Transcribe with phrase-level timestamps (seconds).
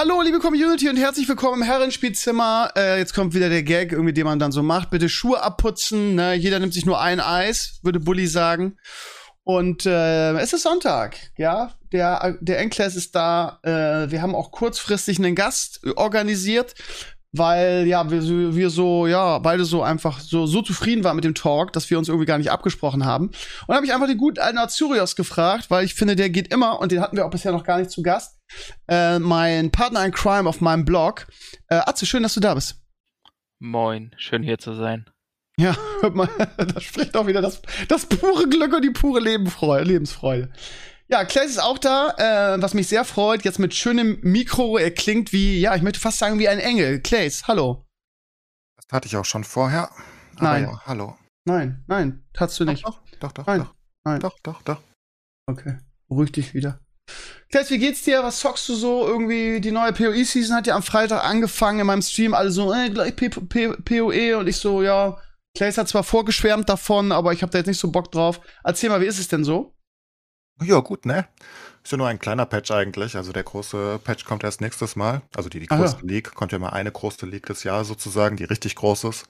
[0.00, 2.70] Hallo, liebe Community und herzlich willkommen im Herrenspielzimmer.
[2.76, 4.90] Äh, jetzt kommt wieder der Gag, irgendwie, den man dann so macht.
[4.90, 6.14] Bitte Schuhe abputzen.
[6.14, 6.34] Ne?
[6.34, 8.76] Jeder nimmt sich nur ein Eis, würde Bully sagen.
[9.42, 11.74] Und äh, es ist Sonntag, ja.
[11.90, 13.58] Der, der Enkles ist da.
[13.64, 16.76] Äh, wir haben auch kurzfristig einen Gast organisiert,
[17.36, 21.24] weil ja wir, so- wir so ja beide so einfach so so zufrieden waren mit
[21.24, 23.30] dem Talk, dass wir uns irgendwie gar nicht abgesprochen haben.
[23.66, 26.80] Und habe ich einfach den guten alten Azurios gefragt, weil ich finde, der geht immer
[26.80, 28.38] und den hatten wir auch bisher noch gar nicht zu Gast.
[28.88, 31.26] Äh, mein Partner in Crime auf meinem Blog.
[31.68, 32.80] Äh, Atze, schön, dass du da bist.
[33.60, 35.04] Moin, schön hier zu sein.
[35.58, 39.84] Ja, hört mal, da spricht auch wieder das, das pure Glück und die pure Lebenfreude,
[39.84, 40.50] Lebensfreude.
[41.10, 43.42] Ja, Claes ist auch da, äh, was mich sehr freut.
[43.44, 44.76] Jetzt mit schönem Mikro.
[44.76, 47.00] Er klingt wie, ja, ich möchte fast sagen, wie ein Engel.
[47.00, 47.86] Claes, hallo.
[48.76, 49.90] Das hatte ich auch schon vorher.
[50.38, 50.64] Nein.
[50.64, 51.16] Ja, hallo.
[51.46, 52.84] Nein, nein, tatst du nicht.
[52.84, 53.74] Doch, doch, doch, Nein, doch.
[54.04, 54.20] nein.
[54.20, 54.82] Doch, doch, doch.
[55.46, 56.78] Okay, beruhig dich wieder.
[57.50, 58.22] Claes, wie geht's dir?
[58.22, 59.06] Was zockst du so?
[59.06, 62.34] Irgendwie, die neue PoE-Season hat ja am Freitag angefangen in meinem Stream.
[62.34, 64.36] Alle so, äh, gleich PoE.
[64.36, 65.18] Und ich so, ja,
[65.56, 68.42] Claes hat zwar vorgeschwärmt davon, aber ich habe da jetzt nicht so Bock drauf.
[68.62, 69.74] Erzähl mal, wie ist es denn so?
[70.62, 71.26] Ja, gut, ne?
[71.84, 73.16] Ist ja nur ein kleiner Patch eigentlich.
[73.16, 75.22] Also der große Patch kommt erst nächstes Mal.
[75.36, 75.80] Also die, die Ah, ja.
[75.82, 76.34] größte League.
[76.34, 79.26] Kommt ja mal eine große League des Jahres sozusagen, die richtig groß ist.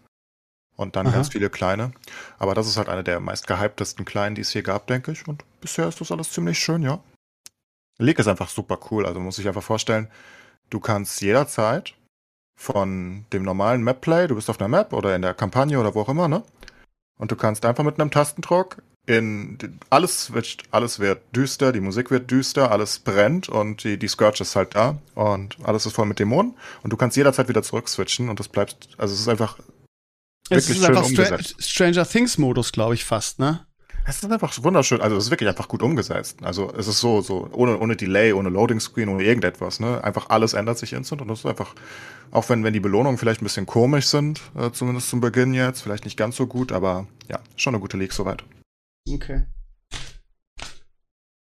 [0.77, 1.15] Und dann Aha.
[1.17, 1.93] ganz viele kleine.
[2.39, 5.27] Aber das ist halt eine der meist gehyptesten kleinen, die es hier gab, denke ich.
[5.29, 7.01] Und bisher ist das alles ziemlich schön, ja.
[7.99, 9.07] League ist einfach super cool.
[9.07, 10.09] Also muss sich einfach vorstellen,
[10.71, 11.95] du kannst jederzeit
[12.59, 16.03] von dem normalen Map-Play, du bist auf einer Map oder in der Kampagne oder wo
[16.03, 16.43] auch immer, ne?
[17.19, 19.57] Und du kannst einfach mit einem Tastendruck in
[19.91, 24.43] alles switcht, alles wird düster, die Musik wird düster, alles brennt und die, die Scourge
[24.43, 27.89] ist halt da und alles ist voll mit Dämonen und du kannst jederzeit wieder zurück
[27.89, 29.59] switchen und das bleibt, also es ist einfach,
[30.51, 31.57] Es Wirklich ist schön einfach umgesetzt.
[31.59, 33.67] Stranger Things-Modus, glaube ich, fast, ne?
[34.09, 36.39] es ist einfach wunderschön, also es ist wirklich einfach gut umgesetzt.
[36.43, 40.03] Also es ist so, so, ohne, ohne Delay, ohne Loading Screen, ohne irgendetwas, ne?
[40.03, 41.75] Einfach alles ändert sich instant und das ist einfach,
[42.31, 45.83] auch wenn, wenn die Belohnungen vielleicht ein bisschen komisch sind, äh, zumindest zum Beginn jetzt,
[45.83, 48.45] vielleicht nicht ganz so gut, aber ja, schon eine gute League soweit.
[49.15, 49.47] Okay.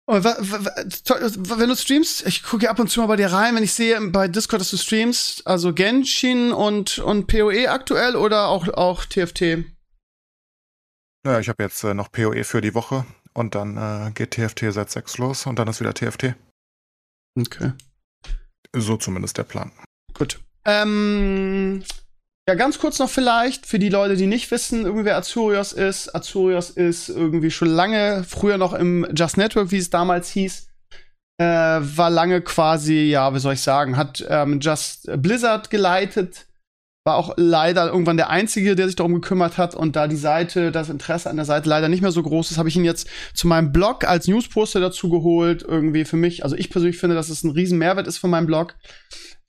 [0.06, 3.06] Und wa- wa- wa- to- wenn du streamst, ich gucke ja ab und zu mal
[3.08, 7.26] bei dir rein, wenn ich sehe bei Discord, dass du streamst, also Genshin und, und
[7.26, 9.64] PoE aktuell oder auch, auch TFT?
[11.26, 13.04] Ja, ich habe jetzt äh, noch PoE für die Woche
[13.34, 16.34] und dann äh, geht TFT seit 6 los und dann ist wieder TFT.
[17.38, 17.72] Okay.
[18.74, 19.72] So zumindest der Plan.
[20.14, 20.40] Gut.
[20.64, 21.84] Ähm,
[22.48, 26.14] ja, ganz kurz noch vielleicht, für die Leute, die nicht wissen, irgendwie wer Azurios ist.
[26.14, 30.66] Azurios ist irgendwie schon lange, früher noch im Just Network, wie es damals hieß,
[31.36, 36.46] äh, war lange quasi, ja, wie soll ich sagen, hat ähm, Just Blizzard geleitet,
[37.08, 40.70] war auch leider irgendwann der Einzige, der sich darum gekümmert hat und da die Seite,
[40.70, 43.08] das Interesse an der Seite leider nicht mehr so groß ist, habe ich ihn jetzt
[43.32, 46.44] zu meinem Blog als Newsposter dazu geholt, irgendwie für mich.
[46.44, 48.74] Also ich persönlich finde, dass es ein riesen Mehrwert ist für meinen Blog.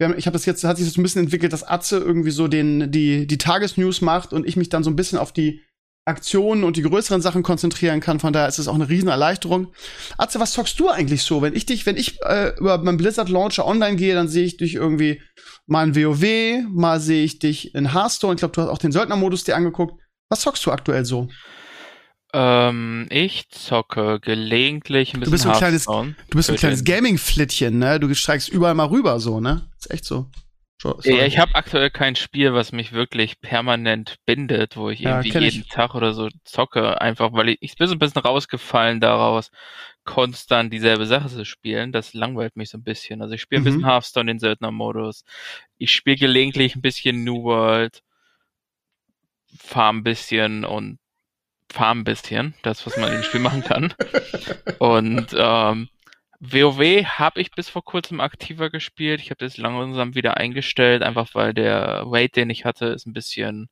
[0.01, 2.31] Haben, ich habe das jetzt, hat sich das so ein bisschen entwickelt, dass Atze irgendwie
[2.31, 5.61] so den, die, die Tagesnews macht und ich mich dann so ein bisschen auf die
[6.09, 8.19] Aktionen und die größeren Sachen konzentrieren kann.
[8.19, 9.71] Von daher ist es auch eine riesen Erleichterung.
[10.17, 11.41] Atze, was zockst du eigentlich so?
[11.41, 14.57] Wenn ich dich, wenn ich äh, über meinen Blizzard Launcher online gehe, dann sehe ich
[14.57, 15.21] dich irgendwie
[15.65, 18.33] mal in WoW, mal sehe ich dich in Hearthstone.
[18.33, 19.93] Ich glaube, du hast auch den Söldnermodus dir angeguckt.
[20.29, 21.29] Was zockst du aktuell so?
[22.33, 26.15] Ähm, ich zocke gelegentlich ein Du bisschen bist so ein kleines- Hearthstone.
[26.29, 27.99] Du bist so ein kleines Gaming-Flittchen, ne?
[27.99, 29.67] Du steigst überall mal rüber, so, ne?
[29.79, 30.27] Ist echt so.
[31.03, 35.31] Ja, ich habe aktuell kein Spiel, was mich wirklich permanent bindet, wo ich Ja, irgendwie
[35.31, 35.63] kenn ich.
[35.63, 39.50] jeden Tag oder so zocke, einfach weil ich, ich bin so ein bisschen rausgefallen daraus,
[40.03, 41.91] konstant dieselbe Sache zu spielen.
[41.94, 43.22] Das langweilt mich so ein bisschen.
[43.22, 43.66] Also ich spiele ein Mhm.
[43.66, 45.23] bisschen Hearthstone, den Söldner-Modus.
[45.78, 48.03] Ich spiele gelegentlich ein bisschen New World,
[49.57, 51.00] farm ein bisschen und
[51.71, 52.56] farm ein bisschen.
[52.63, 53.94] Das, was man im Spiel machen kann.
[54.80, 55.89] Und ähm,
[56.41, 59.19] WoW habe ich bis vor kurzem aktiver gespielt.
[59.19, 63.13] Ich habe das langsam wieder eingestellt, einfach weil der Raid, den ich hatte, ist ein
[63.13, 63.69] bisschen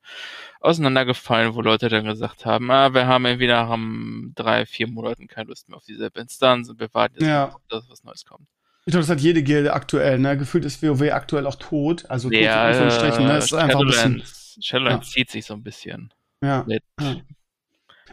[0.60, 5.28] auseinandergefallen, wo Leute dann gesagt haben, ah, wir haben irgendwie nach um drei, vier Monaten
[5.28, 7.56] keine Lust mehr auf dieselbe Instanz und wir warten jetzt, Ja.
[7.70, 8.46] dass was Neues kommt.
[8.84, 10.36] Ich glaube, das hat jede Gilde aktuell, ne?
[10.36, 12.04] Gefühlt ist WoW aktuell auch tot.
[12.10, 13.36] Also tot in Ja, Anführungsstrichen, ne?
[13.36, 14.02] Es ist einfach ein bisschen.
[14.18, 16.12] Shadowlands, Shadowlands zieht sich so ein bisschen.
[16.42, 16.64] Ja.
[16.66, 17.16] Mit ja.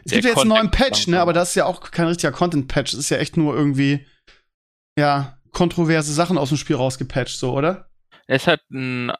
[0.04, 1.20] Es gibt ja jetzt einen neuen Patch, ne?
[1.20, 2.92] Aber das ist ja auch kein richtiger Content-Patch.
[2.92, 4.06] Es ist ja echt nur irgendwie,
[4.96, 7.88] ja, kontroverse Sachen aus dem Spiel rausgepatcht, so, oder?
[8.26, 9.12] Es hat ein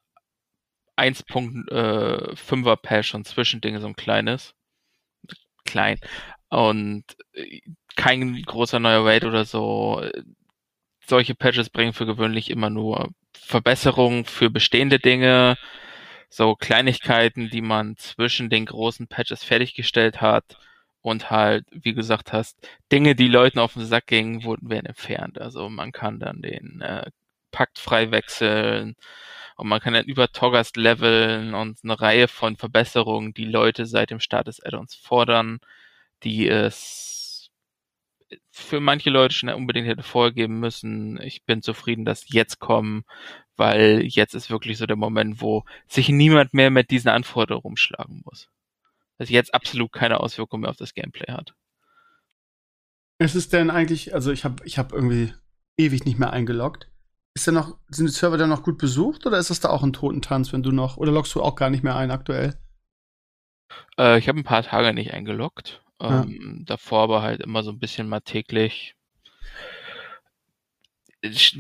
[0.96, 4.54] 1.5er Patch und Zwischending so ein kleines.
[5.64, 5.98] Klein.
[6.48, 7.60] Und äh,
[7.96, 10.04] kein großer neuer Raid oder so.
[11.06, 15.56] Solche Patches bringen für gewöhnlich immer nur Verbesserungen für bestehende Dinge,
[16.28, 20.58] so Kleinigkeiten, die man zwischen den großen Patches fertiggestellt hat
[21.06, 22.58] und halt, wie gesagt hast,
[22.90, 25.40] Dinge, die Leuten auf den Sack gingen, wurden werden entfernt.
[25.40, 27.10] Also man kann dann den äh,
[27.52, 28.96] Pakt frei wechseln
[29.56, 34.10] und man kann dann über Toggast leveln und eine Reihe von Verbesserungen, die Leute seit
[34.10, 35.60] dem Start des Addons fordern,
[36.24, 37.50] die es
[38.50, 41.20] für manche Leute schnell unbedingt hätte vorgeben müssen.
[41.22, 43.04] Ich bin zufrieden, dass jetzt kommen,
[43.56, 48.22] weil jetzt ist wirklich so der Moment, wo sich niemand mehr mit diesen Anforderungen rumschlagen
[48.24, 48.50] muss
[49.18, 51.54] das jetzt absolut keine Auswirkung mehr auf das Gameplay hat.
[53.18, 55.32] Ist es denn eigentlich, also ich habe ich hab irgendwie
[55.78, 56.90] ewig nicht mehr eingeloggt.
[57.34, 59.82] Ist denn noch, sind die Server denn noch gut besucht oder ist das da auch
[59.82, 62.58] ein Totentanz, wenn du noch, oder loggst du auch gar nicht mehr ein aktuell?
[63.98, 65.82] Äh, ich habe ein paar Tage nicht eingeloggt.
[66.00, 66.64] Ähm, ja.
[66.64, 68.94] Davor aber halt immer so ein bisschen mal täglich.
[71.22, 71.58] Ist,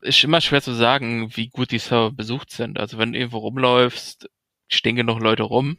[0.00, 2.78] ist immer schwer zu sagen, wie gut die Server besucht sind.
[2.78, 4.28] Also wenn du irgendwo rumläufst,
[4.68, 5.78] stehen genug Leute rum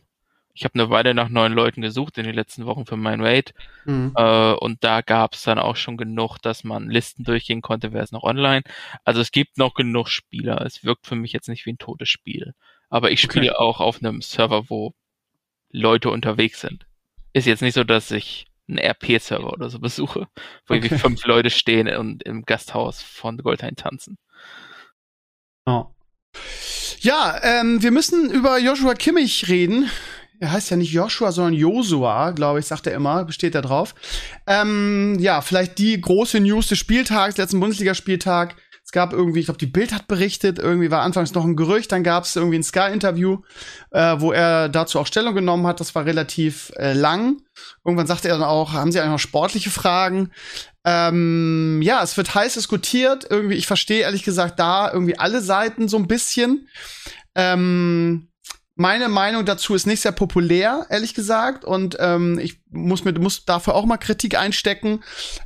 [0.58, 3.54] ich habe eine Weile nach neuen Leuten gesucht in den letzten Wochen für mein Raid.
[3.86, 4.14] Mhm.
[4.16, 8.02] Äh, und da gab es dann auch schon genug, dass man Listen durchgehen konnte, wer
[8.02, 8.64] ist noch online.
[9.04, 10.66] Also es gibt noch genug Spieler.
[10.66, 12.56] Es wirkt für mich jetzt nicht wie ein totes Spiel.
[12.90, 13.60] Aber ich spiele okay.
[13.60, 14.96] auch auf einem Server, wo
[15.70, 16.88] Leute unterwegs sind.
[17.34, 20.22] Ist jetzt nicht so, dass ich einen RP-Server oder so besuche,
[20.66, 20.78] wo okay.
[20.78, 24.18] irgendwie fünf Leute stehen und im Gasthaus von Goldhain tanzen.
[25.68, 25.86] Oh.
[27.00, 29.92] Ja, ähm, wir müssen über Joshua Kimmich reden
[30.40, 33.96] er heißt ja nicht Joshua, sondern Josua, glaube ich, sagt er immer, besteht da drauf.
[34.46, 38.56] Ähm, ja, vielleicht die große News des Spieltags, letzten Bundesligaspieltag.
[38.84, 41.92] Es gab irgendwie, ich glaube, die Bild hat berichtet, irgendwie war anfangs noch ein Gerücht,
[41.92, 43.40] dann gab es irgendwie ein Sky-Interview,
[43.92, 45.82] äh, wo er dazu auch Stellung genommen hat.
[45.82, 47.42] Das war relativ äh, lang.
[47.84, 50.32] Irgendwann sagte er dann auch, haben Sie eigentlich noch sportliche Fragen?
[50.86, 53.28] Ähm, ja, es wird heiß diskutiert.
[53.30, 56.70] Irgendwie, ich verstehe ehrlich gesagt da irgendwie alle Seiten so ein bisschen.
[57.36, 58.30] Ähm,
[58.78, 61.66] meine Meinung dazu ist nicht sehr populär, ehrlich gesagt.
[61.66, 65.04] Und ähm, ich muss mir muss dafür auch mal Kritik einstecken.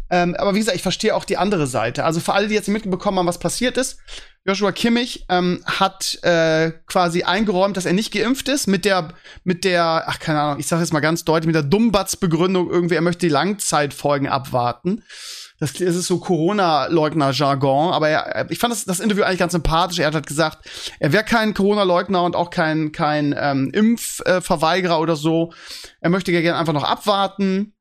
[0.10, 2.04] Ähm, aber wie gesagt, ich verstehe auch die andere Seite.
[2.04, 4.00] Also für alle, die jetzt mitbekommen haben, was passiert ist,
[4.46, 9.14] Joshua Kimmich ähm, hat äh, quasi eingeräumt, dass er nicht geimpft ist mit der
[9.44, 12.96] mit der ach keine Ahnung, ich sage jetzt mal ganz deutlich mit der Dummbatz-Begründung irgendwie,
[12.96, 15.04] er möchte die Langzeitfolgen abwarten.
[15.62, 20.00] Das, das ist so Corona-Leugner-Jargon, aber er, ich fand das, das Interview eigentlich ganz sympathisch.
[20.00, 20.68] Er hat halt gesagt,
[21.00, 25.54] er wäre kein Corona-Leugner und auch kein, kein ähm, Impfverweigerer oder so.
[26.00, 27.76] Er möchte gerne einfach noch abwarten.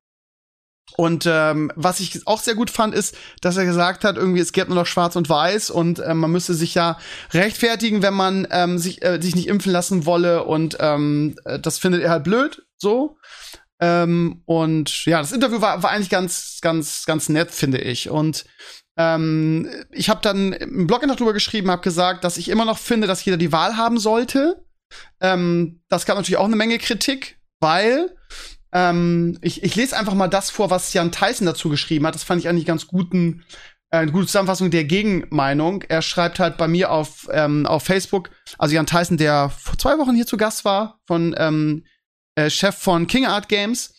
[0.99, 4.53] Und ähm, was ich auch sehr gut fand, ist, dass er gesagt hat, irgendwie es
[4.53, 6.99] gibt nur noch Schwarz und Weiß und ähm, man müsste sich ja
[7.33, 11.79] rechtfertigen, wenn man ähm, sich äh, sich nicht impfen lassen wolle und ähm, äh, das
[11.79, 13.17] findet er halt blöd, so.
[13.81, 18.11] Ähm, und ja, das Interview war, war eigentlich ganz, ganz, ganz nett, finde ich.
[18.11, 18.45] Und
[18.97, 22.79] ähm, ich habe dann im Blog noch drüber geschrieben, habe gesagt, dass ich immer noch
[22.79, 24.65] finde, dass jeder die Wahl haben sollte.
[25.21, 28.15] Ähm, das gab natürlich auch eine Menge Kritik, weil
[28.73, 32.15] ähm, ich, ich lese einfach mal das vor, was Jan Tyson dazu geschrieben hat.
[32.15, 33.45] Das fand ich eigentlich ganz guten,
[33.91, 35.83] äh, eine gute Zusammenfassung der Gegenmeinung.
[35.89, 39.97] Er schreibt halt bei mir auf, ähm, auf Facebook, also Jan Tyson, der vor zwei
[39.99, 41.85] Wochen hier zu Gast war, von ähm,
[42.35, 43.95] äh, Chef von King Art Games,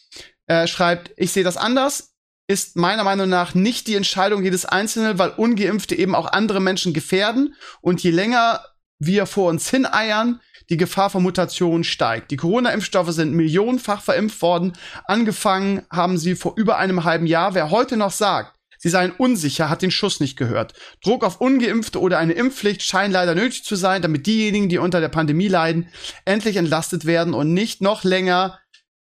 [0.48, 2.16] äh, schreibt, ich sehe das anders,
[2.48, 6.94] ist meiner Meinung nach nicht die Entscheidung jedes Einzelnen, weil Ungeimpfte eben auch andere Menschen
[6.94, 8.66] gefährden und je länger
[9.00, 12.32] wir vor uns hineiern, die Gefahr von Mutationen steigt.
[12.32, 14.74] Die Corona-Impfstoffe sind millionenfach verimpft worden.
[15.06, 17.54] Angefangen haben sie vor über einem halben Jahr.
[17.54, 20.74] Wer heute noch sagt, sie seien unsicher, hat den Schuss nicht gehört.
[21.04, 25.00] Druck auf Ungeimpfte oder eine Impfpflicht scheint leider nötig zu sein, damit diejenigen, die unter
[25.00, 25.88] der Pandemie leiden,
[26.26, 28.60] endlich entlastet werden und nicht noch länger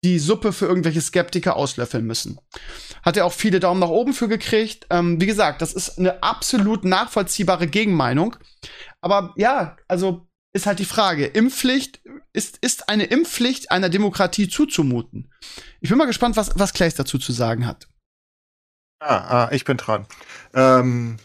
[0.04, 2.38] die Suppe für irgendwelche Skeptiker auslöffeln müssen.
[3.02, 4.87] Hat er auch viele Daumen nach oben für gekriegt.
[4.90, 8.37] Ähm, wie gesagt, das ist eine absolut nachvollziehbare Gegenmeinung.
[9.00, 12.00] Aber ja, also ist halt die Frage, Impfpflicht,
[12.33, 15.33] ist, ist eine Impfpflicht einer Demokratie zuzumuten?
[15.81, 17.88] Ich bin mal gespannt, was, was Claes dazu zu sagen hat.
[19.00, 20.06] Ah, ah ich bin dran.
[20.54, 21.16] Ähm,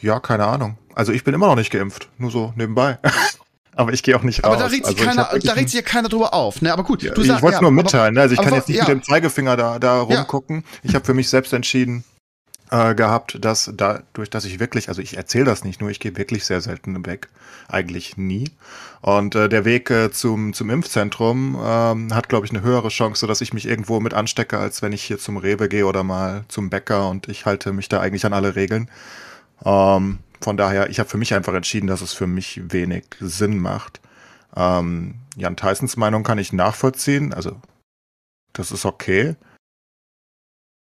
[0.00, 0.78] ja, keine Ahnung.
[0.94, 2.98] Also ich bin immer noch nicht geimpft, nur so nebenbei.
[3.76, 4.54] Aber ich gehe auch nicht raus.
[4.54, 6.62] Aber da regt, sich, also keiner, da regt sich ja keiner drüber auf.
[6.62, 6.72] Ne?
[6.72, 8.14] Aber gut, ja, du sagst, ich wollte es ja, nur mitteilen.
[8.14, 8.22] Ne?
[8.22, 8.82] Also ich kann jetzt nicht ja.
[8.82, 10.64] mit dem Zeigefinger da, da rumgucken.
[10.82, 12.02] Ich habe für mich selbst entschieden
[12.70, 16.16] äh, gehabt, dass dadurch, dass ich wirklich, also ich erzähle das nicht nur, ich gehe
[16.16, 17.28] wirklich sehr selten weg.
[17.68, 18.50] Eigentlich nie.
[19.00, 23.26] Und äh, der Weg äh, zum, zum Impfzentrum ähm, hat, glaube ich, eine höhere Chance,
[23.26, 26.44] dass ich mich irgendwo mit anstecke, als wenn ich hier zum Rewe gehe oder mal
[26.48, 28.90] zum Bäcker und ich halte mich da eigentlich an alle Regeln.
[29.64, 33.58] Ähm, von daher, ich habe für mich einfach entschieden, dass es für mich wenig Sinn
[33.58, 34.00] macht.
[34.56, 37.32] Ähm, Jan Tysons Meinung kann ich nachvollziehen.
[37.34, 37.60] Also,
[38.52, 39.36] das ist okay.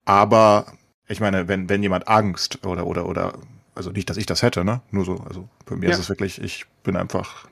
[0.06, 0.66] Aber
[1.08, 3.34] ich meine, wenn, wenn jemand Angst oder, oder, oder,
[3.76, 4.82] also nicht, dass ich das hätte, ne?
[4.92, 5.94] Nur so, also bei mir Ja.
[5.94, 7.48] ist es wirklich, ich bin einfach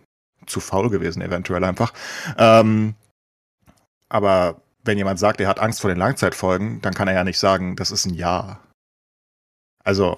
[0.48, 1.94] zu faul gewesen, eventuell einfach.
[2.38, 2.96] Ähm,
[4.10, 7.40] aber wenn jemand sagt, er hat Angst vor den Langzeitfolgen, dann kann er ja nicht
[7.40, 8.60] sagen, das ist ein Ja.
[9.84, 10.18] Also,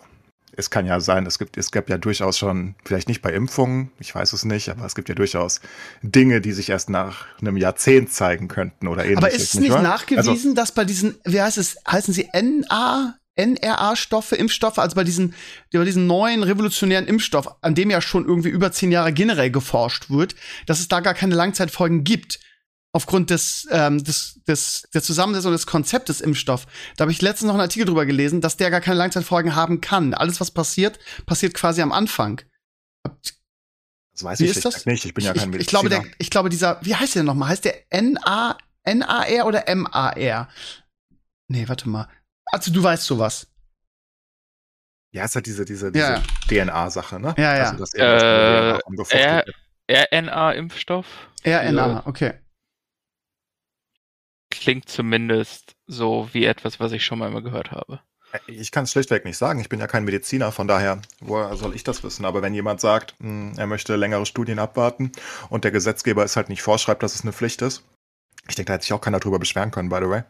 [0.56, 3.92] es kann ja sein, es gibt, es gab ja durchaus schon, vielleicht nicht bei Impfungen,
[4.00, 5.62] ich weiß es nicht, aber es gibt ja durchaus
[6.04, 9.18] Dinge, die sich erst nach einem Jahrzehnt zeigen könnten oder ähnliches.
[9.24, 9.82] Aber ist es nicht wahr?
[9.82, 15.04] nachgewiesen, Also, dass bei diesen, wie heißt es, heißen sie NA, NRA-Stoffe, Impfstoffe, also bei
[15.04, 15.34] diesen,
[15.72, 20.10] bei diesen neuen revolutionären Impfstoff, an dem ja schon irgendwie über zehn Jahre generell geforscht
[20.10, 20.36] wird,
[20.68, 22.40] dass es da gar keine Langzeitfolgen gibt.
[22.96, 26.68] Aufgrund des, ähm, des, des, der Zusammensetzung des Konzeptes Impfstoff.
[26.96, 29.82] Da habe ich letztens noch einen Artikel drüber gelesen, dass der gar keine Langzeitfolgen haben
[29.82, 30.14] kann.
[30.14, 32.42] Alles, was passiert, passiert quasi am Anfang.
[34.14, 34.86] Das weiß Wie ich das?
[34.86, 35.06] nicht.
[35.06, 35.62] Ich bin ja ich, kein ich, Mediziner.
[35.62, 37.50] ich glaube, der, ich glaube, dieser, wie heißt der nochmal?
[37.50, 40.50] Heißt der NA, NAR oder MAR?
[41.48, 42.08] Nee, warte mal.
[42.48, 43.48] Also, du weißt sowas.
[45.12, 46.24] ja, es ist halt diese, diese, diese Ja.
[46.48, 47.36] DNA-Sache, ne?
[47.38, 47.70] Ja, ja.
[47.72, 49.54] Also, irgendwas Äh, DNA.
[50.12, 51.06] RNA-Impfstoff
[51.46, 52.34] RNA, okay.
[54.50, 58.00] klingt zumindest so wie etwas, was ich schon mal immer gehört habe.
[58.48, 59.60] Ich kann es schlichtweg nicht sagen.
[59.60, 62.26] Ich bin ja kein Mediziner, von daher, woher soll ich das wissen?
[62.26, 65.12] Aber wenn jemand sagt, mh, er möchte längere Studien abwarten
[65.50, 67.84] und der Gesetzgeber es halt nicht vorschreibt, dass es eine Pflicht ist,
[68.48, 70.24] ich denke, da hätte sich auch keiner drüber beschweren können, by the way.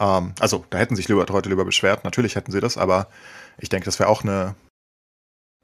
[0.00, 2.04] Ähm, also, da hätten sich Leute lieber beschwert.
[2.04, 3.08] Natürlich hätten sie das, aber
[3.58, 4.54] ich denke, das wäre auch eine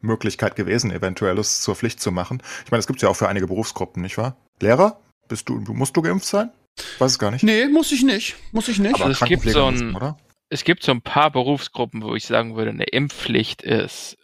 [0.00, 2.42] Möglichkeit gewesen, eventuell es zur Pflicht zu machen.
[2.64, 4.36] Ich meine, es gibt ja auch für einige Berufsgruppen, nicht wahr?
[4.60, 5.00] Lehrer?
[5.28, 6.50] Bist du, musst du geimpft sein?
[6.98, 7.42] Weiß es gar nicht.
[7.42, 8.36] Nee, muss ich nicht.
[8.52, 9.00] Muss ich nicht.
[9.00, 10.18] Aber- es gibt so ein- oder?
[10.50, 14.16] Es gibt so ein paar Berufsgruppen, wo ich sagen würde, eine Impfpflicht ist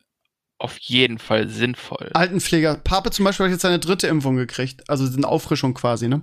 [0.58, 2.10] auf jeden Fall sinnvoll.
[2.12, 2.74] Altenpfleger.
[2.76, 4.88] Pape zum Beispiel hat jetzt seine dritte Impfung gekriegt.
[4.90, 6.22] Also eine Auffrischung quasi, ne?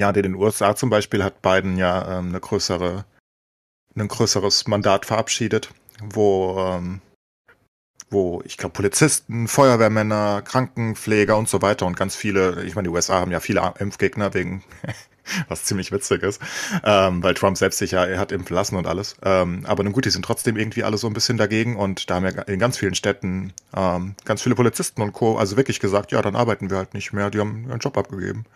[0.00, 3.04] Ja, in den USA zum Beispiel hat Biden ja ähm, eine größere,
[3.94, 7.02] ein größeres Mandat verabschiedet, wo, ähm,
[8.08, 12.94] wo ich glaube Polizisten, Feuerwehrmänner, Krankenpfleger und so weiter und ganz viele, ich meine, die
[12.94, 14.64] USA haben ja viele Impfgegner wegen,
[15.48, 16.40] was ziemlich witzig ist,
[16.82, 19.16] ähm, weil Trump selbst sich ja, er hat impfen lassen und alles.
[19.22, 22.14] Ähm, aber nun gut, die sind trotzdem irgendwie alle so ein bisschen dagegen und da
[22.14, 25.36] haben ja in ganz vielen Städten ähm, ganz viele Polizisten und Co.
[25.36, 28.46] also wirklich gesagt, ja, dann arbeiten wir halt nicht mehr, die haben ihren Job abgegeben.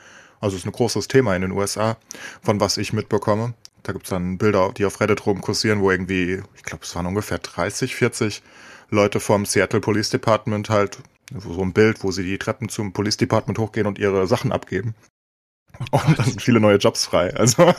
[0.44, 1.96] Also es ist ein großes Thema in den USA,
[2.42, 3.54] von was ich mitbekomme.
[3.82, 7.38] Da gibt's dann Bilder, die auf Reddit rumkursieren, wo irgendwie, ich glaube, es waren ungefähr
[7.38, 8.42] 30, 40
[8.90, 10.98] Leute vom Seattle Police Department halt,
[11.38, 14.94] so ein Bild, wo sie die Treppen zum Police Department hochgehen und ihre Sachen abgeben.
[15.90, 17.34] Und dann sind viele neue Jobs frei.
[17.34, 17.72] Also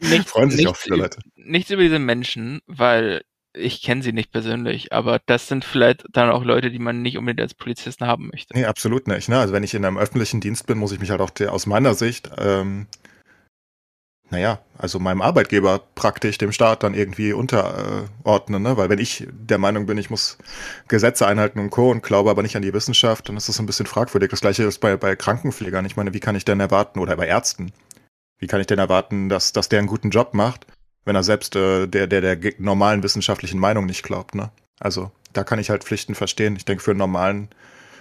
[0.00, 1.18] Nichts- freuen sich auch viele Leute.
[1.34, 3.22] Nichts über diese Menschen, weil
[3.54, 7.16] ich kenne sie nicht persönlich, aber das sind vielleicht dann auch Leute, die man nicht
[7.16, 8.54] unbedingt als Polizisten haben möchte.
[8.54, 9.28] Nee, absolut nicht.
[9.28, 9.38] Ne?
[9.38, 11.66] Also wenn ich in einem öffentlichen Dienst bin, muss ich mich halt auch der, aus
[11.66, 12.86] meiner Sicht, ähm,
[14.30, 18.62] naja, also meinem Arbeitgeber praktisch, dem Staat dann irgendwie unterordnen.
[18.62, 18.76] Ne?
[18.76, 20.38] Weil wenn ich der Meinung bin, ich muss
[20.88, 21.90] Gesetze einhalten und Co.
[21.90, 24.30] und glaube aber nicht an die Wissenschaft, dann ist das ein bisschen fragwürdig.
[24.30, 25.84] Das gleiche ist bei, bei Krankenpflegern.
[25.84, 27.72] Ich meine, wie kann ich denn erwarten, oder bei Ärzten,
[28.38, 30.66] wie kann ich denn erwarten, dass, dass der einen guten Job macht,
[31.04, 34.50] wenn er selbst äh, der, der, der normalen wissenschaftlichen Meinung nicht glaubt, ne?
[34.80, 36.56] Also, da kann ich halt Pflichten verstehen.
[36.56, 37.48] Ich denke, für einen normalen,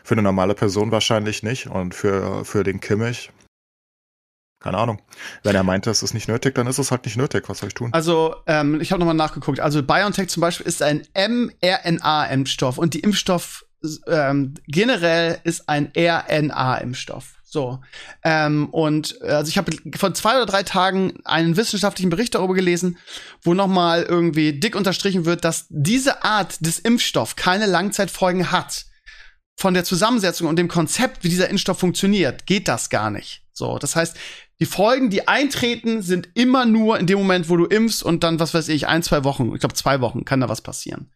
[0.03, 1.67] für eine normale Person wahrscheinlich nicht.
[1.67, 3.31] Und für, für den Kimmich,
[4.59, 5.01] keine Ahnung.
[5.43, 7.49] Wenn er meinte, es ist nicht nötig, dann ist es halt nicht nötig.
[7.49, 7.91] Was soll ich tun?
[7.93, 9.59] Also, ähm, ich habe nochmal nachgeguckt.
[9.59, 13.65] Also, BioNTech zum Beispiel ist ein mRNA-Impfstoff und die Impfstoff
[14.07, 17.35] ähm, generell ist ein RNA-Impfstoff.
[17.53, 17.79] So.
[18.23, 22.55] Ähm, und äh, also ich habe vor zwei oder drei Tagen einen wissenschaftlichen Bericht darüber
[22.55, 22.97] gelesen,
[23.43, 28.85] wo nochmal irgendwie dick unterstrichen wird, dass diese Art des Impfstoffs keine Langzeitfolgen hat.
[29.55, 33.43] Von der Zusammensetzung und dem Konzept, wie dieser Impfstoff funktioniert, geht das gar nicht.
[33.53, 34.17] So, das heißt,
[34.59, 38.39] die Folgen, die eintreten, sind immer nur in dem Moment, wo du impfst und dann,
[38.39, 41.11] was weiß ich, ein, zwei Wochen, ich glaube zwei Wochen kann da was passieren.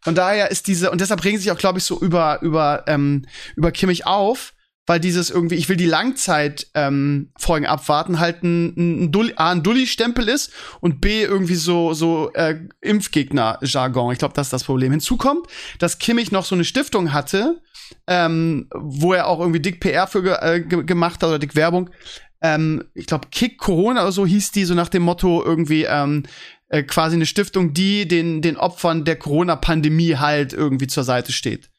[0.00, 3.26] Von daher ist diese, und deshalb regen sich auch, glaube ich, so über, über, ähm,
[3.56, 4.54] über Kimmich auf,
[4.86, 9.62] weil dieses irgendwie, ich will die Langzeit ähm, abwarten, halt ein, ein, Dulli, A, ein
[9.62, 14.12] Dulli-Stempel ist und B, irgendwie so, so äh, Impfgegner-Jargon.
[14.12, 14.90] Ich glaube, das ist das Problem.
[14.90, 15.46] Hinzu kommt,
[15.78, 17.60] dass Kimmich noch so eine Stiftung hatte,
[18.06, 21.90] ähm, wo er auch irgendwie dick PR für äh, ge gemacht hat oder dick Werbung.
[22.40, 26.24] Ähm, ich glaube, Kick Corona oder so hieß die, so nach dem Motto irgendwie ähm,
[26.68, 31.71] äh, quasi eine Stiftung, die den, den Opfern der Corona-Pandemie halt irgendwie zur Seite steht.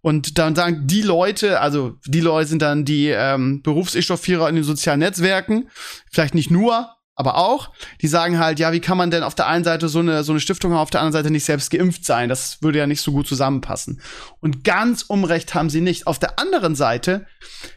[0.00, 4.64] Und dann sagen die Leute, also die Leute sind dann die ähm, Berufsechauffierer in den
[4.64, 5.68] sozialen Netzwerken,
[6.10, 6.88] vielleicht nicht nur,
[7.18, 9.98] aber auch, die sagen halt, ja, wie kann man denn auf der einen Seite so
[9.98, 12.28] eine, so eine Stiftung haben, auf der anderen Seite nicht selbst geimpft sein?
[12.28, 14.00] Das würde ja nicht so gut zusammenpassen.
[14.38, 16.06] Und ganz Unrecht haben sie nicht.
[16.06, 17.26] Auf der anderen Seite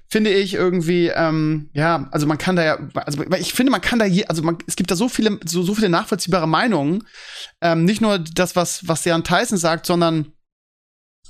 [0.07, 3.97] finde ich irgendwie, ähm, ja, also man kann da ja, also ich finde, man kann
[3.97, 7.03] da je, also man, es gibt da so viele, so, so viele nachvollziehbare Meinungen.
[7.61, 10.33] Ähm, nicht nur das, was, was Jan Tyson sagt, sondern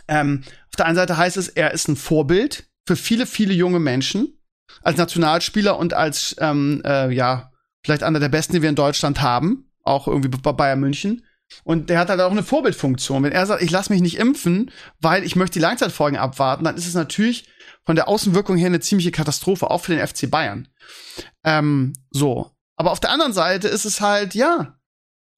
[0.07, 3.79] ähm, auf der einen Seite heißt es, er ist ein Vorbild für viele, viele junge
[3.79, 4.37] Menschen
[4.81, 7.51] als Nationalspieler und als ähm, äh, ja
[7.83, 11.25] vielleicht einer der besten, die wir in Deutschland haben, auch irgendwie bei Bayern München.
[11.63, 13.23] Und der hat halt auch eine Vorbildfunktion.
[13.23, 16.77] Wenn er sagt, ich lasse mich nicht impfen, weil ich möchte die Langzeitfolgen abwarten, dann
[16.77, 17.49] ist es natürlich
[17.83, 20.69] von der Außenwirkung her eine ziemliche Katastrophe, auch für den FC Bayern.
[21.43, 22.51] Ähm, so.
[22.77, 24.79] Aber auf der anderen Seite ist es halt, ja,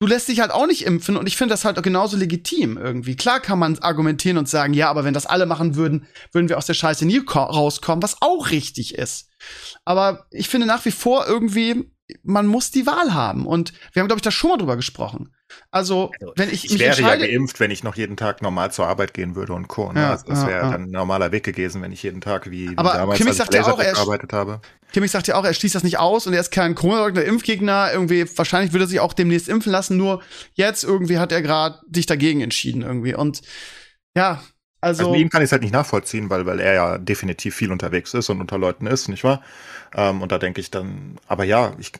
[0.00, 3.16] du lässt dich halt auch nicht impfen und ich finde das halt genauso legitim irgendwie.
[3.16, 6.58] Klar kann man argumentieren und sagen, ja, aber wenn das alle machen würden, würden wir
[6.58, 9.30] aus der Scheiße nie rauskommen, was auch richtig ist.
[9.84, 11.90] Aber ich finde nach wie vor irgendwie,
[12.22, 13.46] man muss die Wahl haben.
[13.46, 15.34] Und wir haben, glaube ich, da schon mal drüber gesprochen.
[15.70, 18.72] Also, also wenn ich, ich mich wäre ja geimpft, wenn ich noch jeden Tag normal
[18.72, 19.92] zur Arbeit gehen würde und Co.
[19.92, 20.00] Ne?
[20.00, 20.70] Ja, also das wäre ja, ja.
[20.70, 23.54] dann ein normaler Weg gewesen, wenn ich jeden Tag wie, wie Aber damals Kimmich sagt
[23.54, 24.60] ja auch, er, gearbeitet habe.
[24.92, 27.90] Kimmich sagt ja auch, er schließt das nicht aus und er ist kein Corona-Leugner, Impfgegner.
[27.92, 29.96] Irgendwie wahrscheinlich würde er sich auch demnächst impfen lassen.
[29.96, 30.22] Nur
[30.54, 33.14] jetzt irgendwie hat er gerade sich dagegen entschieden irgendwie.
[33.14, 33.42] Und
[34.16, 34.42] ja,
[34.84, 37.72] also, also ihm kann ich es halt nicht nachvollziehen, weil, weil er ja definitiv viel
[37.72, 39.42] unterwegs ist und unter Leuten ist, nicht wahr?
[39.94, 41.92] Ähm, und da denke ich dann, aber ja, ich,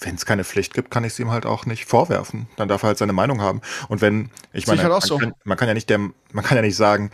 [0.00, 2.46] wenn es keine Pflicht gibt, kann ich es ihm halt auch nicht vorwerfen.
[2.56, 3.62] Dann darf er halt seine Meinung haben.
[3.88, 5.18] Und wenn, ich meine, halt man, so.
[5.18, 7.10] kann, man, kann, ja nicht der, man kann ja nicht sagen,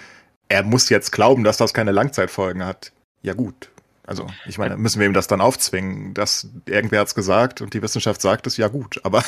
[0.48, 2.92] er muss jetzt glauben, dass das keine Langzeitfolgen hat.
[3.22, 3.70] Ja gut.
[4.06, 7.80] Also, ich meine, müssen wir ihm das dann aufzwingen, dass irgendwer hat's gesagt und die
[7.80, 9.00] Wissenschaft sagt es, ja gut.
[9.02, 9.24] Aber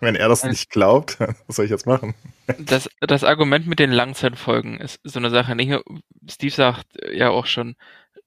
[0.00, 2.14] wenn er das nicht glaubt, was soll ich jetzt machen?
[2.58, 5.56] Das, das Argument mit den Langzeitfolgen ist so eine Sache.
[5.56, 5.82] Nicht nur,
[6.28, 7.76] Steve sagt ja auch schon,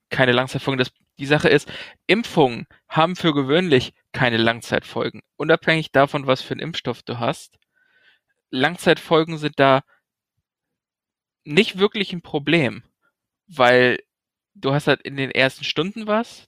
[0.10, 0.80] keine Langzeitfolgen.
[0.80, 1.72] Das, die Sache ist,
[2.08, 5.22] Impfungen haben für gewöhnlich keine Langzeitfolgen.
[5.38, 7.58] Unabhängig davon, was für einen Impfstoff du hast.
[8.50, 9.82] Langzeitfolgen sind da
[11.44, 12.84] nicht wirklich ein Problem,
[13.48, 14.00] weil
[14.56, 16.48] du hast halt in den ersten Stunden was,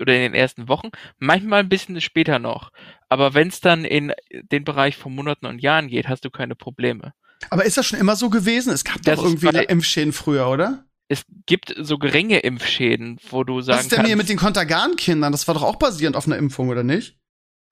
[0.00, 2.70] oder in den ersten Wochen, manchmal ein bisschen später noch.
[3.08, 6.54] Aber wenn es dann in den Bereich von Monaten und Jahren geht, hast du keine
[6.54, 7.14] Probleme.
[7.50, 8.72] Aber ist das schon immer so gewesen?
[8.72, 10.84] Es gab das doch irgendwie bei, Impfschäden früher, oder?
[11.08, 14.36] Es gibt so geringe Impfschäden, wo du sagen Was ist denn kannst, hier mit den
[14.36, 15.32] Kontergan-Kindern?
[15.32, 17.16] Das war doch auch basierend auf einer Impfung, oder nicht?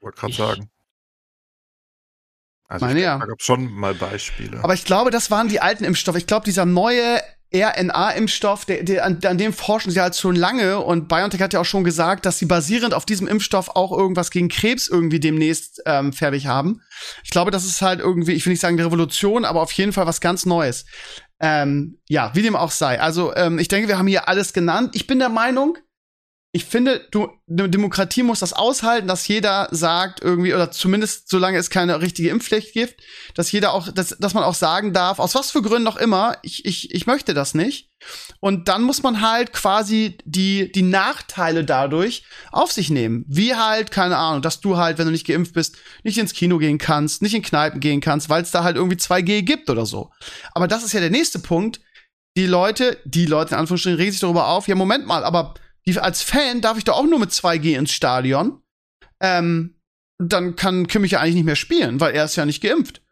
[0.01, 0.71] Wollte gerade sagen.
[2.69, 3.19] Also Meine, ja.
[3.19, 4.63] da gab es schon mal Beispiele.
[4.65, 6.17] Aber ich glaube, das waren die alten Impfstoffe.
[6.17, 7.21] Ich glaube, dieser neue
[7.55, 11.61] RNA-Impfstoff, der, der, an, an, dem forschen sie halt schon lange und BioNTech hat ja
[11.61, 15.81] auch schon gesagt, dass sie basierend auf diesem Impfstoff auch irgendwas gegen Krebs irgendwie demnächst
[15.87, 16.81] ähm, fertig haben.
[17.23, 19.93] Ich glaube, das ist halt irgendwie, ich will nicht sagen eine Revolution, aber auf jeden
[19.93, 20.87] Fall was ganz Neues.
[21.39, 23.01] Ähm, ja, wie dem auch sei.
[23.01, 24.97] Also ähm, ich denke, wir haben hier alles genannt.
[24.97, 25.79] Ich bin der Meinung,
[26.57, 31.59] ich finde, du, eine Demokratie muss das aushalten, dass jeder sagt irgendwie, oder zumindest solange
[31.59, 33.03] es keine richtige Impfpflicht gibt,
[33.35, 36.39] dass jeder auch, dass, dass man auch sagen darf, aus was für Gründen auch immer,
[36.41, 37.91] ich, ich, ich möchte das nicht.
[38.41, 43.27] Und dann muss man halt quasi die, die Nachteile dadurch auf sich nehmen.
[43.29, 46.57] Wie halt, keine Ahnung, dass du halt, wenn du nicht geimpft bist, nicht ins Kino
[46.57, 49.85] gehen kannst, nicht in Kneipen gehen kannst, weil es da halt irgendwie 2G gibt oder
[49.85, 50.11] so.
[50.53, 51.81] Aber das ist ja der nächste Punkt.
[52.35, 55.53] Die Leute, die Leute in Anführungsstrichen regen sich darüber auf, ja, Moment mal, aber
[55.87, 58.61] die, als Fan darf ich doch auch nur mit 2G ins Stadion.
[59.21, 59.81] Ähm,
[60.19, 63.03] dann kann Kimmich ja eigentlich nicht mehr spielen, weil er ist ja nicht geimpft.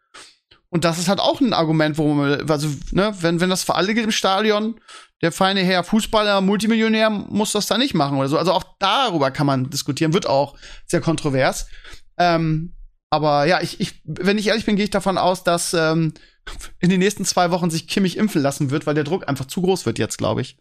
[0.69, 3.75] Und das ist halt auch ein Argument, wo man, also, ne, wenn, wenn das für
[3.75, 4.79] alle geht im Stadion,
[5.21, 8.37] der feine Herr Fußballer, Multimillionär muss das da nicht machen oder so.
[8.37, 11.67] Also auch darüber kann man diskutieren, wird auch sehr kontrovers.
[12.17, 12.75] Ähm,
[13.09, 16.13] aber ja, ich, ich, wenn ich ehrlich bin, gehe ich davon aus, dass ähm,
[16.79, 19.61] in den nächsten zwei Wochen sich Kimmich impfen lassen wird, weil der Druck einfach zu
[19.61, 20.57] groß wird jetzt, glaube ich.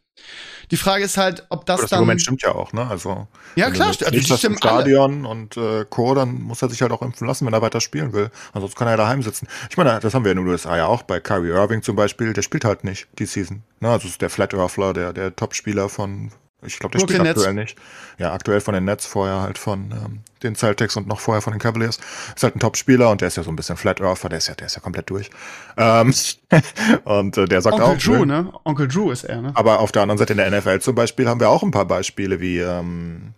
[0.71, 1.99] Die Frage ist halt, ob das, das dann.
[1.99, 2.87] Argument stimmt ja auch, ne?
[2.87, 5.29] Also ja klar, also nicht das im Stadion alle.
[5.29, 6.15] und äh, Co.
[6.15, 8.31] Dann muss er sich halt auch impfen lassen, wenn er weiter spielen will.
[8.53, 9.49] Ansonsten kann er ja daheim sitzen.
[9.71, 12.33] Ich meine, das haben wir in den USA ja auch bei Kyrie Irving zum Beispiel.
[12.33, 13.63] Der spielt halt nicht die Season.
[13.81, 13.91] Ne?
[13.91, 16.31] Also ist der Flat Earthler, der der Topspieler von
[16.67, 17.75] ich glaube, der Brooklyn spielt aktuell Nets.
[17.75, 17.83] nicht.
[18.19, 21.53] Ja, aktuell von den Nets, vorher halt von ähm, den Celtics und noch vorher von
[21.53, 21.99] den Cavaliers.
[22.35, 24.49] Ist halt ein Top-Spieler und der ist ja so ein bisschen Flat Earther, der ist
[24.49, 25.31] ja, der ist ja komplett durch.
[25.77, 26.15] Ähm,
[27.05, 27.93] und äh, der sagt Onkel auch.
[27.93, 28.53] Onkel Drew, ne?
[28.65, 29.53] Onkel Drew ist er, ne?
[29.55, 31.87] Aber auf der anderen Seite in der NFL zum Beispiel haben wir auch ein paar
[31.87, 33.35] Beispiele wie, ähm,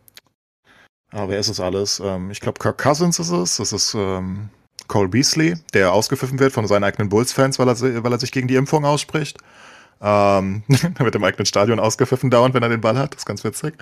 [1.13, 2.01] ah, wer ist es alles?
[2.05, 3.57] Ähm, ich glaube, Kirk Cousins ist es.
[3.57, 4.51] Das ist ähm,
[4.89, 8.49] Cole Beasley, der ausgepfiffen wird von seinen eigenen Bulls-Fans, weil er, weil er sich gegen
[8.49, 9.39] die Impfung ausspricht.
[10.01, 13.15] Ähm, da wird im eigenen Stadion ausgepfiffen dauernd, wenn er den Ball hat.
[13.15, 13.75] Das ist ganz witzig.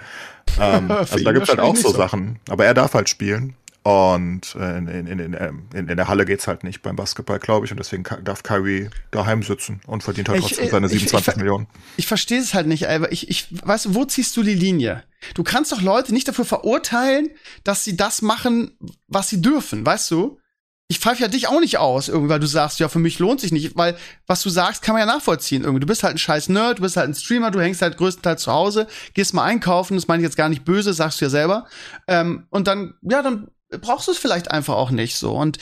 [0.61, 2.39] Ähm, also da gibt es halt auch so, Sachen.
[2.49, 3.55] Aber er darf halt spielen.
[3.83, 7.67] Und äh, in, in, in, in, in der Halle geht's halt nicht beim Basketball, glaube
[7.67, 7.71] ich.
[7.73, 11.29] Und deswegen darf Kyrie daheim sitzen und verdient halt Ich- trotzdem äh, seine ich- 27
[11.29, 11.67] ich- Millionen.
[11.99, 15.05] Ich verstehe es halt nicht, aber ich, ich, weißt du, wo ziehst du die Linie?
[15.35, 17.29] Du kannst doch Leute nicht dafür verurteilen,
[17.63, 18.71] dass sie das machen,
[19.07, 20.39] was sie dürfen, weißt du?
[20.95, 23.41] Ich pfeife ja dich auch nicht aus, irgendwie, weil du sagst, ja, für mich lohnt
[23.41, 23.97] sich nicht, weil
[24.29, 25.65] was du sagst, kann man ja nachvollziehen.
[25.65, 27.97] Irgendwie, du bist halt ein scheiß Nerd, du bist halt ein Streamer, du hängst halt
[27.97, 31.25] größtenteils zu Hause, gehst mal einkaufen, das meine ich jetzt gar nicht böse, sagst du
[31.25, 31.67] ja selber.
[32.07, 33.49] Ähm, und dann, ja, dann
[33.81, 35.33] brauchst du es vielleicht einfach auch nicht so.
[35.33, 35.59] Und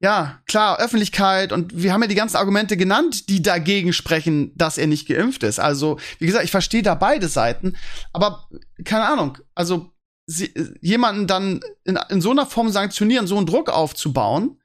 [0.00, 4.78] ja, klar, Öffentlichkeit und wir haben ja die ganzen Argumente genannt, die dagegen sprechen, dass
[4.78, 5.58] er nicht geimpft ist.
[5.58, 7.76] Also, wie gesagt, ich verstehe da beide Seiten,
[8.12, 8.48] aber
[8.84, 9.90] keine Ahnung, also
[10.28, 14.60] sie, jemanden dann in, in so einer Form sanktionieren, so einen Druck aufzubauen,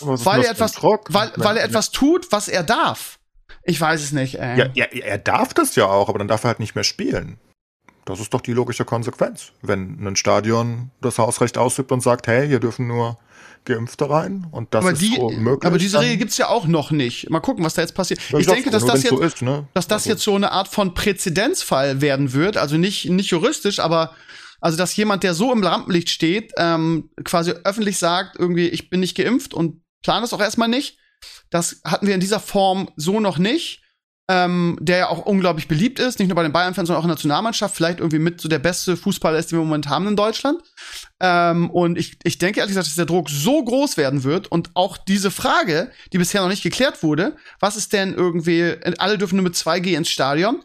[0.00, 1.06] weil er etwas, Druck?
[1.12, 3.18] weil, weil er etwas tut, was er darf.
[3.62, 4.58] Ich weiß es nicht, ey.
[4.58, 7.38] Ja, ja, er darf das ja auch, aber dann darf er halt nicht mehr spielen.
[8.06, 9.52] Das ist doch die logische Konsequenz.
[9.60, 13.18] Wenn ein Stadion das Hausrecht ausübt und sagt, hey, hier dürfen nur
[13.66, 15.66] Geimpfte rein und das aber, ist die, so möglich.
[15.66, 17.28] aber diese Regel gibt's ja auch noch nicht.
[17.28, 18.20] Mal gucken, was da jetzt passiert.
[18.30, 19.66] Ja, ich sag denke, dass das jetzt, so ist, ne?
[19.74, 23.78] dass das Also- jetzt so eine Art von Präzedenzfall werden wird, also nicht, nicht juristisch,
[23.78, 24.14] aber
[24.60, 29.00] also dass jemand, der so im Rampenlicht steht, ähm, quasi öffentlich sagt, irgendwie, ich bin
[29.00, 30.98] nicht geimpft und plan das auch erstmal nicht.
[31.50, 33.82] Das hatten wir in dieser Form so noch nicht.
[34.30, 37.08] Ähm, der ja auch unglaublich beliebt ist, nicht nur bei den Bayern-Fans, sondern auch in
[37.08, 40.06] der Nationalmannschaft, vielleicht irgendwie mit so der beste Fußballer ist, den wir im Moment haben
[40.06, 40.60] in Deutschland.
[41.18, 44.70] Ähm, und ich, ich denke ehrlich gesagt, dass der Druck so groß werden wird und
[44.74, 49.36] auch diese Frage, die bisher noch nicht geklärt wurde, was ist denn irgendwie, alle dürfen
[49.36, 50.62] nur mit 2G ins Stadion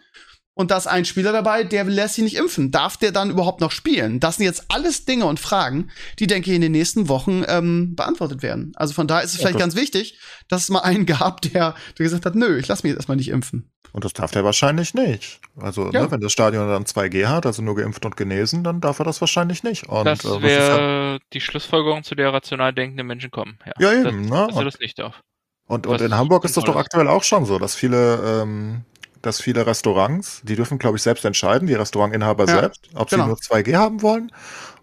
[0.56, 2.70] und da ist ein Spieler dabei, der lässt sich nicht impfen.
[2.72, 4.20] Darf der dann überhaupt noch spielen?
[4.20, 5.89] Das sind jetzt alles Dinge und Fragen,
[6.20, 8.72] die, denke ich, in den nächsten Wochen ähm, beantwortet werden.
[8.76, 12.04] Also von daher ist es vielleicht ganz wichtig, dass es mal einen gab, der, der
[12.04, 13.70] gesagt hat, nö, ich lass mich jetzt erstmal nicht impfen.
[13.94, 15.39] Und das darf der wahrscheinlich nicht.
[15.56, 16.02] Also, Ja.
[16.04, 19.06] ne, wenn das Stadion dann 2G hat, also nur geimpft und genesen, dann darf er
[19.06, 19.88] das wahrscheinlich nicht.
[19.88, 23.60] Und, das äh, was ist halt, wäre die Schlussfolgerung, zu der rational denkende Menschen kommen.
[23.66, 24.48] Ja, Ja, eben, das, ne?
[24.48, 25.22] Dass er Und- das nicht darf.
[25.68, 28.82] und, und in Hamburg ist das doch aktuell auch schon so, dass viele, ähm,
[29.24, 33.24] dass viele Restaurants, die dürfen, glaube ich, selbst entscheiden, die Restaurantinhaber Ja, selbst, ob genau.
[33.24, 34.32] sie nur 2G haben wollen.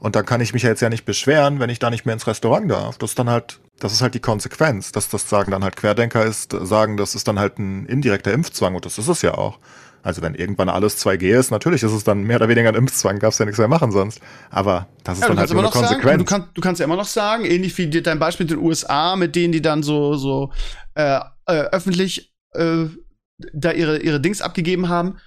[0.00, 2.14] Und dann kann ich mich ja jetzt ja nicht beschweren, wenn ich da nicht mehr
[2.14, 2.98] ins Restaurant darf.
[2.98, 4.92] Das ist dann halt, das ist halt die Konsequenz.
[4.92, 8.74] dass das sagen dann halt Querdenker ist, sagen, das ist dann halt ein indirekter Impfzwang
[8.74, 9.59] und das ist es ja auch.
[10.03, 13.18] Also wenn irgendwann alles 2G ist, natürlich ist es dann mehr oder weniger ein Impfzwang,
[13.18, 14.20] darfst ja nichts mehr machen sonst.
[14.50, 16.18] Aber das ist Ja, dann halt nur eine noch sagen, Konsequenz.
[16.18, 18.61] du, kannst, du kannst ja immer noch sagen, ähnlich wie dir dein Beispiel mit den
[18.64, 20.53] USA, mit denen, die dann so, so
[20.94, 22.87] äh, äh, öffentlich äh,
[23.53, 25.18] da ihre, ihre Dings abgegeben haben,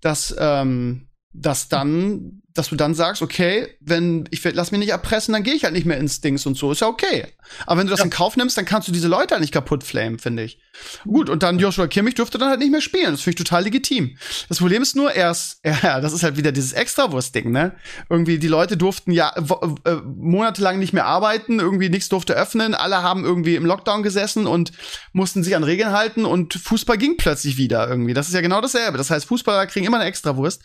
[0.00, 5.32] dass, ähm, dass dann, dass du dann sagst, okay, wenn ich lass mich nicht erpressen,
[5.32, 7.26] dann gehe ich halt nicht mehr ins Dings und so, ist ja okay.
[7.66, 9.84] Aber wenn du das in Kauf nimmst, dann kannst du diese Leute halt nicht kaputt
[9.84, 10.58] flamen, finde ich.
[11.04, 13.12] Gut, und dann Joshua Kimmich dürfte dann halt nicht mehr spielen.
[13.12, 14.16] Das finde ich total legitim.
[14.48, 17.74] Das Problem ist nur, er ist, ja, das ist halt wieder dieses Extrawurst-Ding, ne?
[18.10, 23.02] Irgendwie, die Leute durften ja äh, monatelang nicht mehr arbeiten, irgendwie nichts durfte öffnen, alle
[23.02, 24.72] haben irgendwie im Lockdown gesessen und
[25.12, 28.14] mussten sich an Regeln halten und Fußball ging plötzlich wieder irgendwie.
[28.14, 28.98] Das ist ja genau dasselbe.
[28.98, 30.62] Das heißt, Fußballer kriegen immer eine Extrawurst.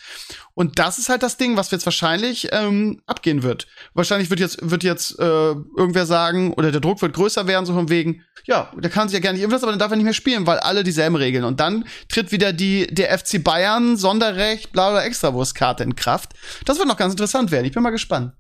[0.54, 3.68] Und das ist halt das Ding, was jetzt wahrscheinlich ähm, abgehen wird.
[3.94, 7.74] Wahrscheinlich wird jetzt, wird jetzt äh, irgendwer sagen, oder der Druck wird größer werden, so
[7.74, 9.98] von wegen, ja, der kann sich ja gerne nicht impfen lassen, aber dann darf er
[9.98, 11.44] nicht mehr spielen, weil alle dieselben Regeln.
[11.44, 16.34] Und dann tritt wieder die, der FC Bayern Sonderrecht, bla bla Extrawurstkarte in Kraft.
[16.66, 17.66] Das wird noch ganz interessant werden.
[17.66, 18.34] Ich bin mal gespannt.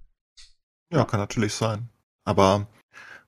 [0.92, 1.90] Ja, kann natürlich sein.
[2.24, 2.68] Aber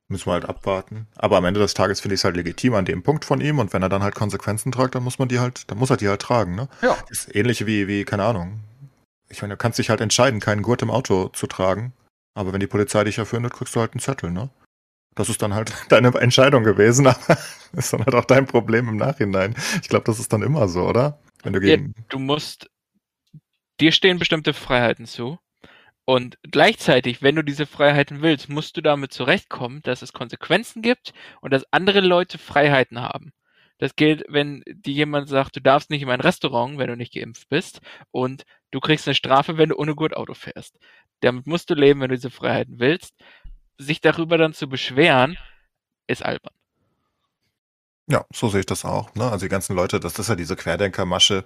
[0.10, 1.08] müssen wir halt abwarten.
[1.16, 3.60] Aber am Ende des Tages finde ich es halt legitim an dem Punkt von ihm
[3.60, 5.98] und wenn er dann halt Konsequenzen tragt, dann muss man die halt, dann muss er
[5.98, 6.68] die halt tragen, ne?
[6.82, 6.96] Ja.
[7.10, 8.60] Das ist ähnlich wie, wie, keine Ahnung.
[9.30, 11.94] Ich meine, du kannst dich halt entscheiden, keinen Gurt im Auto zu tragen.
[12.36, 14.50] Aber wenn die Polizei dich erfindet, kriegst du halt einen Zettel, ne?
[15.16, 17.38] Das ist dann halt deine Entscheidung gewesen, aber
[17.74, 19.56] ist dann halt auch dein Problem im Nachhinein.
[19.82, 21.20] Ich glaube, das ist dann immer so, oder?
[21.44, 21.94] Wenn du Ja, gegen.
[22.10, 22.70] du musst,
[23.80, 25.40] dir stehen bestimmte Freiheiten zu.
[26.06, 31.14] Und gleichzeitig, wenn du diese Freiheiten willst, musst du damit zurechtkommen, dass es Konsequenzen gibt
[31.40, 33.32] und dass andere Leute Freiheiten haben.
[33.78, 37.14] Das gilt, wenn dir jemand sagt, du darfst nicht in mein Restaurant, wenn du nicht
[37.14, 37.82] geimpft bist,
[38.12, 40.76] und du kriegst eine Strafe, wenn du ohne Gurt Auto fährst.
[41.22, 43.14] Damit musst du leben, wenn du diese Freiheiten willst.
[43.78, 45.38] Sich darüber dann zu beschweren,
[46.08, 46.54] ist albern.
[48.08, 49.14] Ja, so sehe ich das auch.
[49.16, 49.32] Ne?
[49.32, 51.44] Also die ganzen Leute, das ist ja diese Querdenkermasche,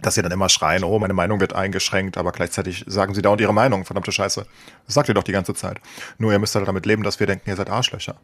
[0.00, 3.40] dass sie dann immer schreien, oh, meine Meinung wird eingeschränkt, aber gleichzeitig sagen sie dauernd
[3.40, 4.46] ihre Meinung, verdammte Scheiße.
[4.86, 5.80] Das sagt ihr doch die ganze Zeit.
[6.18, 8.20] Nur ihr müsst halt damit leben, dass wir denken, ihr seid Arschlöcher.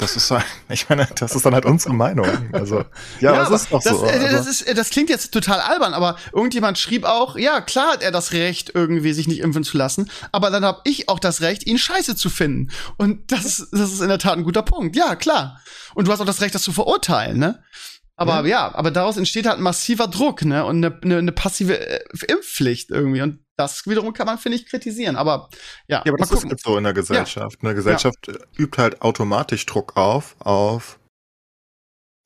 [0.00, 2.26] Das ist, halt- ich meine, das ist dann halt unsere Meinung.
[2.52, 2.84] Also,
[3.20, 4.04] ja, das aber ist doch das, so.
[4.06, 7.60] äh, das, Also, ist, äh, das klingt jetzt total albern, aber irgendjemand schrieb auch, ja,
[7.60, 11.08] klar hat er das Recht, irgendwie sich nicht impfen zu lassen, aber dann habe ich
[11.08, 12.70] auch das Recht, ihn scheiße zu finden.
[12.96, 14.96] Und das, ist- das ist in der Tat ein guter Punkt.
[14.96, 15.60] Ja, klar.
[15.94, 17.62] Und du hast auch das Recht, das zu verurteilen, ne?
[18.20, 18.74] Aber ja.
[18.74, 20.66] aber daraus entsteht halt ein massiver Druck, ne?
[20.66, 23.22] Und eine, eine, eine passive äh, Impfpflicht irgendwie.
[23.22, 25.16] Und das wiederum kann man, finde ich, kritisieren.
[25.16, 25.48] Aber
[25.88, 26.50] ja, Ja, aber das ist gucken.
[26.50, 27.58] halt so in der Gesellschaft.
[27.62, 30.98] Eine Gesellschaft äh, übt halt automatisch Druck auf, auf,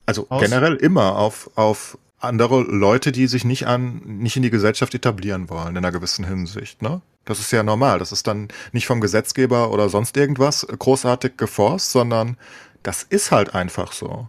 [0.05, 0.41] also Aus?
[0.41, 5.49] generell immer auf, auf andere Leute, die sich nicht an, nicht in die Gesellschaft etablieren
[5.49, 7.01] wollen, in einer gewissen Hinsicht, ne?
[7.23, 7.99] Das ist ja normal.
[7.99, 12.37] Das ist dann nicht vom Gesetzgeber oder sonst irgendwas großartig geforst, sondern
[12.83, 14.27] das ist halt einfach so.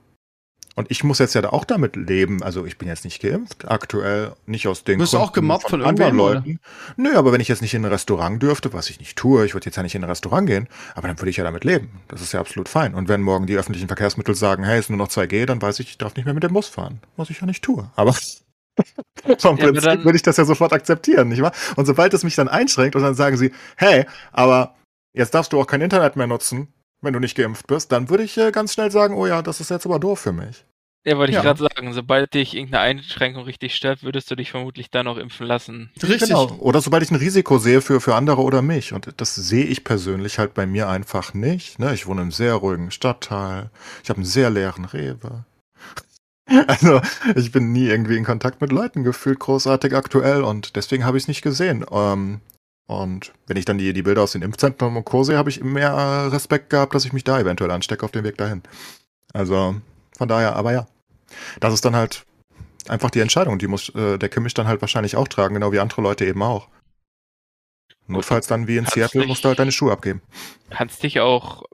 [0.77, 2.43] Und ich muss jetzt ja auch damit leben.
[2.43, 5.81] Also ich bin jetzt nicht geimpft, aktuell nicht aus den Wirst du auch gemobbt von
[5.81, 6.35] irgendwem, oder?
[6.35, 6.61] Leuten.
[6.97, 9.55] Nö, aber wenn ich jetzt nicht in ein Restaurant dürfte, was ich nicht tue, ich
[9.55, 12.03] würde jetzt ja nicht in ein Restaurant gehen, aber dann würde ich ja damit leben.
[12.09, 12.95] Das ist ja absolut fein.
[12.95, 15.89] Und wenn morgen die öffentlichen Verkehrsmittel sagen, hey, ist nur noch 2G, dann weiß ich,
[15.89, 17.01] ich darf nicht mehr mit dem Bus fahren.
[17.17, 17.91] Was ich ja nicht tue.
[17.97, 18.13] Aber
[19.39, 21.53] vom Ja, Prinzip würde ich das ja sofort akzeptieren, nicht wahr?
[21.77, 24.75] Und sobald es mich dann einschränkt und dann sagen sie, hey, aber
[25.15, 26.69] jetzt darfst du auch kein Internet mehr nutzen,
[27.07, 29.61] wenn du nicht geimpft bist, dann würde ich äh, ganz schnell sagen, oh ja, das
[29.61, 30.65] ist jetzt aber doof für mich.
[31.07, 31.43] Ja, wollte ich Ja.
[31.43, 35.47] gerade sagen, sobald dich irgendeine Einschränkung richtig stört, würdest du dich vermutlich dann auch impfen
[35.47, 35.93] lassen.
[36.03, 36.31] Richtig.
[36.31, 36.51] Genau.
[36.59, 38.93] Oder sobald ich ein Risiko sehe für, für andere oder mich.
[38.93, 41.79] Und das sehe ich persönlich halt bei mir einfach nicht.
[41.79, 41.95] Ne?
[41.95, 43.71] Ich wohne im sehr ruhigen Stadtteil.
[44.03, 45.45] Ich habe einen sehr leeren Rewe.
[46.69, 47.01] Also,
[47.35, 50.43] ich bin nie irgendwie in Kontakt mit Leuten gefühlt, großartig aktuell.
[50.43, 51.85] Und deswegen habe ich es nicht gesehen.
[51.91, 52.41] Ähm,
[52.87, 55.25] und wenn ich dann die, die Bilder aus den Impfzentren und Co.
[55.25, 58.25] sehe, habe ich mehr äh, Respekt gehabt, dass ich mich da eventuell anstecke auf dem
[58.25, 58.63] Weg dahin.
[59.33, 59.77] Also,
[60.17, 60.87] von daher, aber ja.
[61.61, 62.25] Das ist dann halt
[62.89, 63.59] einfach die Entscheidung.
[63.59, 66.43] Die muss äh, der Kimmich dann halt wahrscheinlich auch tragen, genau wie andere Leute eben
[66.43, 66.69] auch.
[68.07, 70.23] Notfalls dann wie in Seattle dich- musst du halt deine Schuhe abgeben.
[70.71, 71.65] Kannst dich auch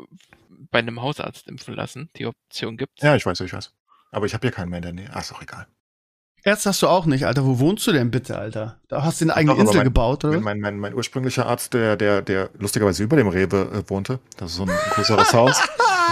[0.70, 2.08] bei einem Hausarzt impfen lassen.
[2.16, 3.02] Die Option gibt's.
[3.02, 3.72] Ja, ich weiß, ich weiß.
[4.10, 5.10] Aber ich habe hier keinen mehr in der Nähe.
[5.12, 5.66] Ah, ist doch egal.
[6.44, 7.44] Ärzte hast du auch nicht, Alter.
[7.44, 8.76] Wo wohnst du denn bitte, Alter?
[8.88, 10.34] Da hast du eine eigene Doch, Insel mein- gebaut, oder?
[10.40, 14.18] Mein, mein, mein, mein ursprünglicher Arzt, der, der, der lustigerweise über dem Rewe äh, wohnte,
[14.36, 15.60] das ist so ein größeres Haus,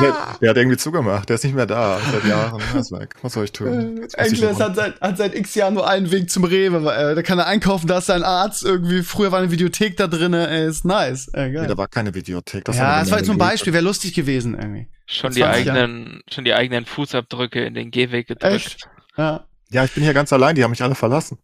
[0.00, 1.28] der, der hat irgendwie zugemacht.
[1.28, 2.62] Der ist nicht mehr da seit Jahren.
[2.78, 3.14] Ist weg.
[3.22, 4.02] Was soll ich tun?
[4.16, 6.84] Enkles noch- hat seit, hat seit x Jahren nur einen Weg zum Rewe.
[6.84, 9.02] weil, Äh, da kann er einkaufen, da ist sein Arzt irgendwie.
[9.02, 11.26] Früher war eine Videothek da drin, ey, ist nice.
[11.34, 11.66] Äh, Nee, geil.
[11.66, 12.64] da war keine Videothek.
[12.66, 14.86] Das ja, das war jetzt nur ein Beispiel, wäre lustig gewesen irgendwie.
[15.06, 15.76] Schon die 20 Jahren.
[15.78, 18.54] eigenen, schon die eigenen Fußabdrücke in den Gehweg gedrückt.
[18.54, 18.88] Echt?
[19.16, 20.54] Ja, Ja, ich bin hier ganz allein.
[20.54, 21.38] Die haben mich alle verlassen.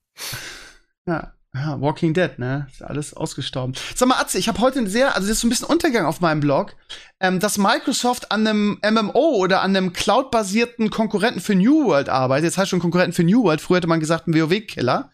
[1.06, 1.32] ja.
[1.54, 2.66] Ja, Walking Dead, ne?
[2.70, 3.74] Ist alles ausgestorben.
[3.94, 6.04] Sag mal, Atze, ich habe heute ein sehr, also das ist so ein bisschen Untergang
[6.04, 6.76] auf meinem Blog,
[7.18, 12.44] ähm, dass Microsoft an einem MMO oder an einem Cloud-basierten Konkurrenten für New World arbeitet.
[12.44, 13.62] Jetzt heißt schon Konkurrenten für New World.
[13.62, 15.10] Früher hätte man gesagt, ein WoW-Killer.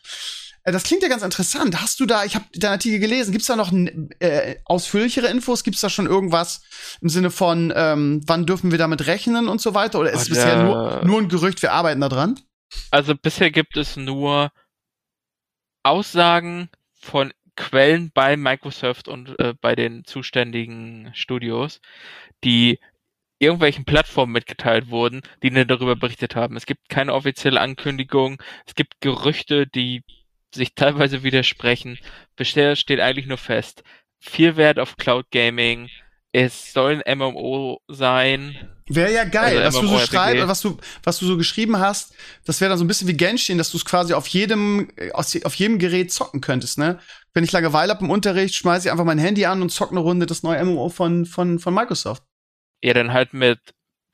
[0.64, 1.80] Äh, das klingt ja ganz interessant.
[1.80, 3.72] Hast du da, ich habe deinen Artikel gelesen, gibt's da noch
[4.18, 5.62] äh, ausführlichere Infos?
[5.62, 6.62] Gibt's da schon irgendwas
[7.00, 10.00] im Sinne von, ähm, wann dürfen wir damit rechnen und so weiter?
[10.00, 12.40] Oder ist es bisher nur, nur ein Gerücht, wir arbeiten da dran?
[12.90, 14.52] Also bisher gibt es nur
[15.82, 21.80] Aussagen von Quellen bei Microsoft und äh, bei den zuständigen Studios,
[22.44, 22.78] die
[23.38, 26.56] irgendwelchen Plattformen mitgeteilt wurden, die dann darüber berichtet haben.
[26.56, 30.04] Es gibt keine offizielle Ankündigung, es gibt Gerüchte, die
[30.54, 31.98] sich teilweise widersprechen.
[32.36, 33.82] Bisher steht eigentlich nur fest,
[34.20, 35.90] viel Wert auf Cloud Gaming,
[36.32, 38.70] es soll ein MMO sein.
[38.88, 42.14] Wäre ja geil, Also was du so schreibst, was du, was du so geschrieben hast,
[42.44, 45.12] das wäre dann so ein bisschen wie Genshin, dass du es quasi auf jedem, äh,
[45.12, 46.98] auf jedem Gerät zocken könntest, ne?
[47.32, 50.00] Wenn ich Langeweile hab im Unterricht, schmeiße ich einfach mein Handy an und zock eine
[50.00, 52.22] Runde das neue MMO von, von, von Microsoft.
[52.82, 53.60] Ja, dann halt mit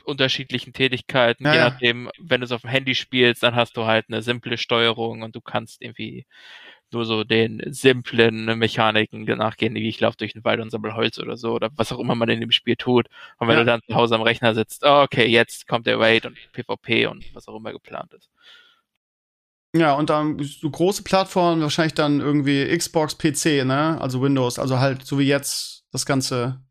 [0.05, 3.85] unterschiedlichen Tätigkeiten, Ja, je nachdem, wenn du es auf dem Handy spielst, dann hast du
[3.85, 6.27] halt eine simple Steuerung und du kannst irgendwie
[6.93, 11.19] nur so den simplen Mechaniken nachgehen, wie ich laufe durch den Wald und sammle Holz
[11.19, 13.07] oder so, oder was auch immer man in dem Spiel tut.
[13.39, 13.61] Und wenn Ja.
[13.65, 17.07] du dann zu Hause am Rechner sitzt, oh, okay, jetzt kommt der Raid und PvP
[17.07, 18.31] und was auch immer geplant ist.
[19.77, 24.01] Ja, und dann so große Plattformen, wahrscheinlich dann irgendwie Xbox, PC, ne?
[24.01, 26.63] Also Windows, also halt so wie jetzt das ganze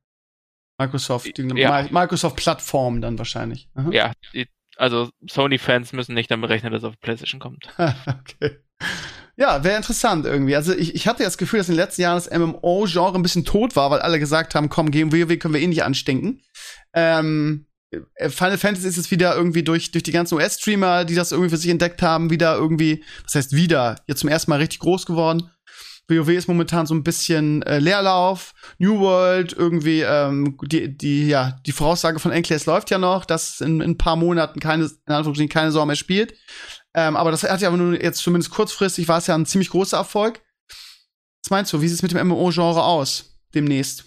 [0.79, 1.81] Microsoft, die Ja.
[1.81, 3.69] Mi- Microsoft-Plattform dann wahrscheinlich.
[3.75, 3.89] Aha.
[3.91, 4.13] Ja,
[4.77, 7.67] also Sony-Fans müssen nicht damit rechnen, dass es auf PlayStation kommt.
[7.77, 8.57] okay.
[9.39, 10.55] Ja, wäre interessant irgendwie.
[10.55, 13.45] Also ich, ich hatte das Gefühl, dass in den letzten Jahren das MMO-Genre ein bisschen
[13.45, 16.41] tot war, weil alle gesagt haben, komm, gegen WoW können wir eh nicht anstinken.
[16.93, 21.31] Ähm, äh, Final Fantasy ist jetzt wieder irgendwie durch, durch die ganzen US-Streamer, die das
[21.31, 24.79] irgendwie für sich entdeckt haben, wieder irgendwie, das heißt wieder, jetzt zum ersten Mal richtig
[24.79, 25.51] groß geworden.
[26.09, 28.53] WoW ist momentan so ein bisschen äh, Leerlauf.
[28.77, 33.61] New World irgendwie, ähm, die, die, ja, die Voraussage von Enclaves läuft ja noch, dass
[33.61, 36.33] in, in ein paar Monaten keine, in Anführungsstrichen keine Sau mehr spielt.
[36.93, 39.69] Ähm, aber das hat ja aber nur jetzt zumindest kurzfristig war es ja ein ziemlich
[39.69, 40.41] großer Erfolg.
[41.43, 44.05] Was meinst du, wie sieht es mit dem MMO-Genre aus demnächst?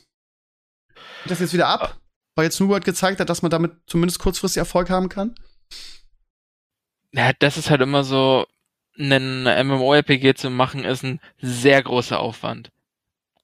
[1.23, 2.01] Geht das jetzt wieder ab?
[2.35, 5.35] Weil jetzt New World gezeigt hat, dass man damit zumindest kurzfristig Erfolg haben kann?
[7.13, 8.47] Ja, das ist halt immer so,
[9.01, 12.71] einen MMORPG zu machen, ist ein sehr großer Aufwand.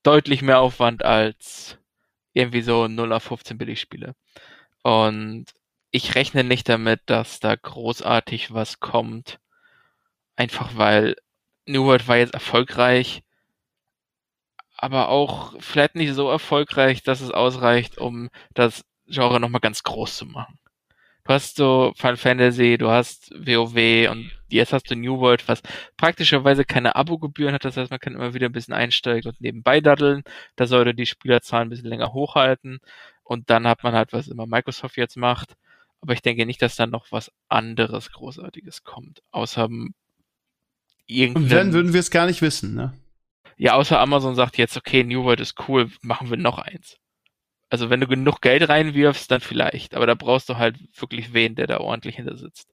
[0.03, 1.79] Deutlich mehr Aufwand als
[2.33, 4.15] irgendwie so 0 auf 15 Billigspiele.
[4.83, 5.47] Und
[5.91, 9.39] ich rechne nicht damit, dass da großartig was kommt.
[10.37, 11.17] Einfach weil
[11.67, 13.23] New World war jetzt erfolgreich,
[14.77, 20.17] aber auch vielleicht nicht so erfolgreich, dass es ausreicht, um das Genre nochmal ganz groß
[20.19, 20.59] zu machen.
[21.27, 25.61] Du hast so Final Fantasy, du hast WoW und jetzt hast du New World, was
[25.97, 27.65] praktischerweise keine Abo-Gebühren hat.
[27.65, 30.23] Das heißt, man kann immer wieder ein bisschen einsteigen und nebenbei daddeln.
[30.55, 32.79] Da sollte die Spielerzahlen ein bisschen länger hochhalten.
[33.25, 35.57] Und dann hat man halt, was immer Microsoft jetzt macht.
[36.01, 39.21] Aber ich denke nicht, dass dann noch was anderes Großartiges kommt.
[39.33, 39.69] Außer
[41.07, 41.43] irgendein...
[41.43, 42.95] Und wenn, würden wir es gar nicht wissen, ne?
[43.57, 46.99] Ja, außer Amazon sagt jetzt, okay, New World ist cool, machen wir noch eins.
[47.69, 49.95] Also wenn du genug Geld reinwirfst, dann vielleicht.
[49.95, 52.69] Aber da brauchst du halt wirklich wen, der da ordentlich hinter sitzt.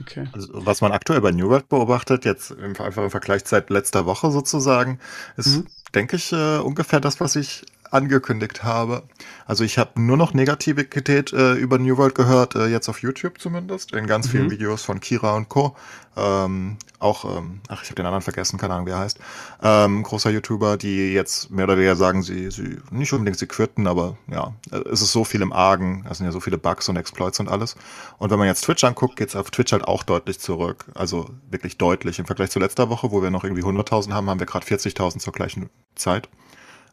[0.00, 0.28] Okay.
[0.32, 4.06] Also, was man aktuell bei New World beobachtet, jetzt im, einfach im Vergleich seit letzter
[4.06, 4.98] Woche sozusagen,
[5.36, 5.66] ist, mhm.
[5.94, 9.02] denke ich, äh, ungefähr das, was ich angekündigt habe.
[9.46, 13.40] Also ich habe nur noch Negativität äh, über New World gehört, äh, jetzt auf YouTube
[13.40, 14.30] zumindest, in ganz mhm.
[14.30, 15.76] vielen Videos von Kira und Co.
[16.16, 19.18] Ähm, auch, ähm, ach, ich habe den anderen vergessen, keine Ahnung, wie er heißt.
[19.62, 23.86] Ähm, großer YouTuber, die jetzt mehr oder weniger sagen, sie, sie nicht unbedingt sie quitten,
[23.86, 24.54] aber ja,
[24.90, 27.48] es ist so viel im Argen, es sind ja so viele Bugs und Exploits und
[27.48, 27.76] alles.
[28.18, 30.86] Und wenn man jetzt Twitch anguckt, geht's auf Twitch halt auch deutlich zurück.
[30.94, 32.18] Also wirklich deutlich.
[32.18, 35.18] Im Vergleich zu letzter Woche, wo wir noch irgendwie 100.000 haben, haben wir gerade 40.000
[35.18, 36.30] zur gleichen Zeit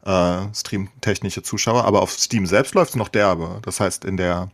[0.05, 3.59] äh, streamtechnische Zuschauer, aber auf Steam selbst läuft es noch derbe.
[3.63, 4.51] Das heißt, in der,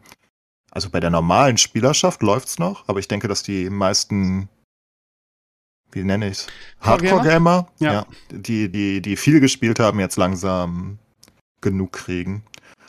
[0.71, 4.49] also bei der normalen Spielerschaft läuft es noch, aber ich denke, dass die meisten,
[5.91, 6.47] wie nenne ich's,
[6.81, 7.93] Hardcore-Gamer, ja.
[7.93, 10.99] ja, die, die, die viel gespielt haben, jetzt langsam
[11.62, 12.43] genug kriegen.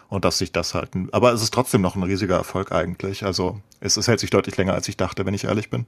[0.08, 1.08] Und dass sich das halten.
[1.12, 3.24] Aber es ist trotzdem noch ein riesiger Erfolg eigentlich.
[3.24, 5.86] Also es, es hält sich deutlich länger, als ich dachte, wenn ich ehrlich bin.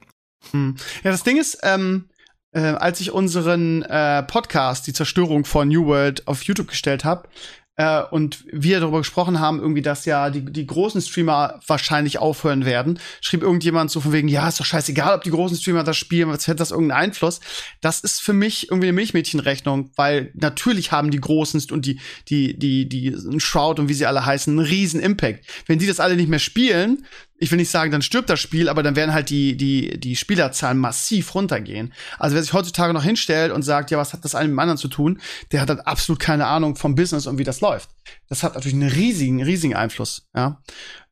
[0.52, 0.76] Hm.
[1.02, 2.08] Ja, das Ding ist, ähm,
[2.52, 7.28] äh, als ich unseren äh, Podcast, die Zerstörung von New World, auf YouTube gestellt habe,
[7.76, 12.66] äh, und wir darüber gesprochen haben, irgendwie, dass ja die, die großen Streamer wahrscheinlich aufhören
[12.66, 15.96] werden, schrieb irgendjemand so von wegen, ja, ist doch scheißegal, ob die großen Streamer das
[15.96, 17.40] spielen, was hätte das irgendeinen Einfluss?
[17.80, 22.58] Das ist für mich irgendwie eine Milchmädchenrechnung, weil natürlich haben die großen und die, die,
[22.58, 25.44] die, die Shroud und wie sie alle heißen, einen riesen Impact.
[25.66, 27.06] Wenn die das alle nicht mehr spielen,
[27.42, 30.14] ich will nicht sagen, dann stirbt das Spiel, aber dann werden halt die, die, die
[30.14, 31.92] Spielerzahlen massiv runtergehen.
[32.16, 34.58] Also wer sich heutzutage noch hinstellt und sagt, ja, was hat das eine mit dem
[34.60, 37.90] anderen zu tun, der hat halt absolut keine Ahnung vom Business und wie das läuft.
[38.28, 40.62] Das hat natürlich einen riesigen, riesigen Einfluss, ja.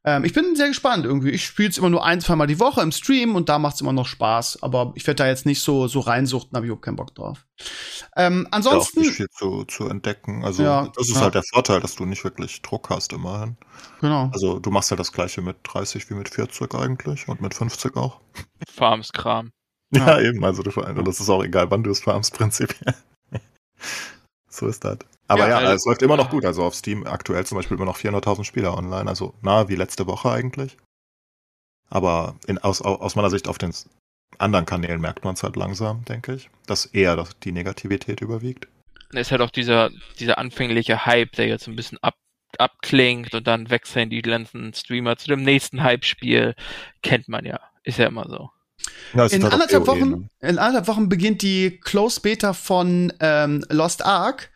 [0.02, 1.30] Ähm, ich bin sehr gespannt irgendwie.
[1.30, 3.74] Ich spiele es immer nur ein, zwei Mal die Woche im Stream und da macht
[3.74, 4.62] es immer noch Spaß.
[4.62, 7.44] Aber ich werde da jetzt nicht so, so reinsuchten, habe ich auch keinen Bock drauf.
[8.16, 9.00] Ähm, ansonsten.
[9.00, 10.42] Ja, nicht viel zu, zu entdecken.
[10.44, 11.22] Also, ja, das ist ja.
[11.22, 13.58] halt der Vorteil, dass du nicht wirklich Druck hast, immerhin.
[14.00, 14.30] Genau.
[14.32, 17.96] Also, du machst halt das gleiche mit 30 wie mit 40 eigentlich und mit 50
[17.96, 18.20] auch.
[18.68, 19.50] Farmskram.
[19.92, 20.44] Ja, ja, eben.
[20.44, 22.94] Also, du, das ist auch egal, wann du es farmst, prinzipiell.
[24.48, 24.98] so ist das.
[25.30, 26.44] Aber ja, ja es läuft immer noch gut.
[26.44, 29.08] Also auf Steam aktuell zum Beispiel immer noch 400.000 Spieler online.
[29.08, 30.76] Also nahe wie letzte Woche eigentlich.
[31.88, 33.72] Aber in, aus, aus meiner Sicht auf den
[34.38, 38.66] anderen Kanälen merkt man es halt langsam, denke ich, dass eher die Negativität überwiegt.
[39.12, 42.16] Es ist halt auch dieser, dieser anfängliche Hype, der jetzt ein bisschen ab,
[42.58, 46.56] abklingt und dann wechseln die ganzen Streamer zu dem nächsten Hype-Spiel.
[47.02, 47.60] Kennt man ja.
[47.84, 48.50] Ist ja immer so.
[49.14, 50.30] Ja, in, halt anderthalb Wochen, ne?
[50.40, 54.50] in anderthalb Wochen beginnt die Close Beta von ähm, Lost Ark.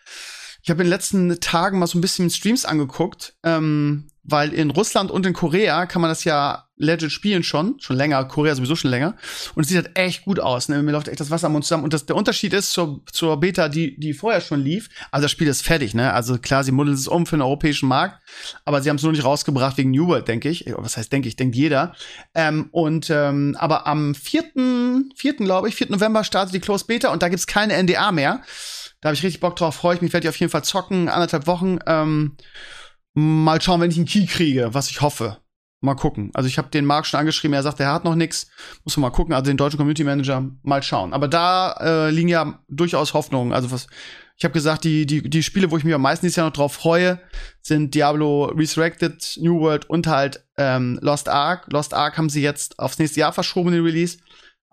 [0.64, 4.70] Ich habe in den letzten Tagen mal so ein bisschen Streams angeguckt, ähm, weil in
[4.70, 8.74] Russland und in Korea kann man das ja legit spielen schon, schon länger, Korea sowieso
[8.74, 9.14] schon länger.
[9.54, 10.70] Und es sieht halt echt gut aus.
[10.70, 10.82] Ne?
[10.82, 11.84] Mir läuft echt das Wasser am Mund zusammen.
[11.84, 15.32] Und das, der Unterschied ist zur, zur Beta, die, die vorher schon lief, also das
[15.32, 16.14] Spiel ist fertig, ne?
[16.14, 18.22] Also klar, sie modeln es um für den europäischen Markt,
[18.64, 20.64] aber sie haben es nur nicht rausgebracht wegen New World, denke ich.
[20.78, 21.94] Was heißt, denke ich, denkt jeder.
[22.34, 24.44] Ähm, und ähm, aber am 4.
[25.14, 25.34] 4.
[25.34, 25.90] glaube ich, 4.
[25.90, 28.40] November startet die Closed Beta und da gibt's keine NDA mehr.
[29.04, 31.10] Da habe ich richtig Bock drauf, freue ich mich, werde ich auf jeden Fall zocken,
[31.10, 31.78] anderthalb Wochen.
[31.86, 32.38] Ähm,
[33.12, 35.36] mal schauen, wenn ich einen Key kriege, was ich hoffe.
[35.82, 36.30] Mal gucken.
[36.32, 38.46] Also ich habe den Marc schon angeschrieben, er sagt, er hat noch nichts.
[38.82, 39.34] Muss man mal gucken.
[39.34, 41.12] Also den deutschen Community Manager mal schauen.
[41.12, 43.52] Aber da äh, liegen ja durchaus Hoffnungen.
[43.52, 43.88] Also was
[44.38, 46.54] ich habe gesagt, die die die Spiele, wo ich mich am meisten dieses Jahr noch
[46.54, 47.20] drauf freue,
[47.60, 51.66] sind Diablo Resurrected, New World und halt ähm, Lost Ark.
[51.70, 54.16] Lost Ark haben sie jetzt aufs nächste Jahr verschoben den Release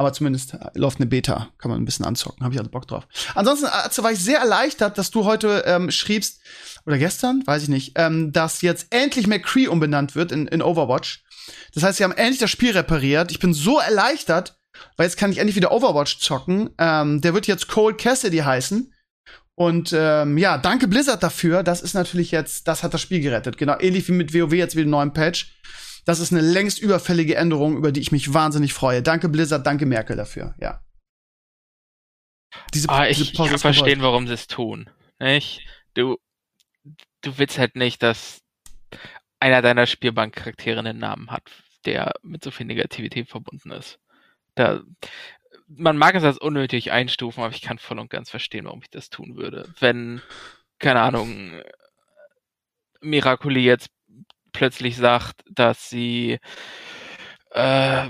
[0.01, 3.07] aber zumindest läuft eine Beta, kann man ein bisschen anzocken, habe ich also Bock drauf.
[3.35, 6.41] Ansonsten also war ich sehr erleichtert, dass du heute ähm, schriebst,
[6.87, 11.23] oder gestern, weiß ich nicht, ähm, dass jetzt endlich McCree umbenannt wird in, in Overwatch.
[11.75, 13.29] Das heißt, sie haben endlich das Spiel repariert.
[13.29, 14.57] Ich bin so erleichtert,
[14.97, 16.71] weil jetzt kann ich endlich wieder Overwatch zocken.
[16.79, 18.91] Ähm, der wird jetzt Cold Cassidy heißen.
[19.53, 21.61] Und ähm, ja, danke Blizzard dafür.
[21.61, 23.59] Das ist natürlich jetzt, das hat das Spiel gerettet.
[23.59, 25.53] Genau, ähnlich wie mit WoW jetzt wieder einen neuen Patch.
[26.05, 29.01] Das ist eine längst überfällige Änderung, über die ich mich wahnsinnig freue.
[29.01, 30.81] Danke Blizzard, danke Merkel dafür, ja.
[32.73, 34.89] Diese, ah, ich, diese ich kann verstehen, warum sie es tun.
[35.19, 35.65] Nicht?
[35.93, 36.17] Du,
[37.21, 38.41] du willst halt nicht, dass
[39.39, 41.43] einer deiner Spielbankcharaktere einen Namen hat.
[41.85, 43.99] der mit so viel Negativität verbunden ist.
[44.55, 44.83] Da,
[45.67, 48.89] man mag es als unnötig einstufen, aber ich kann voll und ganz verstehen, warum ich
[48.89, 49.73] das tun würde.
[49.79, 50.21] Wenn,
[50.79, 51.61] keine Ahnung,
[53.01, 53.89] Miraculi jetzt
[54.51, 56.39] plötzlich sagt, dass sie
[57.51, 58.07] äh,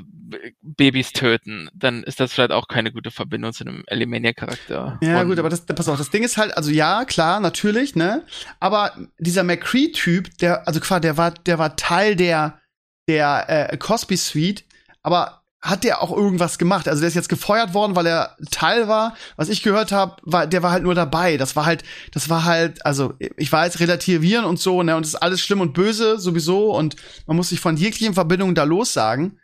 [0.62, 5.00] Babys töten, dann ist das vielleicht auch keine gute Verbindung zu einem Alimania-Charakter.
[5.02, 7.96] Ja, Und gut, aber das, pass auf, das Ding ist halt, also ja, klar, natürlich,
[7.96, 8.24] ne?
[8.60, 12.60] Aber dieser McCree-Typ, der, also quasi, der war, der war Teil der,
[13.08, 14.64] der äh, Cosby Suite,
[15.02, 16.88] aber hat der auch irgendwas gemacht.
[16.88, 19.16] Also der ist jetzt gefeuert worden, weil er Teil war.
[19.36, 21.38] Was ich gehört habe, war der war halt nur dabei.
[21.38, 25.14] Das war halt, das war halt, also ich jetzt relativieren und so, ne, und es
[25.14, 26.96] ist alles schlimm und böse sowieso und
[27.28, 29.40] man muss sich von jeglichen Verbindungen da lossagen.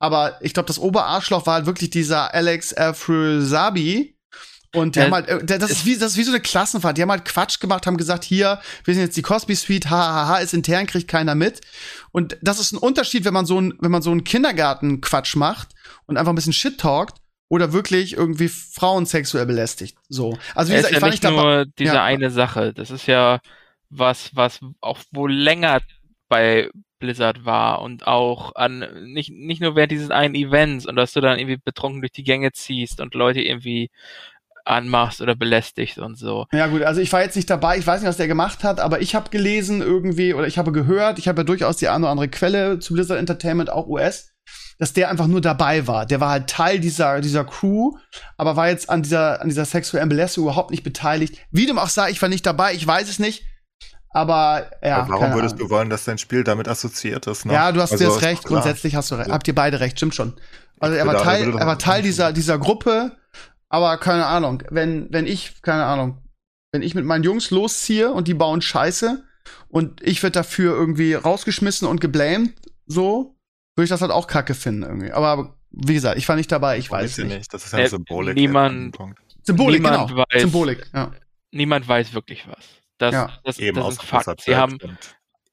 [0.00, 4.16] Aber ich glaube, das Oberarschloch war halt wirklich dieser Alex Afrosabi,
[4.74, 6.96] und die äh, haben halt, äh, das ist wie, das ist wie so eine Klassenfahrt.
[6.96, 10.38] Die haben halt Quatsch gemacht, haben gesagt, hier, wir sind jetzt die Cosby Suite, hahaha,
[10.38, 11.60] ist intern, kriegt keiner mit.
[12.10, 15.68] Und das ist ein Unterschied, wenn man so ein, wenn man so einen Kindergarten-Quatsch macht
[16.06, 17.18] und einfach ein bisschen Shit talkt
[17.48, 19.98] oder wirklich irgendwie Frauen sexuell belästigt.
[20.08, 20.38] So.
[20.54, 22.04] Also wie gesagt, ich ja war nicht nur diese ja.
[22.04, 22.72] eine Sache.
[22.72, 23.40] Das ist ja
[23.90, 25.80] was, was auch wohl länger
[26.30, 31.12] bei Blizzard war und auch an nicht nicht nur während dieses einen Events und dass
[31.12, 33.90] du dann irgendwie betrunken durch die Gänge ziehst und Leute irgendwie
[34.64, 36.46] anmachst oder belästigt und so.
[36.52, 38.80] Ja gut, also ich war jetzt nicht dabei, ich weiß nicht, was der gemacht hat,
[38.80, 42.04] aber ich habe gelesen irgendwie oder ich habe gehört, ich habe ja durchaus die eine
[42.04, 44.32] oder andere Quelle zu Blizzard Entertainment, auch US,
[44.78, 46.06] dass der einfach nur dabei war.
[46.06, 47.92] Der war halt Teil dieser, dieser Crew,
[48.36, 51.38] aber war jetzt an dieser, an dieser sexuellen Belästigung überhaupt nicht beteiligt.
[51.50, 53.44] Wie dem auch sei, ich war nicht dabei, ich weiß es nicht.
[54.14, 54.98] Aber ja.
[54.98, 55.68] Aber warum würdest Ahnung.
[55.68, 57.46] du wollen, dass dein Spiel damit assoziiert ist?
[57.46, 57.54] Ne?
[57.54, 58.44] Ja, du hast also, jetzt recht.
[58.44, 59.30] Grundsätzlich hast du recht.
[59.30, 60.34] Habt ihr beide recht, stimmt schon.
[60.80, 63.12] Also er war Teil, er war Teil dieser, dieser Gruppe
[63.72, 66.18] aber keine Ahnung, wenn, wenn ich, keine Ahnung,
[66.72, 69.24] wenn ich mit meinen Jungs losziehe und die bauen Scheiße
[69.68, 72.52] und ich werde dafür irgendwie rausgeschmissen und geblamed,
[72.84, 73.34] so,
[73.74, 75.12] würde ich das halt auch kacke finden irgendwie.
[75.12, 77.28] Aber wie gesagt, ich war nicht dabei, ich weiß nicht.
[77.34, 77.54] nicht.
[77.54, 78.34] Das ist ja äh, Symbolik.
[78.34, 78.98] Niemand,
[79.42, 80.24] Symbolik, niemand genau.
[80.30, 81.10] Weiß, Symbolik, ja.
[81.50, 82.64] Niemand weiß wirklich was.
[82.98, 83.38] Das, ja.
[83.42, 84.42] das, Eben das ist Fakt.
[84.42, 84.78] Sie haben,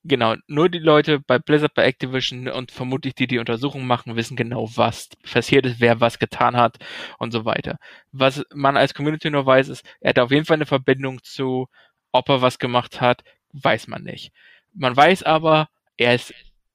[0.06, 4.38] Genau, nur die Leute bei Blizzard, bei Activision und vermutlich die, die Untersuchungen machen, wissen
[4.38, 6.78] genau, was passiert ist, wer was getan hat
[7.18, 7.78] und so weiter.
[8.14, 11.68] Was man als Community nur weiß, ist, er hat auf jeden Fall eine Verbindung zu,
[12.14, 14.32] ob er was gemacht hat, weiß man nicht.
[14.74, 16.34] Man weiß aber, er ist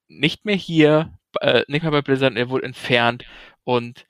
[0.09, 3.25] nicht mehr hier, äh, nicht mehr bei Blizzard, er wurde entfernt
[3.65, 4.07] und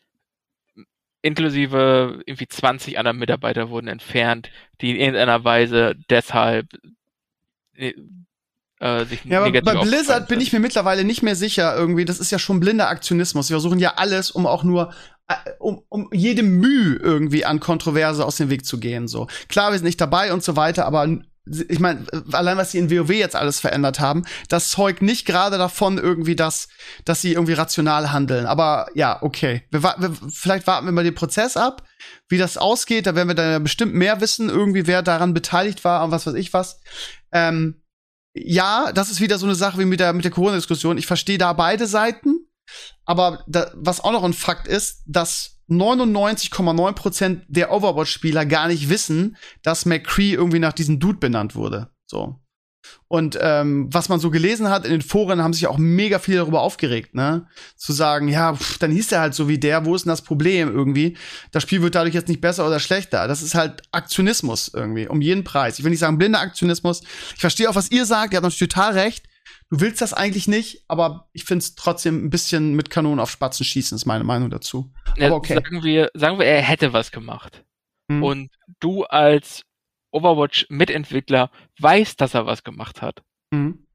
[1.23, 4.51] inklusive irgendwie 20 anderer Mitarbeiter wurden entfernt,
[4.81, 6.69] die in irgendeiner Weise deshalb
[8.81, 12.05] äh, sich ja, aber bei Blizzard bin ich mir mittlerweile nicht mehr sicher irgendwie.
[12.05, 13.47] Das ist ja schon blinder Aktionismus.
[13.47, 14.93] Sie versuchen ja alles, um auch nur
[15.29, 19.09] äh, um, um jede Mühe irgendwie an Kontroverse aus dem Weg zu gehen.
[19.09, 21.07] So klar, wir sind nicht dabei und so weiter, aber
[21.47, 25.59] ich meine, allein was sie in WoW jetzt alles verändert haben, das zeugt nicht gerade
[25.59, 26.68] davon irgendwie, dass,
[27.05, 28.47] dass sie irgendwie rational handeln.
[28.47, 29.62] Aber ja, okay.
[29.70, 31.83] Wir, wir, vielleicht warten wir mal den Prozess ab,
[32.29, 33.07] wie das ausgeht.
[33.07, 36.27] Da werden wir dann ja bestimmt mehr wissen, irgendwie, wer daran beteiligt war und was
[36.27, 36.81] weiß ich was.
[37.31, 37.84] Ähm,
[38.35, 40.99] ja, das ist wieder so eine Sache wie mit der, mit der Corona-Diskussion.
[40.99, 42.47] Ich verstehe da beide Seiten.
[43.05, 49.37] Aber da, was auch noch ein Fakt ist, dass 99,9% der Overwatch-Spieler gar nicht wissen,
[49.62, 51.91] dass McCree irgendwie nach diesem Dude benannt wurde.
[52.07, 52.41] So.
[53.09, 56.39] Und ähm, was man so gelesen hat in den Foren, haben sich auch mega viele
[56.39, 57.47] darüber aufgeregt, ne?
[57.76, 60.22] Zu sagen, ja, pff, dann hieß er halt so wie der, wo ist denn das
[60.22, 61.16] Problem irgendwie?
[61.53, 63.28] Das Spiel wird dadurch jetzt nicht besser oder schlechter.
[63.28, 65.78] Das ist halt Aktionismus irgendwie, um jeden Preis.
[65.78, 67.03] Ich will nicht sagen blinder Aktionismus.
[67.35, 69.26] Ich verstehe auch, was ihr sagt, ihr habt natürlich total recht.
[69.70, 73.30] Du willst das eigentlich nicht, aber ich finde es trotzdem ein bisschen mit Kanonen auf
[73.30, 74.93] Spatzen schießen, ist meine Meinung dazu.
[75.16, 75.55] Ja, aber okay.
[75.55, 77.64] Sagen wir, sagen wir, er hätte was gemacht.
[78.11, 78.22] Hm.
[78.22, 79.62] Und du als
[80.15, 81.51] Overwatch-Mitentwickler
[81.81, 83.87] weiß, dass er was gemacht hat, mhm.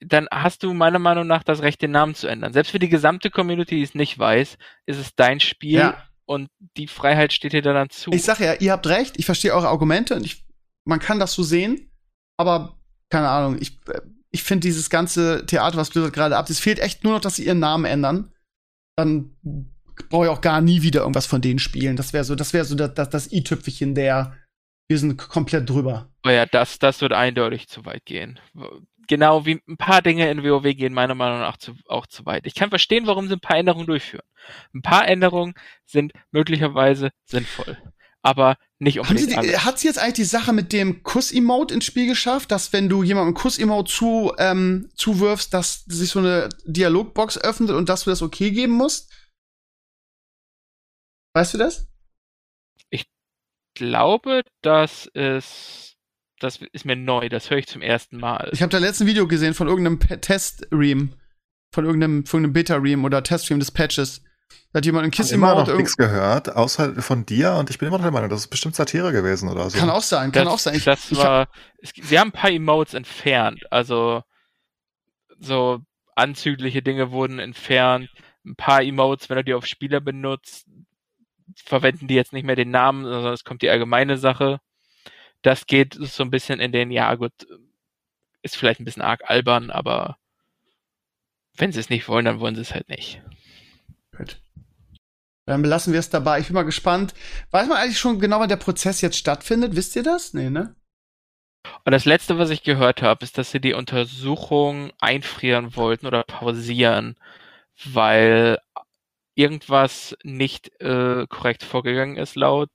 [0.00, 2.52] dann hast du meiner Meinung nach das Recht, den Namen zu ändern.
[2.52, 4.56] Selbst für die gesamte Community, die es nicht weiß,
[4.86, 6.02] ist es dein Spiel ja.
[6.24, 8.10] und die Freiheit steht dir dann zu.
[8.12, 10.46] Ich sag ja, ihr habt recht, ich verstehe eure Argumente und ich,
[10.84, 11.90] man kann das so sehen,
[12.38, 12.78] aber
[13.10, 13.78] keine Ahnung, ich,
[14.30, 17.36] ich finde dieses ganze Theater, was Blizzard gerade ab, es fehlt echt nur noch, dass
[17.36, 18.32] sie ihren Namen ändern.
[18.96, 19.36] Dann
[20.08, 21.96] brauche ich auch gar nie wieder irgendwas von denen spielen.
[21.96, 24.36] Das wäre so, das wäre so das, das, das i-Tüpfelchen der
[24.88, 26.10] wir sind komplett drüber.
[26.24, 28.38] Oh ja, das, das wird eindeutig zu weit gehen.
[29.08, 32.46] Genau wie ein paar Dinge in WoW gehen meiner Meinung nach zu, auch zu weit.
[32.46, 34.24] Ich kann verstehen, warum sie ein paar Änderungen durchführen.
[34.74, 37.78] Ein paar Änderungen sind möglicherweise sinnvoll.
[38.22, 39.36] Aber nicht unbedingt.
[39.36, 42.50] Haben sie die, hat sie jetzt eigentlich die Sache mit dem Kuss-Emote ins Spiel geschafft,
[42.50, 47.88] dass wenn du jemandem Kuss-Emote zu, ähm, zuwirfst, dass sich so eine Dialogbox öffnet und
[47.88, 49.12] dass du das okay geben musst?
[51.34, 51.86] Weißt du das?
[53.76, 55.96] Glaube, das ist,
[56.40, 58.50] das ist mir neu, das höre ich zum ersten Mal.
[58.52, 61.14] Ich habe da letzten Video gesehen von irgendeinem Test-Ream
[61.76, 64.22] von irgendeinem, von irgendeinem Beta-Ream oder Test-Stream des Patches.
[64.72, 67.70] Da hat jemand in Ich habe Kissing immer noch nichts gehört, außer von dir und
[67.70, 69.78] ich bin immer noch der Meinung, das ist bestimmt Satire gewesen oder so.
[69.78, 70.74] Kann auch sein, kann das, auch sein.
[70.76, 71.48] Ich, das ich war,
[71.78, 74.22] es, sie haben ein paar Emotes entfernt, also
[75.38, 75.80] so
[76.14, 78.08] anzügliche Dinge wurden entfernt.
[78.46, 80.65] Ein paar Emotes, wenn du die auf Spieler benutzt,
[81.54, 84.60] verwenden die jetzt nicht mehr den Namen, sondern es kommt die allgemeine Sache.
[85.42, 87.32] Das geht so ein bisschen in den, ja gut,
[88.42, 90.18] ist vielleicht ein bisschen arg albern, aber
[91.56, 93.22] wenn sie es nicht wollen, dann wollen sie es halt nicht.
[94.16, 94.40] Gut.
[95.46, 96.40] Dann belassen wir es dabei.
[96.40, 97.14] Ich bin mal gespannt.
[97.50, 99.76] Weiß man eigentlich schon genau, wann der Prozess jetzt stattfindet?
[99.76, 100.34] Wisst ihr das?
[100.34, 100.74] Nee, ne?
[101.84, 106.24] Und das letzte, was ich gehört habe, ist, dass sie die Untersuchung einfrieren wollten oder
[106.24, 107.16] pausieren,
[107.84, 108.58] weil
[109.36, 112.70] irgendwas nicht äh, korrekt vorgegangen ist laut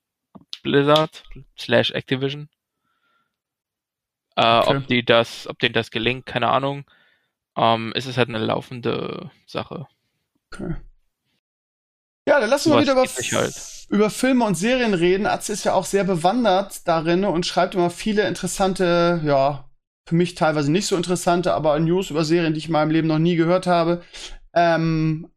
[0.63, 1.23] Blizzard
[1.57, 2.49] slash Activision.
[4.37, 4.77] Äh, Okay.
[4.77, 6.85] Ob die das, ob denen das gelingt, keine Ahnung.
[7.57, 9.87] Ähm, es ist halt eine laufende Sache.
[10.51, 10.75] Okay.
[12.27, 13.87] Ja, dann lassen wir wieder über, halt.
[13.89, 15.25] über Filme und Serien reden.
[15.25, 19.69] Atze ist ja auch sehr bewandert darin und schreibt immer viele interessante, ja,
[20.07, 23.07] für mich teilweise nicht so interessante, aber News über Serien, die ich in meinem Leben
[23.07, 24.03] noch nie gehört habe.
[24.53, 25.31] Ähm,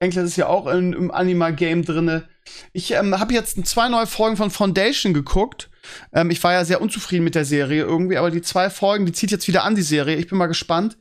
[0.00, 2.26] Enkles ist ja auch in, im Anima-Game drinne.
[2.72, 5.70] Ich ähm, habe jetzt zwei neue Folgen von Foundation geguckt.
[6.12, 9.12] Ähm, ich war ja sehr unzufrieden mit der Serie irgendwie, aber die zwei Folgen, die
[9.12, 10.16] zieht jetzt wieder an, die Serie.
[10.16, 10.96] Ich bin mal gespannt,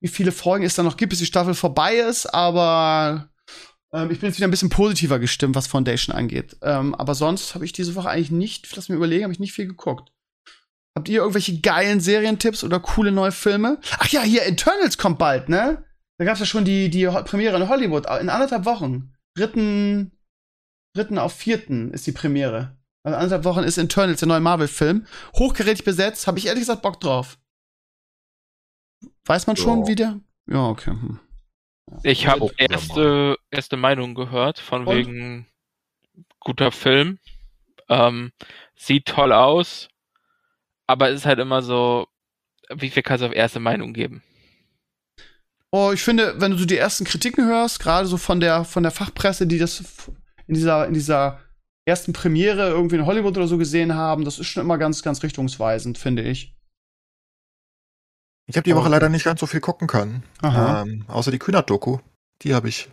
[0.00, 3.30] wie viele Folgen es da noch gibt, bis die Staffel vorbei ist, aber
[3.94, 6.56] ähm, ich bin jetzt wieder ein bisschen positiver gestimmt, was Foundation angeht.
[6.60, 9.54] Ähm, aber sonst habe ich diese Woche eigentlich nicht, lass mich überlegen, habe ich nicht
[9.54, 10.12] viel geguckt.
[10.94, 13.80] Habt ihr irgendwelche geilen Serientipps oder coole neue Filme?
[13.98, 15.82] Ach ja, hier Eternals kommt bald, ne?
[16.18, 19.12] Da gab's ja schon die, die Premiere in Hollywood in anderthalb Wochen.
[19.36, 20.12] Dritten,
[20.94, 22.76] dritten auf vierten ist die Premiere.
[23.02, 25.06] Also anderthalb Wochen ist Eternals, der neue Marvel-Film.
[25.34, 27.38] Hochkarätig besetzt, habe ich ehrlich gesagt Bock drauf.
[29.26, 29.86] Weiß man schon, Ja.
[29.88, 30.20] wie der?
[30.46, 30.90] Ja, okay.
[30.90, 31.20] Hm.
[32.02, 34.96] Ich habe erste, erste Meinung gehört, von Und?
[34.96, 35.46] wegen
[36.40, 37.18] guter Film.
[37.88, 38.32] Ähm,
[38.74, 39.88] sieht toll aus,
[40.86, 42.08] aber es ist halt immer so,
[42.74, 44.22] wie viel kannst du auf erste Meinung geben?
[45.76, 48.84] Oh, ich finde, wenn du so die ersten Kritiken hörst, gerade so von der, von
[48.84, 49.82] der Fachpresse, die das
[50.46, 51.40] in dieser, in dieser
[51.84, 55.24] ersten Premiere irgendwie in Hollywood oder so gesehen haben, das ist schon immer ganz, ganz
[55.24, 56.54] richtungsweisend, finde ich.
[58.46, 60.22] Ich habe die Woche leider nicht ganz so viel gucken können.
[60.42, 60.82] Aha.
[60.82, 61.98] Ähm, außer die Kühnert-Doku.
[62.42, 62.88] Die habe ich,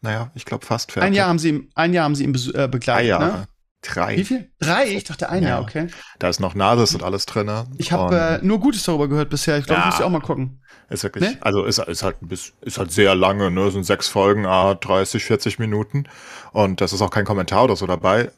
[0.00, 1.08] naja, ich glaube fast fertig.
[1.08, 3.24] Ein Jahr haben sie, ihn- ein Jahr haben sie ihn äh, begleitet, Jahre.
[3.26, 3.48] ne?
[3.82, 4.16] Drei.
[4.16, 4.50] Wie viel?
[4.60, 4.86] Drei?
[4.86, 5.60] Ich dachte ein Ja.
[5.60, 5.88] Okay.
[6.20, 7.50] Da ist noch Nasis und alles drin.
[7.78, 9.58] Ich habe äh, nur Gutes darüber gehört bisher.
[9.58, 9.90] Ich glaube, ich Ja.
[9.90, 10.60] muss ja auch mal gucken.
[10.88, 11.36] Ist wirklich, Ne?
[11.40, 13.70] also ist, ist halt ein bisschen, ist halt sehr lange, ne?
[13.70, 16.04] Sind sechs Folgen, ah, 30, 40 Minuten.
[16.52, 18.30] Und das ist auch kein Kommentar oder so dabei.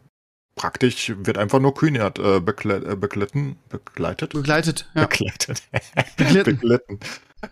[0.57, 4.33] Praktisch wird einfach nur Kühnert äh, bekle äh, beglitten, begleitet?
[4.33, 5.03] Begleitet, ja.
[5.07, 5.63] Begleitet.
[6.17, 6.59] Beglitten.
[6.61, 7.01] beglitten.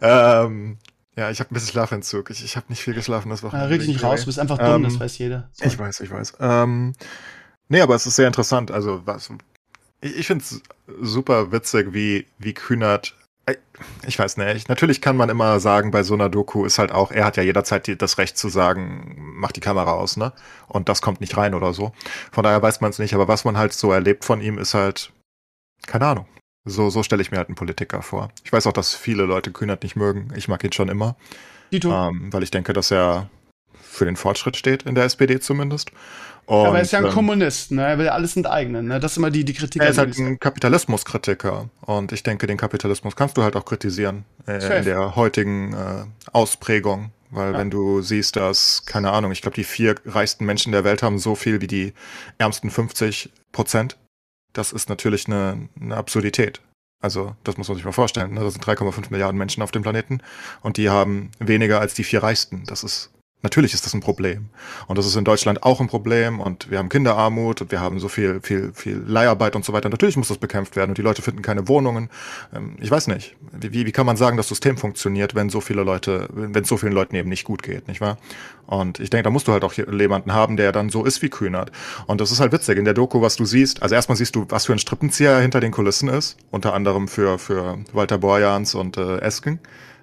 [0.01, 0.79] Ähm,
[1.17, 2.31] ja, ich habe ein bisschen Schlafentzug.
[2.31, 3.71] Ich, ich habe nicht viel geschlafen das Ja, Wochenende.
[3.71, 5.51] red dich nicht raus, du bist einfach dumm, Ähm, das weiß jeder.
[5.53, 5.65] So.
[5.67, 6.35] Ich weiß, ich weiß.
[6.41, 6.95] Ähm,
[7.73, 8.71] nee, aber es ist sehr interessant.
[8.71, 9.31] Also, was,
[10.01, 10.63] ich, ich finde es
[11.01, 13.17] super witzig, wie, wie Kühnert.
[13.47, 13.57] äh,
[14.07, 14.69] Ich weiß nicht.
[14.69, 17.43] Natürlich kann man immer sagen, bei so einer Doku ist halt auch, er hat ja
[17.43, 20.33] jederzeit die, das Recht zu sagen, mach die Kamera aus, ne?
[20.69, 21.93] Und das kommt nicht rein oder so.
[22.31, 23.15] Von daher weiß man es nicht.
[23.15, 25.13] Aber was man halt so erlebt von ihm, ist halt,
[25.87, 26.27] keine Ahnung.
[26.65, 28.31] So, so stelle ich mir halt einen Politiker vor.
[28.45, 30.33] Ich weiß auch, dass viele Leute Kühnert nicht mögen.
[30.37, 31.17] Ich mag ihn schon immer.
[32.09, 33.29] Ähm, weil ich denke, dass er
[33.83, 35.91] für den Fortschritt steht, in der SPD zumindest.
[36.47, 37.83] Und, aber er ist ja ein ähm, Kommunist, ne?
[37.87, 39.01] Er will ja alles enteignen, ne?
[39.01, 39.81] Das ist immer die, die Kritik.
[39.81, 41.69] er ist halt ein Kapitalismuskritiker.
[41.83, 46.05] Und ich denke, den Kapitalismus kannst du halt auch kritisieren äh, in der heutigen äh,
[46.33, 47.13] Ausprägung.
[47.31, 47.59] Weil Ja.
[47.59, 51.19] wenn du siehst, dass, keine Ahnung, ich glaube, die vier reichsten Menschen der Welt haben
[51.19, 51.95] so viel wie die
[52.39, 53.97] ärmsten 50 Prozent,
[54.53, 56.61] das ist natürlich eine, eine Absurdität.
[57.01, 58.35] Also, das muss man sich mal vorstellen.
[58.35, 58.41] Ne?
[58.41, 60.21] Das sind 3,5 Milliarden Menschen auf dem Planeten
[60.61, 62.65] und die haben weniger als die vier reichsten.
[62.67, 63.11] Das ist,
[63.43, 64.49] natürlich ist das ein Problem.
[64.87, 67.99] Und das ist in Deutschland auch ein Problem und wir haben Kinderarmut und wir haben
[68.01, 69.89] so viel, viel, viel Leiharbeit und so weiter.
[69.89, 72.09] Natürlich muss das bekämpft werden und die Leute finden keine Wohnungen.
[72.55, 73.37] Ähm, Ich weiß nicht.
[73.53, 76.77] Wie, wie kann man sagen, das System funktioniert, wenn so viele Leute, wenn es so
[76.77, 78.19] vielen Leuten eben nicht gut geht, nicht wahr?
[78.67, 81.29] Und ich denke, da musst du halt auch jemanden haben, der dann so ist wie
[81.29, 81.73] Kühnert.
[82.07, 82.79] Und das ist halt witzig.
[82.79, 85.41] In der Doku, was du siehst, also erstmal siehst du, was für ein Strippenzieher er
[85.41, 86.37] hinter den Kulissen ist.
[86.51, 89.59] Unter anderem für, für Walter Borjans und äh, Esken.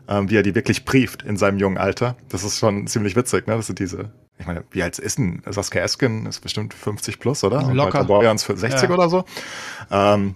[0.10, 2.16] Ähm, wie er die wirklich brieft in seinem jungen Alter.
[2.30, 3.56] Das ist schon ziemlich witzig, ne?
[3.56, 6.26] Das sind diese, ich meine, wie alt ist denn Saskia Esken?
[6.26, 7.64] Ist bestimmt 50 plus, oder?
[7.64, 8.04] Und Locker.
[8.06, 8.96] Borjans für 60 Ja.
[8.96, 9.24] oder so.
[9.92, 10.36] Ähm,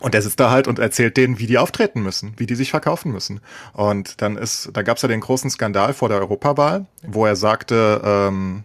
[0.00, 2.70] und der sitzt da halt und erzählt denen, wie die auftreten müssen, wie die sich
[2.72, 3.40] verkaufen müssen.
[3.72, 7.36] Und dann ist, da gab es ja den großen Skandal vor der Europawahl, wo er
[7.36, 8.64] sagte, ähm,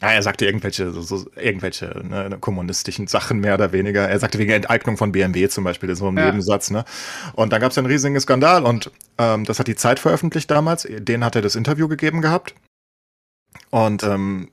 [0.00, 4.08] Ja, er sagte irgendwelche, so, so irgendwelche ne, kommunistischen Sachen mehr oder weniger.
[4.08, 6.26] Er sagte wegen Enteignung von BMW zum Beispiel, so ein Ja.
[6.26, 6.70] Nebensatz.
[6.70, 6.84] Ne?
[7.34, 10.86] Und dann gab es einen riesigen Skandal und ähm, das hat die Zeit veröffentlicht damals.
[10.90, 12.54] Den hat er das Interview gegeben gehabt.
[13.70, 14.50] Und ähm,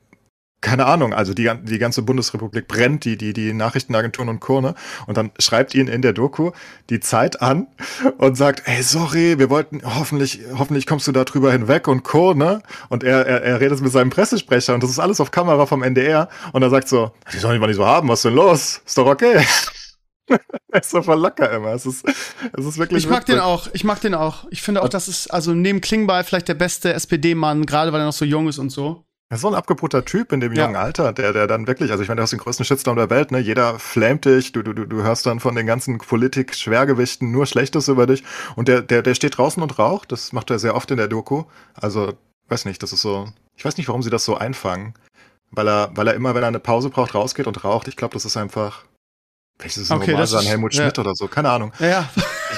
[0.61, 4.61] keine Ahnung, also die, die ganze Bundesrepublik brennt, die, die, die Nachrichtenagenturen und Co.
[4.61, 4.75] Ne?
[5.07, 6.51] Und dann schreibt ihn in der Doku
[6.91, 7.67] die Zeit an
[8.19, 12.35] und sagt, ey, sorry, wir wollten, hoffentlich, hoffentlich kommst du da drüber hinweg und Co.
[12.35, 12.61] Ne?
[12.89, 15.81] Und er, er, er redet mit seinem Pressesprecher und das ist alles auf Kamera vom
[15.81, 16.29] NDR.
[16.53, 18.81] Und er sagt so, die sollen die mal nicht so haben, was ist denn los?
[18.85, 19.43] Ist doch okay.
[20.71, 21.73] er ist so voll locker immer.
[21.73, 23.03] Es ist, es ist wirklich.
[23.03, 23.45] Ich mag den witzig.
[23.45, 23.67] auch.
[23.73, 24.45] Ich mag den auch.
[24.51, 28.05] Ich finde auch, das ist also neben Klingbeil vielleicht der beste SPD-Mann, gerade weil er
[28.05, 29.03] noch so jung ist und so.
[29.31, 30.63] Er ist so ein abgebrühter Typ in dem Ja.
[30.65, 33.09] jungen Alter, der, der dann wirklich, also ich meine, du hast den größten Shitstorm der
[33.09, 33.39] Welt, ne?
[33.39, 37.87] Jeder flamet dich, du, du, du, du hörst dann von den ganzen Politik-Schwergewichten nur Schlechtes
[37.87, 38.25] über dich.
[38.57, 40.11] Und der, der, der steht draußen und raucht.
[40.11, 41.45] Das macht er sehr oft in der Doku.
[41.75, 42.13] Also,
[42.49, 43.29] weiß nicht, das ist so.
[43.55, 44.95] Ich weiß nicht, warum sie das so einfangen.
[45.49, 47.87] Weil er, weil er immer, wenn er eine Pause braucht, rausgeht und raucht.
[47.87, 48.83] Ich glaube, das ist einfach.
[49.59, 50.81] Vielleicht ist es eine Okay, Hommage das an Helmut ja.
[50.83, 51.71] Schmidt oder so, keine Ahnung.
[51.79, 52.09] Ja, ja.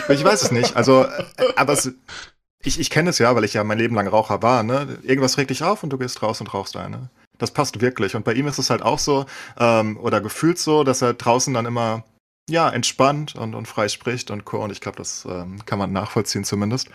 [0.08, 0.76] Ich, ich weiß es nicht.
[0.76, 1.24] Also, äh,
[1.56, 1.92] aber es,
[2.64, 4.64] ich, ich kenne es ja, weil ich ja mein Leben lang Raucher war.
[4.64, 4.98] Ne?
[5.04, 7.10] Irgendwas regt dich auf und du gehst raus und rauchst eine.
[7.38, 8.16] Das passt wirklich.
[8.16, 9.26] Und bei ihm ist es halt auch so,
[9.60, 12.04] ähm, oder gefühlt so, dass er draußen dann immer,
[12.50, 14.64] ja, entspannt und, und frei spricht und Co.
[14.64, 16.90] Und ich glaube, das ähm, kann man nachvollziehen zumindest.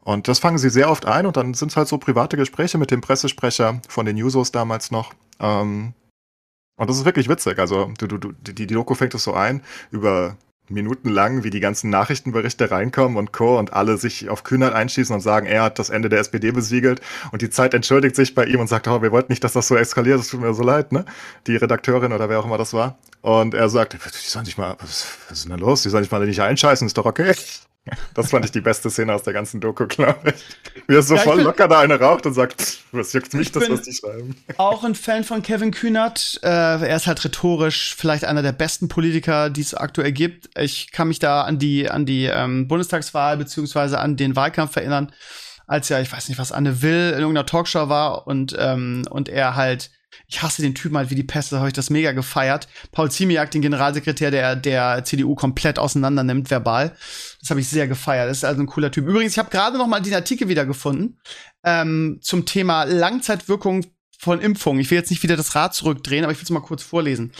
[0.00, 2.78] Und das fangen sie sehr oft ein und dann sind es halt so private Gespräche
[2.78, 5.12] mit dem Pressesprecher von den Usos damals noch.
[5.40, 5.94] Ähm,
[6.76, 7.58] und das ist wirklich witzig.
[7.58, 10.36] Also, du, du, du, die, die Doku fängt es so ein, über
[10.68, 13.58] Minuten lang, wie die ganzen Nachrichtenberichte reinkommen und Co.
[13.58, 17.00] und alle sich auf Kühnheit einschießen und sagen, er hat das Ende der SPD besiegelt
[17.32, 19.68] und die Zeit entschuldigt sich bei ihm und sagt, oh, wir wollten nicht, dass das
[19.68, 21.04] so eskaliert, es tut mir so leid, ne?
[21.46, 22.98] Die Redakteurin oder wer auch immer das war.
[23.20, 25.82] Und er sagt, die sollen nicht mal, was, was ist denn da los?
[25.82, 27.34] Die sollen nicht mal nicht einscheißen, ist doch okay.
[28.14, 30.82] Das fand ich die beste Szene aus der ganzen Doku, glaube ich.
[30.86, 33.48] Wie er so Ja, voll locker da eine raucht und sagt, "Pff, was juckt mich
[33.48, 34.36] Ich das, was die schreiben.
[34.56, 36.40] Auch ein Fan von Kevin Kühnert.
[36.42, 40.48] Äh, er ist halt rhetorisch vielleicht einer der besten Politiker, die es aktuell gibt.
[40.58, 45.12] Ich kann mich da an die, an die ähm, Bundestagswahl beziehungsweise an den Wahlkampf erinnern,
[45.66, 49.28] als ja, ich weiß nicht, was Anne Will in irgendeiner Talkshow war und, ähm, und
[49.28, 49.90] er halt,
[50.26, 52.68] ich hasse den Typen halt wie die Pest, da habe ich das mega gefeiert.
[52.92, 56.96] Paul Ziemiak, den Generalsekretär der, der CDU, komplett auseinander nimmt, verbal.
[57.40, 58.28] Das habe ich sehr gefeiert.
[58.28, 59.06] Das ist also ein cooler Typ.
[59.06, 61.20] Übrigens, ich habe gerade noch mal den Artikel wiedergefunden
[61.64, 63.86] ähm, zum Thema Langzeitwirkung
[64.18, 64.80] von Impfungen.
[64.80, 67.32] Ich will jetzt nicht wieder das Rad zurückdrehen, aber ich will es mal kurz vorlesen.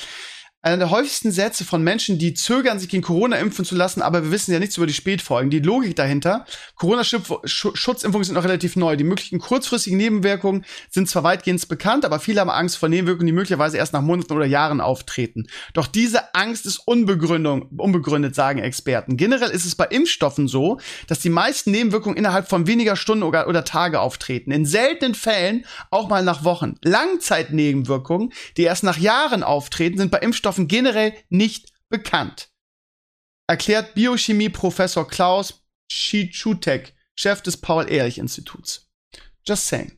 [0.69, 4.25] Einer der häufigsten Sätze von Menschen, die zögern, sich gegen Corona impfen zu lassen, aber
[4.25, 5.49] wir wissen ja nichts über die Spätfolgen.
[5.49, 6.45] Die Logik dahinter,
[6.75, 8.95] Corona-Schutzimpfungen sind noch relativ neu.
[8.95, 13.33] Die möglichen kurzfristigen Nebenwirkungen sind zwar weitgehend bekannt, aber viele haben Angst vor Nebenwirkungen, die
[13.33, 15.47] möglicherweise erst nach Monaten oder Jahren auftreten.
[15.73, 19.17] Doch diese Angst ist unbegründung, unbegründet, sagen Experten.
[19.17, 23.49] Generell ist es bei Impfstoffen so, dass die meisten Nebenwirkungen innerhalb von weniger Stunden oder,
[23.49, 24.51] oder Tage auftreten.
[24.51, 26.75] In seltenen Fällen auch mal nach Wochen.
[26.85, 32.51] Langzeitnebenwirkungen, die erst nach Jahren auftreten, sind bei Impfstoffen generell nicht bekannt.
[33.47, 38.91] Erklärt Biochemie-Professor Klaus Schichutek, Chef des Paul-Ehrlich-Instituts.
[39.47, 39.93] Just saying.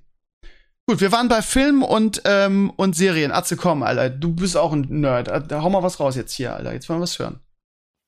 [0.86, 3.32] Gut, wir waren bei Film und, ähm, und Serien.
[3.32, 4.10] Atze, komm, Alter.
[4.10, 5.28] Du bist auch ein Nerd.
[5.28, 6.72] Äh, Hau mal was raus jetzt hier, Alter.
[6.72, 7.40] Jetzt wollen wir was hören.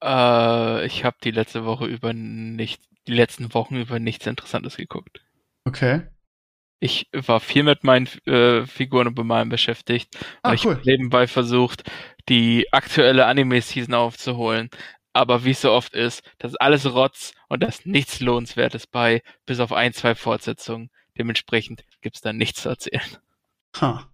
[0.03, 5.21] Äh, ich habe die letzte Woche über nicht, die letzten Wochen über nichts Interessantes geguckt.
[5.65, 6.03] Okay.
[6.81, 10.19] Ich war viel mit meinen äh, Figuren und Bemalen beschäftigt.
[10.43, 10.75] Ah, und ich cool.
[10.75, 11.89] habe nebenbei versucht,
[12.29, 14.71] die aktuelle Anime-Season aufzuholen.
[15.15, 18.87] Aber wie es so oft ist, das ist alles Rotz und da ist nichts Lohnenswertes
[18.87, 20.91] bei, bis auf ein, zwei Fortsetzungen.
[21.19, 23.03] Dementsprechend gibt's da nichts zu erzählen.
[23.81, 24.09] Ha.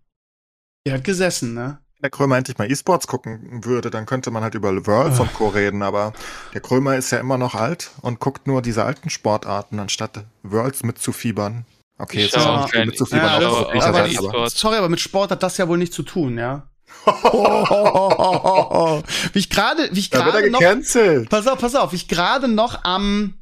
[0.85, 1.79] Er hat gesessen, ne?
[1.95, 5.33] Wenn der Krömer endlich mal E-Sports gucken würde, dann könnte man halt über Worlds und
[5.35, 5.49] Co.
[5.49, 6.13] reden, aber
[6.55, 10.83] der Krömer ist ja immer noch alt und guckt nur diese alten Sportarten, anstatt Worlds
[10.85, 11.65] mitzufiebern.
[11.99, 14.51] Okay, Ich jetzt ist auch auch nicht viel Ja, aber- aber- aber E-Sport.
[14.51, 16.69] Sorry, aber mit Sport hat das ja wohl nichts zu tun, ja?
[19.33, 21.29] Wie ich gerade, wie ich er gerade noch, gecancelt.
[21.31, 23.35] pass auf, pass auf, wie ich gerade noch am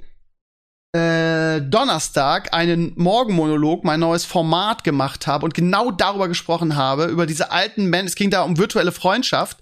[0.93, 7.27] äh, Donnerstag einen Morgenmonolog, mein neues Format gemacht habe und genau darüber gesprochen habe, über
[7.27, 8.07] diese alten Menschen.
[8.09, 9.59] Es ging da um virtuelle Freundschaft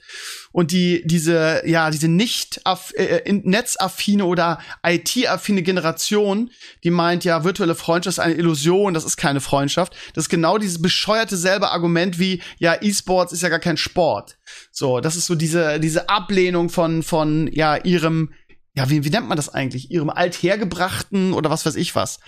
[0.55, 2.61] und die diese ja diese nicht
[2.95, 6.49] äh, in- netzaffine oder IT-affine Generation,
[6.85, 9.95] die meint ja virtuelle Freundschaft ist eine Illusion, das ist keine Freundschaft.
[10.15, 14.37] Das ist genau dieses bescheuerte selbe Argument wie ja E-Sports ist ja gar kein Sport.
[14.71, 18.33] So, das ist so diese diese Ablehnung von von ja ihrem
[18.77, 19.91] ja, wie, wie nennt man das eigentlich?
[19.91, 22.19] Ihrem althergebrachten oder was weiß ich was.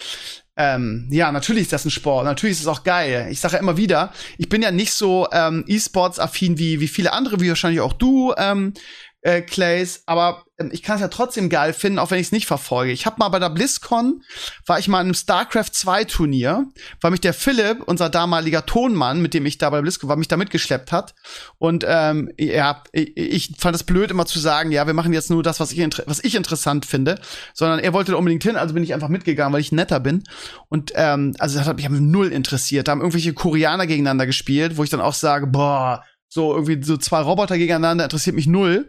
[0.56, 3.28] Ähm, ja, natürlich ist das ein Sport, natürlich ist es auch geil.
[3.30, 7.12] Ich sage ja immer wieder, ich bin ja nicht so ähm, E-Sports-affin wie, wie viele
[7.12, 8.72] andere, wie wahrscheinlich auch du, ähm,
[9.20, 12.46] äh, Clays, aber ich kann es ja trotzdem geil finden, auch wenn ich es nicht
[12.46, 12.92] verfolge.
[12.92, 14.22] Ich habe mal bei der BlizzCon,
[14.64, 16.66] war ich mal in einem StarCraft 2 Turnier,
[17.00, 20.28] weil mich der Philipp, unser damaliger Tonmann, mit dem ich da bei BlizzCon war, mich
[20.28, 21.14] da mitgeschleppt hat.
[21.58, 25.30] Und ähm, ja, ich, ich fand es blöd, immer zu sagen, ja, wir machen jetzt
[25.30, 27.20] nur das, was ich, was ich interessant finde,
[27.52, 30.24] sondern er wollte da unbedingt hin, also bin ich einfach mitgegangen, weil ich netter bin.
[30.68, 32.88] Und ähm, also das hat mich null interessiert.
[32.88, 36.02] Da haben irgendwelche Koreaner gegeneinander gespielt, wo ich dann auch sage, boah,
[36.36, 38.88] so irgendwie so zwei Roboter gegeneinander interessiert mich null.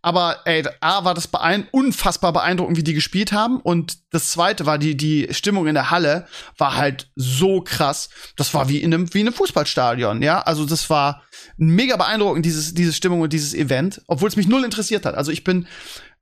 [0.00, 3.60] Aber ey, A war das beein unfassbar beeindruckend, wie die gespielt haben.
[3.60, 6.26] Und das zweite war die, die Stimmung in der Halle
[6.56, 8.08] war halt so krass.
[8.36, 10.40] Das war wie in einem, wie in einem Fußballstadion, ja.
[10.40, 11.22] Also das war
[11.58, 15.14] mega beeindruckend, dieses, diese Stimmung und dieses Event, obwohl es mich null interessiert hat.
[15.16, 15.66] Also ich bin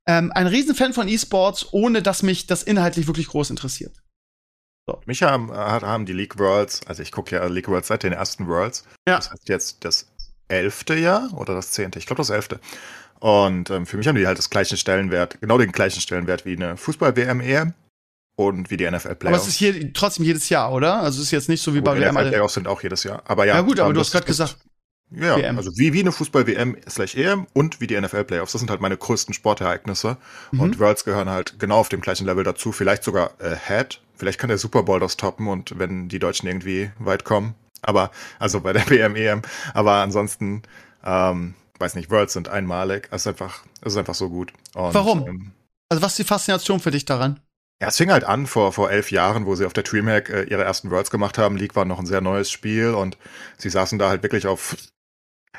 [0.07, 3.95] ähm, ein Riesenfan von E-Sports, ohne dass mich das inhaltlich wirklich groß interessiert.
[4.87, 5.01] So.
[5.05, 8.47] Mich haben, haben die League Worlds, also ich gucke ja League Worlds seit den ersten
[8.47, 8.83] Worlds.
[9.07, 9.17] Ja.
[9.17, 10.14] Das heißt jetzt das
[10.47, 11.99] elfte Jahr oder das zehnte?
[11.99, 12.59] Ich glaube das elfte.
[13.19, 16.55] Und ähm, für mich haben die halt das gleichen Stellenwert, genau den gleichen Stellenwert wie
[16.55, 17.73] eine Fußball-WM EM
[18.35, 19.25] und wie die NFL Playoffs.
[19.25, 21.01] Aber es ist hier trotzdem jedes Jahr, oder?
[21.01, 22.15] Also es ist jetzt nicht so wie bei WM.
[22.15, 23.23] Die NFL Playoffs sind auch jedes Jahr.
[23.25, 23.55] Aber ja.
[23.55, 24.57] Ja gut, aber du hast gerade gesagt.
[25.11, 25.57] Ja, WM.
[25.57, 28.53] also wie, wie eine Fußball-WM slash EM und wie die NFL-Playoffs.
[28.53, 30.17] Das sind halt meine größten Sportereignisse.
[30.51, 30.59] Mhm.
[30.59, 32.71] Und Worlds gehören halt genau auf dem gleichen Level dazu.
[32.71, 34.01] Vielleicht sogar ahead.
[34.15, 37.53] Vielleicht kann der Super Bowl das toppen und wenn die Deutschen irgendwie weit kommen,
[37.85, 39.41] aber, also bei der WM, EM.
[39.73, 40.63] Aber ansonsten,
[41.03, 43.07] ähm, weiß nicht, Worlds sind einmalig.
[43.11, 44.53] Es ist einfach, es ist einfach so gut.
[44.73, 45.27] Und, Warum?
[45.27, 45.51] Ähm,
[45.89, 47.39] also was ist die Faszination für dich daran?
[47.81, 50.43] Ja, es fing halt an vor, vor elf Jahren, wo sie auf der Dreamhack äh,
[50.43, 51.57] ihre ersten Worlds gemacht haben.
[51.57, 53.17] League war noch ein sehr neues Spiel und
[53.57, 54.77] sie saßen da halt wirklich auf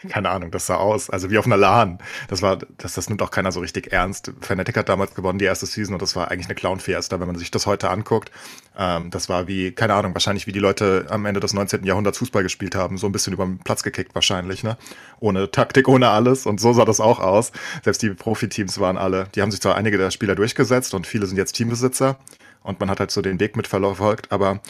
[0.09, 1.99] keine Ahnung, das sah aus, also wie auf einer LAN.
[2.29, 4.33] Das war, das, das nimmt auch keiner so richtig ernst.
[4.41, 7.37] Fnatic hat damals gewonnen, die erste Season, und das war eigentlich eine Clown-Fiesta, wenn man
[7.37, 8.31] sich das heute anguckt.
[8.77, 11.85] Ähm, das war wie, keine Ahnung, wahrscheinlich wie die Leute am Ende des 19.
[11.85, 14.77] Jahrhunderts Fußball gespielt haben, so ein bisschen über den Platz gekickt wahrscheinlich, ne?
[15.21, 16.47] Ohne Taktik, ohne alles.
[16.47, 17.53] Und so sah das auch aus.
[17.83, 21.27] Selbst die Profiteams waren alle, die haben sich zwar einige der Spieler durchgesetzt und viele
[21.27, 22.19] sind jetzt Teambesitzer
[22.63, 24.61] und man hat halt so den Weg mit verfolgt, aber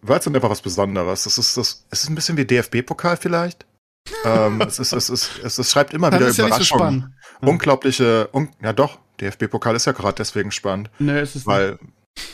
[0.00, 1.26] Worlds sind einfach was Besonderes.
[1.26, 3.66] Es ist, das, es ist ein bisschen wie DFB-Pokal vielleicht
[4.24, 7.14] ähm, es, ist, es, ist, es, es schreibt immer wieder Überraschungen.
[7.40, 10.90] So Unglaubliche, un, ja doch, DFB-Pokal ist ja gerade deswegen spannend.
[10.98, 11.80] Nee, ist es weil, nicht.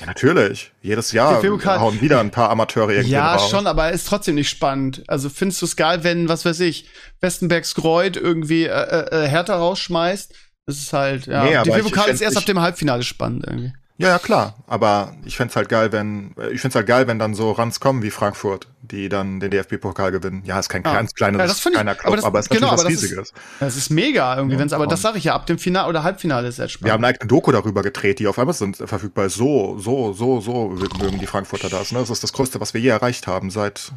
[0.00, 0.72] Ja, natürlich.
[0.82, 3.48] Jedes Jahr hauen wieder ein paar Amateure irgendwie Ja, raus.
[3.48, 5.04] schon, aber ist trotzdem nicht spannend.
[5.06, 6.88] Also findest du es geil, wenn, was weiß ich,
[7.20, 10.34] Westenbergs Greuth irgendwie äh, äh, äh Hertha rausschmeißt?
[10.66, 11.44] Das ist halt, ja.
[11.44, 13.72] Nee, DFB-Pokal ist erst ab dem Halbfinale spannend irgendwie.
[14.00, 14.54] Ja, ja, klar.
[14.68, 18.02] Aber ich fände halt geil, wenn, ich find's halt geil, wenn dann so Rans kommen
[18.02, 20.42] wie Frankfurt, die dann den DFB-Pokal gewinnen.
[20.44, 20.94] Ja, ist kein ah.
[20.94, 23.30] ganz kleines, ja, das kleiner Club, aber, das, aber ist genau, natürlich was Riesiges.
[23.30, 25.88] Ist, das ist mega irgendwie, ja, wenn's, aber das sage ich ja, ab dem Finale
[25.88, 26.86] oder Halbfinale ist es spannend.
[26.86, 29.34] Wir haben eine eigene Doku darüber gedreht, die auf Amazon verfügbar ist.
[29.34, 30.68] So, so, so, so
[31.00, 31.98] mögen die Frankfurter das, ne?
[31.98, 33.92] Das ist das Größte, was wir je erreicht haben seit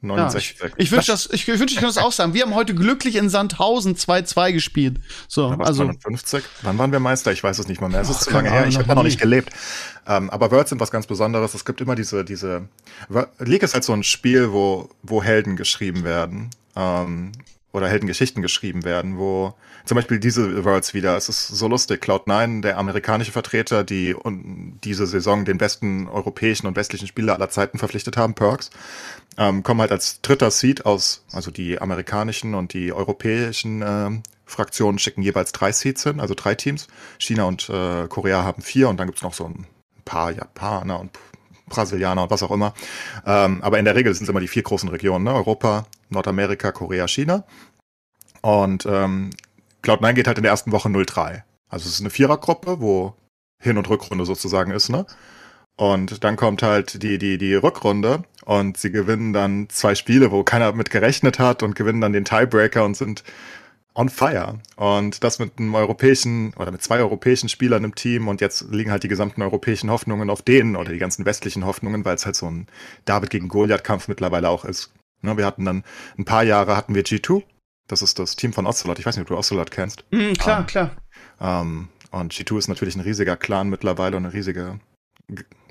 [0.00, 0.56] 69.
[0.60, 2.32] Ja, ich wünsche, das, ich, wünsche, ich kann das auch sagen.
[2.32, 5.00] Wir haben heute glücklich in Sandhausen 2-2 gespielt.
[5.26, 6.44] So, also 52.
[6.62, 7.32] Wann waren wir Meister?
[7.32, 8.00] Ich weiß es nicht mal mehr.
[8.00, 8.66] Es ist zu lange her.
[8.68, 9.50] Ich habe noch nicht gelebt.
[10.06, 11.54] Ähm, aber Worlds sind was ganz Besonderes.
[11.54, 12.68] Es gibt immer diese, diese.
[13.38, 16.50] League ist halt so ein Spiel, wo, wo Helden geschrieben werden.
[16.76, 17.32] Ähm,
[17.72, 19.54] oder Heldengeschichten geschrieben werden, wo
[19.84, 24.16] zum Beispiel diese Worlds wieder, es ist so lustig, Cloud9, der amerikanische Vertreter, die
[24.84, 28.70] diese Saison den besten europäischen und westlichen Spieler aller Zeiten verpflichtet haben, Perks,
[29.36, 34.10] ähm, kommen halt als dritter Seed aus, also die amerikanischen und die europäischen äh,
[34.46, 36.88] Fraktionen schicken jeweils drei Seeds hin, also drei Teams.
[37.18, 39.66] China und äh, Korea haben vier und dann gibt's noch so ein
[40.06, 41.10] paar Japaner und
[41.68, 42.74] Brasilianer und was auch immer.
[43.26, 45.34] Ähm, aber in der Regel sind es immer die vier großen Regionen, ne?
[45.34, 47.44] Europa, Nordamerika, Korea, China.
[48.40, 49.30] Und ähm,
[49.82, 51.42] Cloud9 geht halt in der ersten Woche 0-3.
[51.68, 53.14] Also es ist eine Vierergruppe, wo
[53.60, 55.06] Hin- und Rückrunde sozusagen ist, ne?
[55.76, 60.42] Und dann kommt halt die, die, die Rückrunde und sie gewinnen dann zwei Spiele, wo
[60.42, 63.22] keiner mit gerechnet hat und gewinnen dann den Tiebreaker und sind
[63.98, 64.60] on fire.
[64.76, 68.92] Und das mit einem europäischen oder mit zwei europäischen Spielern im Team und jetzt liegen
[68.92, 72.36] halt die gesamten europäischen Hoffnungen auf denen oder die ganzen westlichen Hoffnungen, weil es halt
[72.36, 72.68] so ein
[73.04, 74.92] David gegen Goliath-Kampf mittlerweile auch ist.
[75.20, 75.82] Ne, wir hatten dann
[76.16, 77.42] ein paar Jahre hatten wir G2,
[77.88, 79.00] das ist das Team von Ocelot.
[79.00, 80.04] Ich weiß nicht, ob du Ocelot kennst.
[80.12, 80.90] Mm, klar, um, ähm, klar.
[81.40, 84.78] Um, und G2 ist natürlich ein riesiger Clan mittlerweile und eine riesige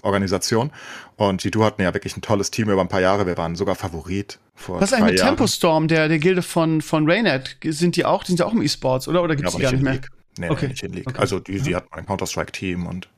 [0.04, 0.72] Organisation.
[1.16, 3.26] Und G2 hatten ja wirklich ein tolles Team über ein paar Jahre.
[3.26, 5.30] Wir waren sogar Favorit vor Was ist eigentlich mit Jahren.
[5.30, 7.58] Tempo Storm, der, der Gilde von, von Raynet?
[7.64, 9.24] Sind die auch, die sind ja auch im E-Sports, oder?
[9.24, 9.94] Oder gibt's ja, die gar nicht mehr?
[9.94, 10.10] League.
[10.38, 10.66] Nee, okay.
[10.66, 11.10] nee, nicht in League.
[11.10, 11.20] Okay.
[11.20, 13.10] Also die, die hat ein Counter-Strike-Team und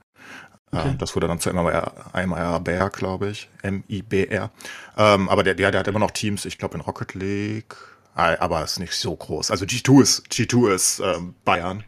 [0.71, 0.95] äh, okay.
[0.97, 3.49] das wurde dann zu MIBR, glaube ich.
[3.61, 4.51] M-I-B-R.
[4.97, 7.75] Ähm, aber der, der, der hat immer noch Teams, ich glaube in Rocket League,
[8.19, 9.49] Ah, aber ist nicht so groß.
[9.49, 11.86] Also G2 ist, G2 ist ähm, Bayern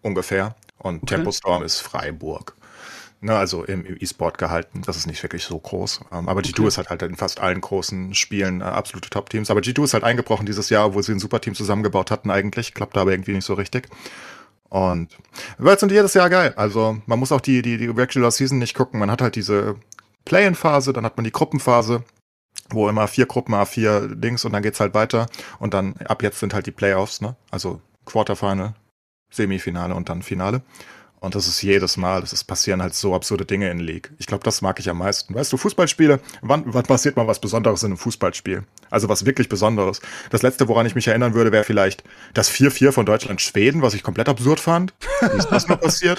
[0.00, 1.16] ungefähr und okay.
[1.16, 2.56] Tempo Storm ist Freiburg.
[3.22, 4.80] Ne, also im E-Sport gehalten.
[4.86, 6.00] Das ist nicht wirklich so groß.
[6.10, 6.68] Ähm, aber G2 okay.
[6.68, 9.50] ist halt, halt in fast allen großen Spielen äh, absolute Top-Teams.
[9.50, 12.72] Aber G2 ist halt eingebrochen dieses Jahr, wo sie ein super Team zusammengebaut hatten eigentlich.
[12.72, 13.88] Klappte aber irgendwie nicht so richtig.
[14.70, 15.18] Und
[15.58, 16.54] Worlds sind jedes Jahr geil.
[16.56, 19.00] Also man muss auch die, die, die Regular Season nicht gucken.
[19.00, 19.76] Man hat halt diese
[20.24, 22.04] Play-in-Phase, dann hat man die Gruppenphase,
[22.70, 25.26] wo immer vier Gruppen, A4 Dings und dann geht's halt weiter.
[25.58, 27.36] Und dann ab jetzt sind halt die Playoffs, ne?
[27.50, 28.74] Also Quarterfinal,
[29.30, 30.62] Semifinale und dann Finale.
[31.20, 34.10] Und das ist jedes Mal, es passieren halt so absurde Dinge in League.
[34.18, 35.34] Ich glaube, das mag ich am meisten.
[35.34, 38.64] Weißt du, Fußballspiele, wann, wann passiert mal was Besonderes in einem Fußballspiel?
[38.88, 40.00] Also was wirklich Besonderes.
[40.30, 44.02] Das letzte, woran ich mich erinnern würde, wäre vielleicht das 4-4 von Deutschland-Schweden, was ich
[44.02, 44.94] komplett absurd fand.
[45.20, 46.18] Wie ist das noch passiert?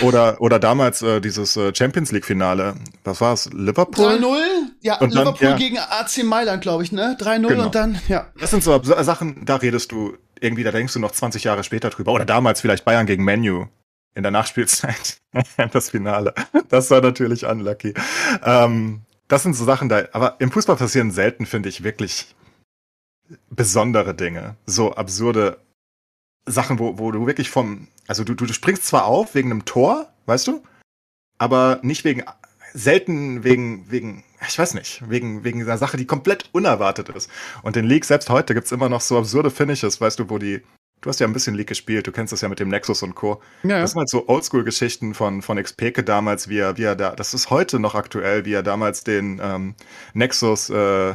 [0.00, 2.74] Oder, oder damals äh, dieses äh, Champions League-Finale.
[3.04, 3.50] Was war es?
[3.52, 4.06] Liverpool?
[4.06, 4.38] 3-0?
[4.80, 5.56] Ja, Und dann- Liverpool ja.
[5.56, 7.18] gegen AC Mailand, glaube ich, ne?
[7.20, 7.66] 3-0 Genau.
[7.66, 8.28] und dann, ja.
[8.40, 11.90] Das sind so Sachen, da redest du irgendwie, da denkst du noch 20 Jahre später
[11.90, 12.12] drüber.
[12.12, 13.66] Oder damals vielleicht Bayern gegen Menu
[14.18, 15.20] in der Nachspielzeit.
[15.72, 16.34] das Finale.
[16.68, 17.94] Das war natürlich unlucky.
[18.42, 22.34] Ähm, das sind so Sachen da, aber im Fußball passieren selten, finde ich, wirklich
[23.48, 24.56] besondere Dinge.
[24.66, 25.58] So absurde
[26.46, 30.12] Sachen, wo, wo du wirklich vom, also du, du, springst zwar auf wegen einem Tor,
[30.26, 30.64] weißt du,
[31.38, 32.24] aber nicht wegen,
[32.74, 37.30] selten wegen, wegen, ich weiß nicht, wegen, wegen einer Sache, die komplett unerwartet ist.
[37.62, 40.62] Und in League, selbst heute, gibt's immer noch so absurde Finishes, weißt du, wo die,
[41.00, 43.14] du hast ja ein bisschen League gespielt, du kennst das ja mit dem Nexus und
[43.14, 43.40] Co.
[43.62, 47.14] Ja, Das sind halt so Oldschool-Geschichten von, von Xpeke damals, wie er, wie er da,
[47.14, 49.74] das ist heute noch aktuell, wie er damals den ähm,
[50.14, 51.14] Nexus äh,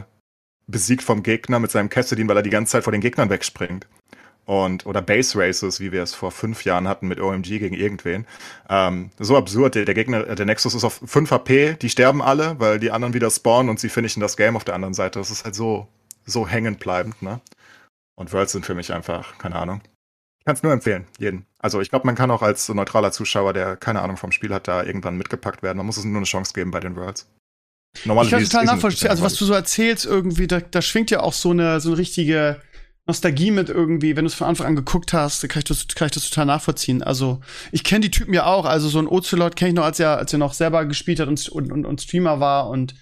[0.68, 3.88] besiegt vom Gegner mit seinem Cassidin, weil er die ganze Zeit vor den Gegnern wegspringt.
[4.46, 8.26] Und, oder Base Races, wie wir es vor fünf Jahren hatten mit OMG gegen irgendwen.
[8.70, 12.60] Ähm, so absurd, der, der Gegner, der Nexus ist auf 5 HP, die sterben alle,
[12.60, 15.20] weil die anderen wieder spawnen und sie finishen das Game auf der anderen Seite.
[15.20, 15.88] Das ist halt so,
[16.26, 17.40] so hängen bleibend, ne?
[18.16, 19.82] Und Worlds sind für mich einfach, keine Ahnung.
[20.40, 21.46] Ich kann es nur empfehlen, jeden.
[21.60, 24.54] Also ich glaube, man kann auch als so neutraler Zuschauer, der keine Ahnung vom Spiel
[24.54, 25.78] hat, da irgendwann mitgepackt werden.
[25.78, 27.28] Man muss es nur eine Chance geben bei den Worlds.
[27.96, 29.10] Ich kann total nachvollziehen.
[29.10, 31.98] Also was du so erzählst irgendwie, da, da schwingt ja auch so eine, so eine
[31.98, 32.60] richtige
[33.06, 36.08] Nostalgie mit irgendwie, wenn du es von Anfang an geguckt hast, kann ich das, kann
[36.08, 37.04] ich das total nachvollziehen.
[37.04, 37.42] Also
[37.72, 38.66] ich kenne die Typen ja auch.
[38.66, 41.28] Also so ein Ocelot kenne ich noch, als er, als er noch selber gespielt hat
[41.28, 42.96] und, und, und, und Streamer war und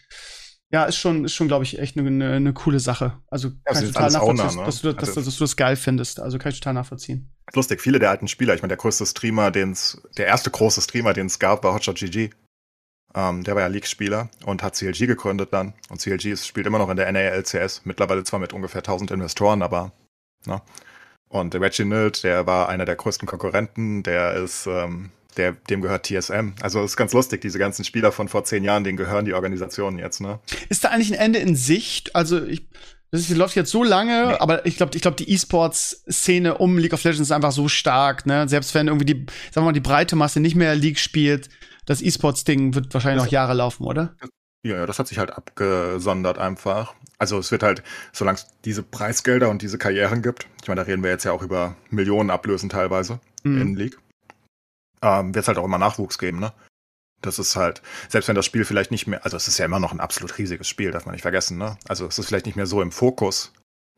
[0.71, 3.17] ja, ist schon, ist schon, glaube ich, echt eine, eine, eine coole Sache.
[3.27, 4.65] Also kann ich total nachvollziehen, Owner, ne?
[4.65, 6.19] dass, du, dass, Also- dass du das geil findest.
[6.19, 7.29] Also kann ich total nachvollziehen.
[7.47, 10.81] Ist lustig, viele der alten Spieler, ich meine, der größte Streamer, den's, der erste große
[10.81, 12.29] Streamer, den es gab, war Hotshot GG.
[13.13, 15.73] Ähm, der war ja League-Spieler und hat CLG gegründet dann.
[15.89, 19.61] Und CLG ist, spielt immer noch in der NALCS, mittlerweile zwar mit ungefähr 1000 Investoren,
[19.61, 19.91] aber,
[20.45, 20.61] ne?
[21.27, 26.05] Und der Reginald, der war einer der größten Konkurrenten, der ist, ähm, der, dem gehört
[26.05, 26.53] TSM.
[26.61, 29.97] Also ist ganz lustig, diese ganzen Spieler von vor zehn Jahren, denen gehören die Organisationen
[29.99, 30.39] jetzt, ne?
[30.69, 32.15] Ist da eigentlich ein Ende in Sicht?
[32.15, 32.67] Also ich,
[33.11, 34.35] das ist, läuft jetzt so lange, Nee.
[34.39, 38.25] aber ich glaube, ich glaube, die E-Sports-Szene um League of Legends ist einfach so stark,
[38.25, 38.47] ne?
[38.47, 41.49] Selbst wenn irgendwie die, sagen wir mal, die breite Masse nicht mehr League spielt,
[41.85, 44.15] das E-Sports-Ding wird wahrscheinlich noch Jahre laufen, oder?
[44.63, 46.93] Ja, ja, das hat sich halt abgesondert einfach.
[47.17, 50.85] Also es wird halt, solange es diese Preisgelder und diese Karrieren gibt, ich meine, da
[50.87, 53.61] reden wir jetzt ja auch über Millionen Ablösen teilweise Mhm.
[53.61, 53.97] in League,
[55.01, 56.53] ähm, wird es halt auch immer Nachwuchs geben, ne?
[57.21, 59.79] Das ist halt, selbst wenn das Spiel vielleicht nicht mehr, also es ist ja immer
[59.79, 61.77] noch ein absolut riesiges Spiel, darf man nicht vergessen, ne?
[61.87, 63.53] Also es ist vielleicht nicht mehr so im Fokus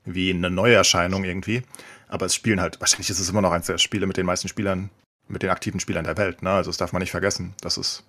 [0.05, 1.63] wie eine Neuerscheinung irgendwie,
[2.09, 4.49] aber es spielen halt, wahrscheinlich ist es immer noch eins der Spiele mit den meisten
[4.49, 4.89] Spielern,
[5.29, 6.51] mit den aktiven Spielern der Welt, ne?
[6.51, 7.53] Also das darf man nicht vergessen.
[7.61, 8.03] Das ist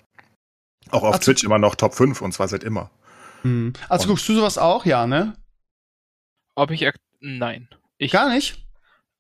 [0.91, 2.91] auch auf Also- Twitch immer noch Top 5 und zwar seit immer.
[3.45, 3.73] Mhm.
[3.89, 5.37] Also Und- guckst du sowas auch, ja, ne?
[6.57, 7.69] Ob ich ak Nein.
[7.99, 8.67] Ich Gar nicht?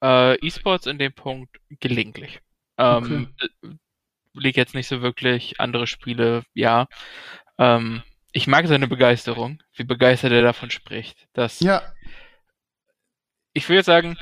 [0.02, 2.40] äh, E-Sports in dem Punkt gelegentlich.
[2.78, 3.68] Ähm, äh,
[4.34, 6.86] liegt jetzt nicht so wirklich andere Spiele, ja.
[7.58, 8.02] Ähm,
[8.32, 11.28] ich mag seine Begeisterung, wie begeistert er davon spricht.
[11.32, 11.82] Das, Ja.
[13.52, 14.18] Ich würde sagen,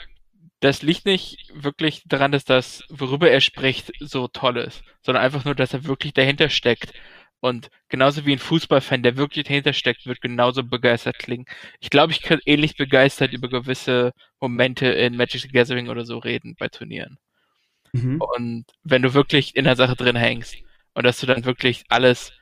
[0.60, 5.44] das liegt nicht wirklich daran, dass das, worüber er spricht, so toll ist, sondern einfach
[5.44, 6.92] nur, dass er wirklich dahinter steckt.
[7.40, 11.46] Und genauso wie ein Fußballfan, der wirklich dahinter steckt, wird genauso begeistert klingen.
[11.80, 16.18] Ich glaube, ich könnte ähnlich begeistert über gewisse Momente in Magic the Gathering oder so
[16.18, 17.18] reden bei Turnieren.
[17.92, 18.20] Mhm.
[18.20, 20.56] Und wenn du wirklich in der Sache drin hängst
[20.94, 22.32] und dass du dann wirklich alles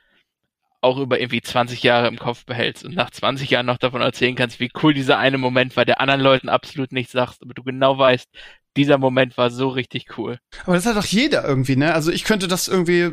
[0.81, 4.35] auch über irgendwie 20 Jahre im Kopf behältst und nach 20 Jahren noch davon erzählen
[4.35, 7.63] kannst, wie cool dieser eine Moment war, der anderen Leuten absolut nichts sagst, aber du
[7.63, 8.29] genau weißt,
[8.77, 10.39] dieser Moment war so richtig cool.
[10.65, 11.93] Aber das hat doch jeder irgendwie, ne?
[11.93, 13.11] Also ich könnte das irgendwie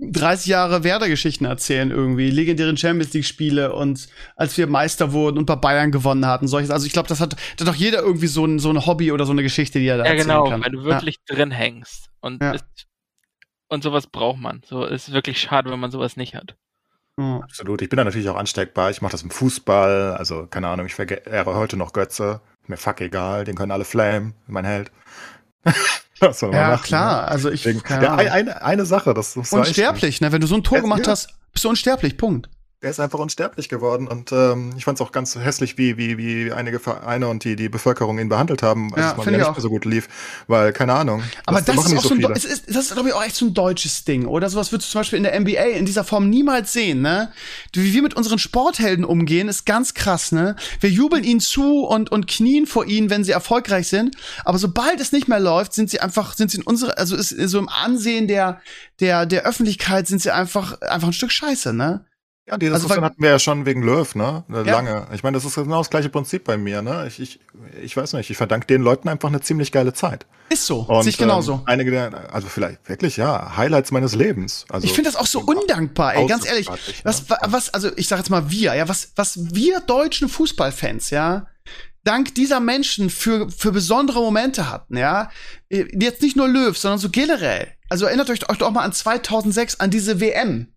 [0.00, 5.56] 30 Jahre Werder-Geschichten erzählen irgendwie, legendären Champions League-Spiele und als wir Meister wurden und bei
[5.56, 6.70] Bayern gewonnen hatten, solches.
[6.70, 9.12] Also ich glaube, das hat, das hat doch jeder irgendwie so ein, so ein Hobby
[9.12, 10.64] oder so eine Geschichte, die er da Ja, erzählen genau, kann.
[10.64, 12.08] wenn du wirklich drin hängst.
[12.20, 12.54] Und, Ja.
[12.54, 12.64] es,
[13.68, 14.62] und sowas braucht man.
[14.64, 16.56] So es ist wirklich schade, wenn man sowas nicht hat.
[17.18, 17.40] Ja.
[17.42, 17.82] Absolut.
[17.82, 18.90] Ich bin da natürlich auch ansteckbar.
[18.90, 20.14] Ich mache das im Fußball.
[20.16, 22.40] Also, keine Ahnung, ich verehre heute noch Götze.
[22.68, 24.34] Mir fuck egal, den können alle flamen.
[24.46, 24.92] Mein Held.
[26.20, 27.22] Was soll man Ja, machen, klar.
[27.22, 27.28] Ne?
[27.28, 27.62] Also ich.
[27.62, 30.32] Deswegen, keine ja, ein- eine, eine Sache, das, das echt- unsterblich, ne?
[30.32, 31.12] Wenn du so ein Tor Ja, gemacht ja.
[31.12, 32.16] hast, bist du unsterblich.
[32.16, 32.48] Punkt.
[32.80, 36.16] Der ist einfach unsterblich geworden und ähm, ich fand es auch ganz hässlich, wie, wie,
[36.16, 39.42] wie einige Vereine und die, die Bevölkerung ihn behandelt haben, als Ja, es mal nicht
[39.42, 39.52] auch.
[39.54, 40.08] mehr so gut lief.
[40.46, 41.24] Weil, keine Ahnung.
[41.44, 42.32] Aber das, machen ist auch so ein, viele.
[42.34, 44.26] Es ist, das ist, glaube ich, auch echt so ein deutsches Ding.
[44.26, 47.32] Oder sowas würdest du zum Beispiel in der NBA in dieser Form niemals sehen, ne?
[47.72, 50.54] Wie wir mit unseren Sporthelden umgehen, ist ganz krass, ne?
[50.78, 54.14] Wir jubeln ihnen zu und, und knien vor ihnen, wenn sie erfolgreich sind.
[54.44, 57.30] Aber sobald es nicht mehr läuft, sind sie einfach, sind sie in unsere, also ist
[57.30, 58.60] so im Ansehen der,
[59.00, 62.04] der, der Öffentlichkeit sind sie einfach, einfach ein Stück Scheiße, ne?
[62.48, 64.44] Ja, die Also, Diskussion weil- hatten wir ja schon wegen Löw, ne?
[64.50, 64.62] Äh, Ja.
[64.62, 65.06] Lange.
[65.12, 67.04] Ich meine, das ist genau das gleiche Prinzip bei mir, ne?
[67.06, 67.40] Ich, ich,
[67.82, 70.24] ich weiß nicht, ich verdanke den Leuten einfach eine ziemlich geile Zeit.
[70.48, 70.78] Ist so.
[70.80, 71.54] Und, Sehe ich genauso.
[71.54, 74.64] Ähm, einige, der- also vielleicht wirklich, ja, Highlights meines Lebens.
[74.70, 76.68] Also, Ich finde das auch so undankbar, ey, ganz ehrlich.
[77.04, 77.28] Was, ne?
[77.30, 81.46] wa- was, also ich sag jetzt mal wir, ja, was, was wir deutschen Fußballfans, ja,
[82.04, 85.30] dank dieser Menschen für, für besondere Momente hatten, ja,
[85.68, 87.68] äh, jetzt nicht nur Löw, sondern so generell.
[87.90, 90.68] Also erinnert euch, euch doch mal an 2006, an diese WM.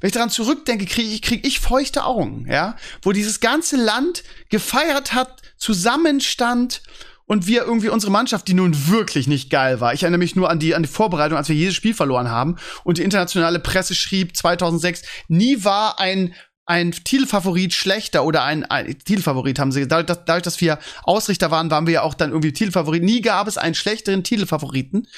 [0.00, 4.22] Wenn ich daran zurückdenke, kriege ich, krieg ich feuchte Augen, ja, wo dieses ganze Land
[4.48, 6.82] gefeiert hat, zusammenstand
[7.26, 9.92] und wir irgendwie unsere Mannschaft, die nun wirklich nicht geil war.
[9.92, 12.56] Ich erinnere mich nur an die, an die Vorbereitung, als wir jedes Spiel verloren haben
[12.84, 16.34] und die internationale Presse schrieb 2006, nie war ein
[16.68, 21.50] ein Titelfavorit schlechter oder ein, ein Titelfavorit haben sie dadurch dass, dadurch, dass wir Ausrichter
[21.50, 23.02] waren, waren wir ja auch dann irgendwie Titelfavorit.
[23.02, 25.08] Nie gab es einen schlechteren Titelfavoriten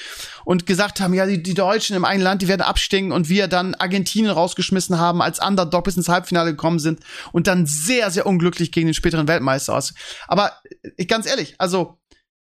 [0.45, 3.49] und gesagt haben, ja, die, die Deutschen im eigenen Land, die werden abstinken und wir
[3.49, 7.01] dann Argentinien rausgeschmissen haben, als Underdog bis ins Halbfinale gekommen sind
[7.33, 9.93] und dann sehr, sehr unglücklich gegen den späteren Weltmeister aus.
[10.29, 10.53] Aber
[10.95, 11.99] ich, ganz ehrlich, also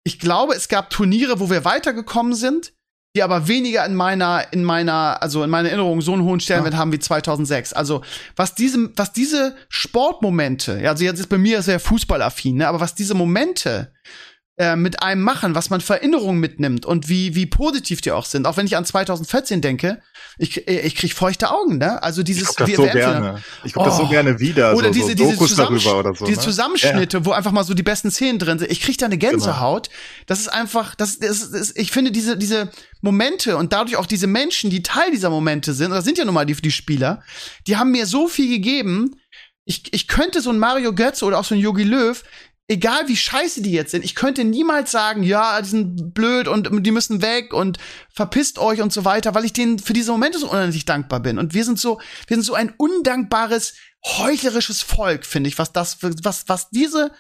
[0.04, 2.74] ich glaube, es gab Turniere, wo wir weitergekommen sind,
[3.14, 6.74] die aber weniger in meiner, in meiner, also in meiner Erinnerung so einen hohen Stellenwert
[6.74, 7.74] haben wie 2006.
[7.74, 8.02] Also
[8.36, 12.80] was diese, was diese Sportmomente, ja, also jetzt ist bei mir sehr fußballaffin, ne, aber
[12.80, 13.92] was diese Momente
[14.58, 18.26] äh, mit einem machen, was man für Erinnerungen mitnimmt und wie, wie positiv die auch
[18.26, 18.46] sind.
[18.46, 20.02] Auch wenn ich an 2014 denke,
[20.36, 22.02] ich, äh, ich krieg feuchte Augen, ne?
[22.02, 23.42] Also ich dieses guck das so gerne.
[23.64, 24.08] Ich guck das so Oh.
[24.08, 24.74] gerne wieder.
[24.76, 26.26] oder so, diese, so diese, Dokus darüber oder so.
[26.26, 26.44] diese ne?
[26.44, 28.70] Zusammenschnitte, wo einfach mal so die besten Szenen drin sind.
[28.70, 29.32] Ich krieg da eine Genau.
[29.32, 29.88] Gänsehaut.
[30.26, 34.26] Das ist einfach, das, das, das, ich finde diese, diese Momente und dadurch auch diese
[34.26, 37.22] Menschen, die Teil dieser Momente sind, oder sind ja nun mal die, die Spieler,
[37.66, 39.16] die haben mir so viel gegeben.
[39.64, 42.22] Ich, ich könnte so ein Mario Götze oder auch so ein Yogi Löw,
[42.68, 46.86] egal wie scheiße die jetzt sind, ich könnte niemals sagen, ja, die sind blöd und
[46.86, 47.78] die müssen weg und
[48.10, 51.38] verpisst euch und so weiter, weil ich denen für diese Momente so unendlich dankbar bin.
[51.38, 55.98] Und wir sind so, wir sind so ein undankbares, heuchlerisches Volk, finde ich, was das,
[56.00, 57.12] was, was diese,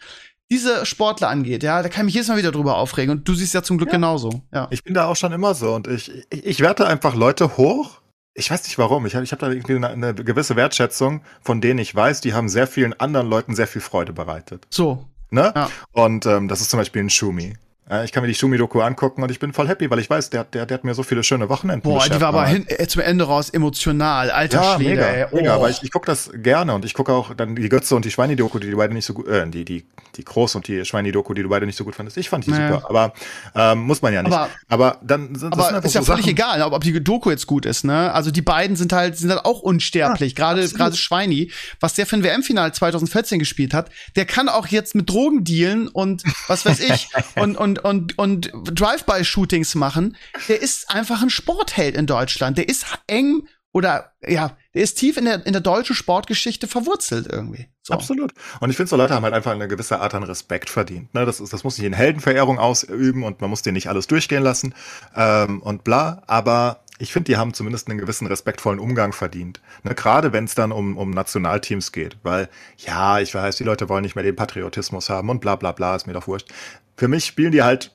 [0.50, 3.10] diese Sportler angeht, ja, da kann ich mich jedes Mal wieder drüber aufregen.
[3.10, 4.68] Und du siehst ja zum Glück genauso, ja.
[4.70, 8.00] Ich bin da auch schon immer so und ich, ich, ich werte einfach Leute hoch.
[8.34, 9.04] Ich weiß nicht warum.
[9.04, 12.32] Ich habe ich hab da irgendwie eine, eine gewisse Wertschätzung, von denen ich weiß, die
[12.32, 14.66] haben sehr vielen anderen Leuten sehr viel Freude bereitet.
[14.70, 15.06] So.
[15.32, 15.52] Ne?
[15.56, 15.70] Ja.
[15.92, 17.54] Und ähm, das ist zum Beispiel ein Schumi.
[17.90, 20.30] Ja, ich kann mir die Schumi-Doku angucken und ich bin voll happy, weil ich weiß,
[20.30, 22.86] der, der, der hat mir so viele schöne Wochenenden Boah, die war aber hin, äh,
[22.86, 25.26] zum Ende raus emotional, alter Ja, Schwede, mega, ey.
[25.32, 25.36] Oh.
[25.36, 28.04] mega, aber ich, ich gucke das gerne und ich gucke auch dann die Götze und
[28.04, 30.84] die Schweini-Doku, die du beide nicht so gut, äh, die, die, die Groß und die
[30.84, 32.16] Schweini-Doku, die du beide nicht so gut fandest.
[32.18, 32.74] Ich fand die Naja.
[32.76, 33.12] super, aber
[33.56, 34.32] ähm, muss man ja nicht.
[34.32, 36.84] Aber- Aber, dann sind das Aber einfach ist ja so völlig Sachen, egal, ob, ob
[36.84, 38.12] die Doku jetzt gut ist, ne?
[38.12, 40.36] Also die beiden sind halt, sind halt auch unsterblich.
[40.36, 40.78] Gerade, absolut.
[40.78, 45.10] gerade Schweini, was der für ein WM-Finale 2014 gespielt hat, der kann auch jetzt mit
[45.10, 50.16] Drogen dealen und was weiß ich und, und, und, und Drive-by-Shootings machen.
[50.48, 52.58] Der ist einfach ein Sportheld in Deutschland.
[52.58, 57.26] Der ist eng oder, ja, der ist tief in der, in der deutschen Sportgeschichte verwurzelt
[57.26, 57.68] irgendwie.
[57.82, 57.94] So.
[57.94, 58.34] Absolut.
[58.60, 61.12] Und ich finde, so Leute haben halt einfach eine gewisse Art an Respekt verdient.
[61.14, 61.24] Ne?
[61.24, 64.42] Das, ist, das muss nicht in Heldenverehrung ausüben und man muss dir nicht alles durchgehen
[64.42, 64.74] lassen
[65.16, 66.22] ähm, und bla.
[66.26, 69.60] Aber ich finde, die haben zumindest einen gewissen respektvollen Umgang verdient.
[69.82, 69.94] Ne?
[69.94, 72.18] Gerade wenn es dann um, um Nationalteams geht.
[72.22, 75.72] Weil, ja, ich weiß, die Leute wollen nicht mehr den Patriotismus haben und bla bla
[75.72, 76.48] bla, ist mir doch wurscht.
[76.96, 77.90] Für mich spielen die halt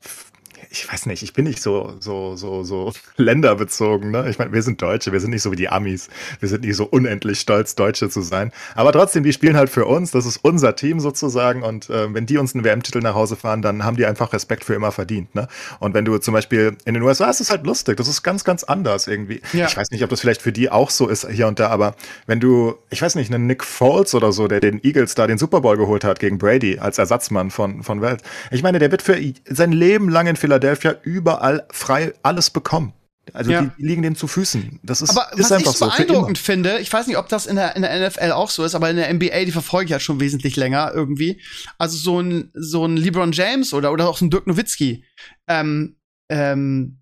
[0.70, 4.30] ich weiß nicht, ich bin nicht so, so, so, so länderbezogen, ne?
[4.30, 6.10] Ich meine, wir sind Deutsche, wir sind nicht so wie die Amis.
[6.39, 8.51] Wir sind nicht so unendlich stolz, Deutsche zu sein.
[8.76, 11.64] Aber trotzdem, die spielen halt für uns, das ist unser Team sozusagen.
[11.64, 14.64] Und äh, wenn die uns einen WM-Titel nach Hause fahren, dann haben die einfach Respekt
[14.64, 15.47] für immer verdient, ne?
[15.80, 18.43] Und wenn du zum Beispiel in den USA, ist es halt lustig, das ist ganz,
[18.43, 19.41] ganz anders irgendwie.
[19.53, 19.68] Ja.
[19.68, 21.95] Ich weiß nicht, ob das vielleicht für die auch so ist hier und da, aber
[22.26, 25.38] wenn du, ich weiß nicht, einen Nick Foles oder so, der den Eagles da den
[25.38, 28.22] Super Bowl geholt hat gegen Brady als Ersatzmann von, von Welt.
[28.51, 29.18] Ich meine, der wird für
[29.49, 32.93] sein Leben lang in Philadelphia überall frei alles bekommen.
[33.34, 33.62] Also Ja.
[33.78, 34.80] die, liegen dem zu Füßen.
[34.84, 37.45] Das ist, Aber ist was einfach ich so beeindruckend finde, ich weiß nicht, ob das
[37.45, 39.91] in der, in der NFL auch so ist, aber in der NBA, die verfolge ich
[39.91, 41.41] ja schon wesentlich länger irgendwie.
[41.78, 45.04] Also so ein, so ein LeBron James oder, oder auch so ein Dirk Nowitzki,
[45.50, 45.98] ähm,
[46.30, 47.00] ähm,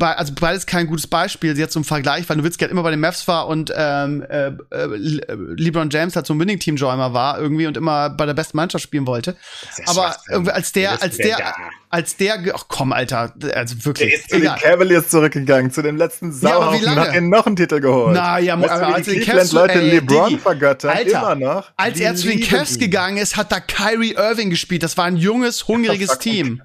[0.00, 3.28] also beides kein gutes Beispiel jetzt zum Vergleich, weil Nowitzki halt immer bei den Mavs
[3.28, 4.86] war und ähm, äh, äh,
[5.56, 9.06] LeBron James halt so ein Winning-Team-Joiner war irgendwie und immer bei der besten Mannschaft spielen
[9.06, 9.36] wollte.
[9.86, 11.54] Aber irgendwie als der, als der,
[11.90, 14.10] als der, ach komm, Alter, also wirklich.
[14.10, 14.58] Der ist zu egal.
[14.58, 18.14] den Cavaliers zurückgegangen, zu dem letzten Sauhaufen ja, und hat ihnen noch einen Titel geholt.
[18.14, 21.70] Na ja, weißt aber als die Cavs Leute ey, LeBron Diggi, vergöttern, Alter, immer noch.
[21.76, 22.80] Als er zu den Cavs ihn.
[22.80, 24.82] gegangen ist, hat da Kyrie Irving gespielt.
[24.82, 26.18] Das war ein junges, hungriges.
[26.18, 26.62] Team.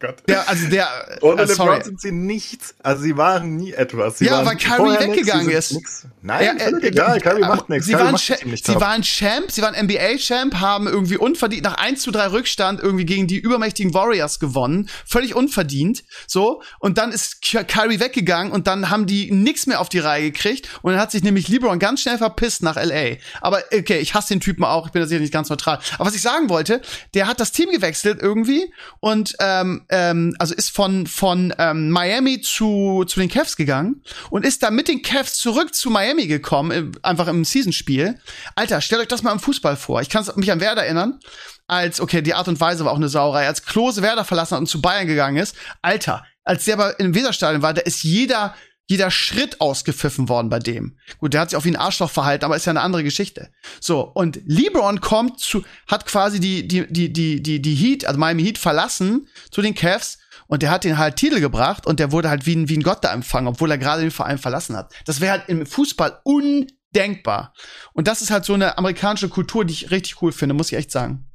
[0.00, 0.16] Gott.
[0.28, 0.86] Der, also der,
[1.22, 1.44] Ohne äh.
[1.46, 2.74] LeBron sind sie nichts.
[2.82, 4.18] Also sie waren nie etwas.
[4.18, 5.72] Sie Ja, weil Kyrie nix, weggegangen sind ist.
[5.72, 6.06] nix.
[6.20, 7.20] Nein, Ja, äh, völlig egal.
[7.20, 7.86] Kyrie aber macht nichts.
[7.86, 8.22] Sie, waren, macht
[8.66, 13.06] sie waren Champ, sie waren NBA-Champ, haben irgendwie unverdient nach 1 zu 3 Rückstand irgendwie
[13.06, 14.90] gegen die übermächtigen Warriors gewonnen.
[15.06, 16.04] Völlig unverdient.
[16.26, 16.60] So.
[16.80, 20.32] Und dann ist Ky- Kyrie weggegangen und dann haben die nix mehr auf die Reihe
[20.32, 20.68] gekriegt.
[20.82, 23.16] Und dann hat sich nämlich LeBron ganz schnell verpisst nach LA.
[23.40, 24.86] Aber okay, ich hasse den Typen auch.
[24.86, 25.78] Ich bin da sicher nicht ganz neutral.
[25.94, 26.82] Aber was ich sagen wollte,
[27.14, 32.40] der hat das Team gewechselt irgendwie und ähm, ähm, also ist von von ähm, Miami
[32.40, 36.70] zu zu den Cavs gegangen und ist dann mit den Cavs zurück zu Miami gekommen,
[36.70, 38.18] im, einfach im Seasonspiel.
[38.54, 40.00] Alter, stellt euch das mal im Fußball vor.
[40.00, 41.20] Ich kann mich an Werder erinnern,
[41.66, 44.60] als okay, die Art und Weise war auch eine Sauerei, als Klose Werder verlassen hat
[44.60, 45.56] und zu Bayern gegangen ist.
[45.82, 48.54] Alter, als der aber im Weserstadion war, da ist jeder
[48.86, 50.98] jeder Schritt ausgepfiffen worden bei dem.
[51.18, 53.50] Gut, der hat sich auch wie ein Arschloch verhalten, aber ist ja eine andere Geschichte.
[53.80, 58.18] So, und LeBron kommt zu, hat quasi die, die, die, die, die, die Heat, also
[58.18, 62.12] Miami Heat verlassen zu den Cavs und der hat den halt Titel gebracht und der
[62.12, 64.76] wurde halt wie ein, wie ein Gott da empfangen, obwohl er gerade den Verein verlassen
[64.76, 64.92] hat.
[65.06, 67.54] Das wäre halt im Fußball undenkbar.
[67.94, 70.78] Und das ist halt so eine amerikanische Kultur, die ich richtig cool finde, muss ich
[70.78, 71.26] echt sagen.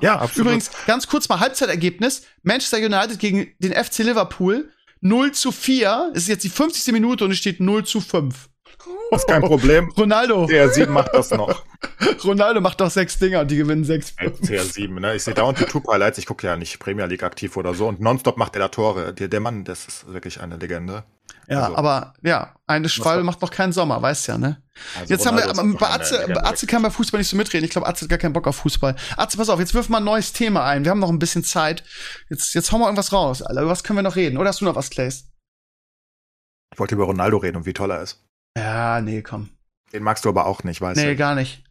[0.00, 0.46] Ja, absolut.
[0.46, 2.22] Übrigens, ganz kurz mal Halbzeitergebnis.
[2.42, 4.70] Manchester United gegen den FC Liverpool
[5.00, 6.12] 0 zu 4.
[6.14, 6.92] Es ist jetzt die 50.
[6.92, 8.48] Minute und es steht 0 zu 5.
[9.10, 9.90] Das ist kein Problem.
[9.96, 10.44] Ronaldo.
[10.44, 11.64] CR7 macht das noch.
[12.24, 14.14] Ronaldo macht doch sechs Dinger und die gewinnen sechs.
[14.16, 15.16] CR7, ne?
[15.16, 16.18] Ich sehe dauernd YouTube-Highlights.
[16.18, 17.88] Ich gucke ja nicht Premier League aktiv oder so.
[17.88, 19.12] Und nonstop macht er da Tore.
[19.12, 21.04] Der, der Mann, das ist wirklich eine Legende.
[21.50, 24.62] Ja, Also- aber ja, eine Schwalbe macht noch keinen Sommer, weißt ja, ne?
[24.98, 27.36] Also Jetzt haben wir, Ronaldo aber bei Atze, bei Atze kann bei Fußball nicht so
[27.36, 27.64] mitreden.
[27.64, 28.94] Ich glaube, Atze hat gar keinen Bock auf Fußball.
[29.16, 30.84] Atze, pass auf, jetzt wirf mal ein neues Thema ein.
[30.84, 31.82] Wir haben noch ein bisschen Zeit.
[32.30, 33.62] Jetzt, jetzt hauen wir irgendwas raus, Alter.
[33.62, 34.38] Über was können wir noch reden?
[34.38, 35.24] Oder hast du noch was, Clays?
[36.72, 38.24] Ich wollte über Ronaldo reden und wie toll er ist.
[38.56, 39.50] Ja, nee, komm.
[39.92, 41.16] Den magst du aber auch nicht, weißt Nee, du?
[41.16, 41.64] gar nicht.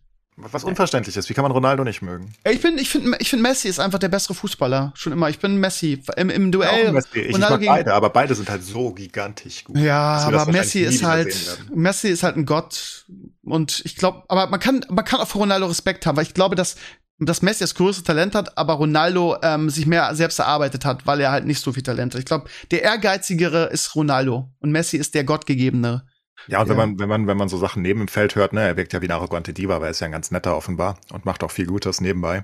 [0.51, 1.29] Was unverständlich ist.
[1.29, 2.33] Wie kann man Ronaldo nicht mögen?
[2.49, 4.93] Ich bin, ich finde, ich finde Messi ist einfach der bessere Fußballer.
[4.95, 5.29] Schon immer.
[5.29, 6.01] Ich bin Messi.
[6.17, 6.87] Im, im Duell.
[6.87, 7.07] Auch Messi.
[7.13, 9.77] Ich, ich Ronaldo mag gegen- beide, aber beide sind halt so gigantisch gut.
[9.77, 11.35] Ja, aber Messi ist halt.
[11.73, 13.05] Messi ist halt ein Gott.
[13.43, 16.33] Und ich glaube, aber man kann, man kann auch für Ronaldo Respekt haben, weil ich
[16.33, 16.75] glaube, dass,
[17.17, 21.19] dass Messi das größte Talent hat, aber Ronaldo ähm, sich mehr selbst erarbeitet hat, weil
[21.19, 22.19] er halt nicht so viel Talent hat.
[22.19, 26.05] Ich glaube, der ehrgeizigere ist Ronaldo und Messi ist der Gottgegebene.
[26.47, 26.85] Ja, und wenn Ja.
[26.85, 29.01] man, wenn man, wenn man so Sachen neben dem Feld hört, ne, er wirkt ja
[29.01, 31.51] wie eine arrogante Diva, aber er ist ja ein ganz netter offenbar und macht auch
[31.51, 32.43] viel Gutes nebenbei.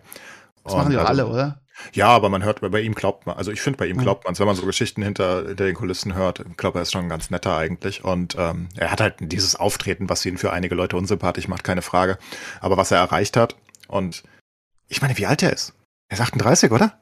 [0.64, 1.62] Das machen die Und doch also- alle, oder?
[1.92, 4.02] Ja, aber man hört, bei ihm glaubt man, also ich finde, bei ihm Mhm.
[4.04, 6.94] glaubt man wenn man so Geschichten hinter, hinter den Kulissen hört, ich glaube, er ist
[6.94, 8.04] schon ein ganz netter eigentlich.
[8.06, 11.82] Und ähm, er hat halt dieses Auftreten, was ihn für einige Leute unsympathisch macht, keine
[11.82, 12.18] Frage.
[12.62, 13.58] Aber was er erreicht hat
[13.90, 14.24] und
[14.88, 15.74] ich meine, wie alt er ist.
[16.08, 16.98] Er ist 38, oder?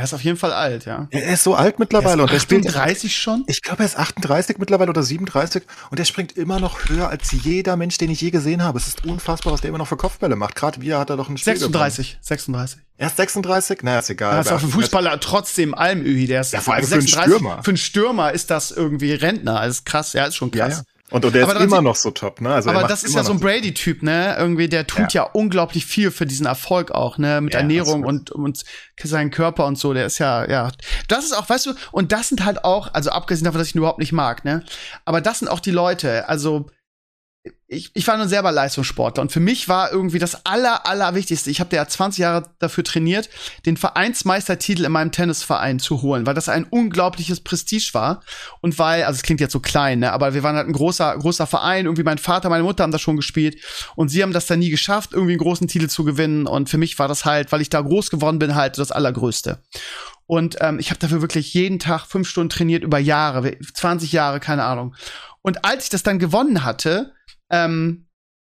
[0.00, 1.08] Er ist auf jeden Fall alt, ja.
[1.10, 3.44] Er ist so alt mittlerweile und er er ist spielt 38 schon?
[3.48, 7.30] Ich glaube, er ist 38 mittlerweile oder 37 und er springt immer noch höher als
[7.32, 8.78] jeder Mensch, den ich je gesehen habe.
[8.78, 10.54] Es ist unfassbar, was der immer noch für Kopfbälle macht.
[10.54, 12.76] Gerade wieder hat er doch ein Spiel 36, 36.
[12.76, 12.86] gewonnen.
[12.96, 13.82] Er ist 36?
[13.82, 14.34] Naja, ist egal.
[14.36, 14.74] Er ist ein 38.
[14.74, 17.62] Fußballer trotzdem Almöhi, der ist Ja, vor allem für einen Stürmer.
[17.62, 19.60] Für einen Stürmer ist das irgendwie Rentner.
[19.60, 20.78] Das ist krass, ja, ist schon Ja, krass.
[20.78, 20.82] ja.
[21.10, 22.54] Und, und der Aber ist immer noch so top, ne?
[22.54, 24.36] Also er Aber das ist ja so ein Brady-Typ, ne?
[24.38, 25.24] Irgendwie, der tut ja.
[25.24, 27.40] unglaublich viel für diesen Erfolg auch, ne?
[27.40, 28.64] Mit Ja, Ernährung und, und
[29.02, 29.92] seinen Körper und so.
[29.92, 30.70] Der ist ja, ja.
[31.08, 33.74] Das ist auch, weißt du, und das sind halt auch, also abgesehen davon, dass ich
[33.74, 34.64] ihn überhaupt nicht mag, ne?
[35.04, 36.70] Aber das sind auch die Leute, also.
[37.68, 41.60] Ich, ich war nun selber Leistungssportler und für mich war irgendwie das aller, allerwichtigste, ich
[41.60, 43.30] habe ja 20 Jahre dafür trainiert,
[43.64, 48.22] den Vereinsmeistertitel in meinem Tennisverein zu holen, weil das ein unglaubliches Prestige war
[48.60, 51.16] und weil, also es klingt jetzt so klein, ne, aber wir waren halt ein großer,
[51.16, 53.56] großer Verein, irgendwie mein Vater, meine Mutter haben das schon gespielt
[53.96, 56.78] und sie haben das dann nie geschafft, irgendwie einen großen Titel zu gewinnen und für
[56.78, 59.62] mich war das halt, weil ich da groß geworden bin, halt das Allergrößte.
[60.26, 64.38] Und ähm, ich habe dafür wirklich jeden Tag fünf Stunden trainiert über Jahre, 20 Jahre,
[64.38, 64.94] keine Ahnung.
[65.42, 67.12] Und als ich das dann gewonnen hatte,
[67.50, 68.06] ähm,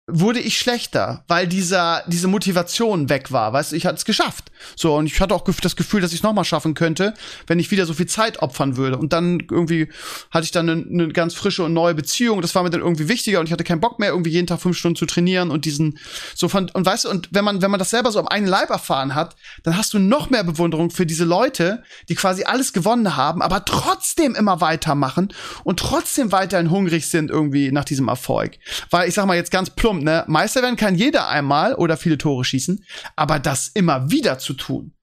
[0.06, 3.54] wurde ich schlechter, weil dieser diese Motivation weg war.
[3.54, 4.50] Weißt du, ich hatte es geschafft.
[4.76, 7.14] So und ich hatte auch das Gefühl, dass ich es noch mal schaffen könnte,
[7.46, 8.98] wenn ich wieder so viel Zeit opfern würde.
[8.98, 9.88] Und dann irgendwie
[10.30, 12.42] hatte ich dann eine ne ganz frische und neue Beziehung.
[12.42, 14.60] Das war mir dann irgendwie wichtiger und ich hatte keinen Bock mehr, irgendwie jeden Tag
[14.60, 15.98] fünf Stunden zu trainieren und diesen
[16.34, 18.50] so von und weißt du und wenn man wenn man das selber so am eigenen
[18.50, 22.74] Leib erfahren hat, dann hast du noch mehr Bewunderung für diese Leute, die quasi alles
[22.74, 25.32] gewonnen haben, aber trotzdem immer weitermachen
[25.64, 28.58] und trotzdem weiterhin hungrig sind irgendwie nach diesem Erfolg.
[28.90, 32.18] Weil ich sag mal jetzt ganz plump, ne, Meister werden kann jeder einmal oder viele
[32.18, 32.84] Tore schießen,
[33.16, 34.94] aber das immer wieder zu tun,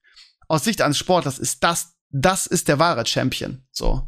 [0.48, 3.62] aus Sicht eines Sportlers ist das das ist der wahre Champion.
[3.72, 4.06] So.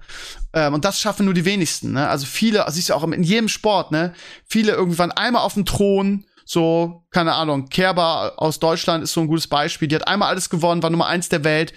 [0.53, 1.93] Ähm, und das schaffen nur die wenigsten.
[1.93, 2.07] Ne?
[2.07, 4.13] Also viele, siehst du auch in jedem Sport, ne?
[4.47, 9.29] Viele irgendwann einmal auf dem Thron, so, keine Ahnung, Kerber aus Deutschland ist so ein
[9.29, 9.89] gutes Beispiel.
[9.89, 11.73] Die hat einmal alles gewonnen, war Nummer eins der Welt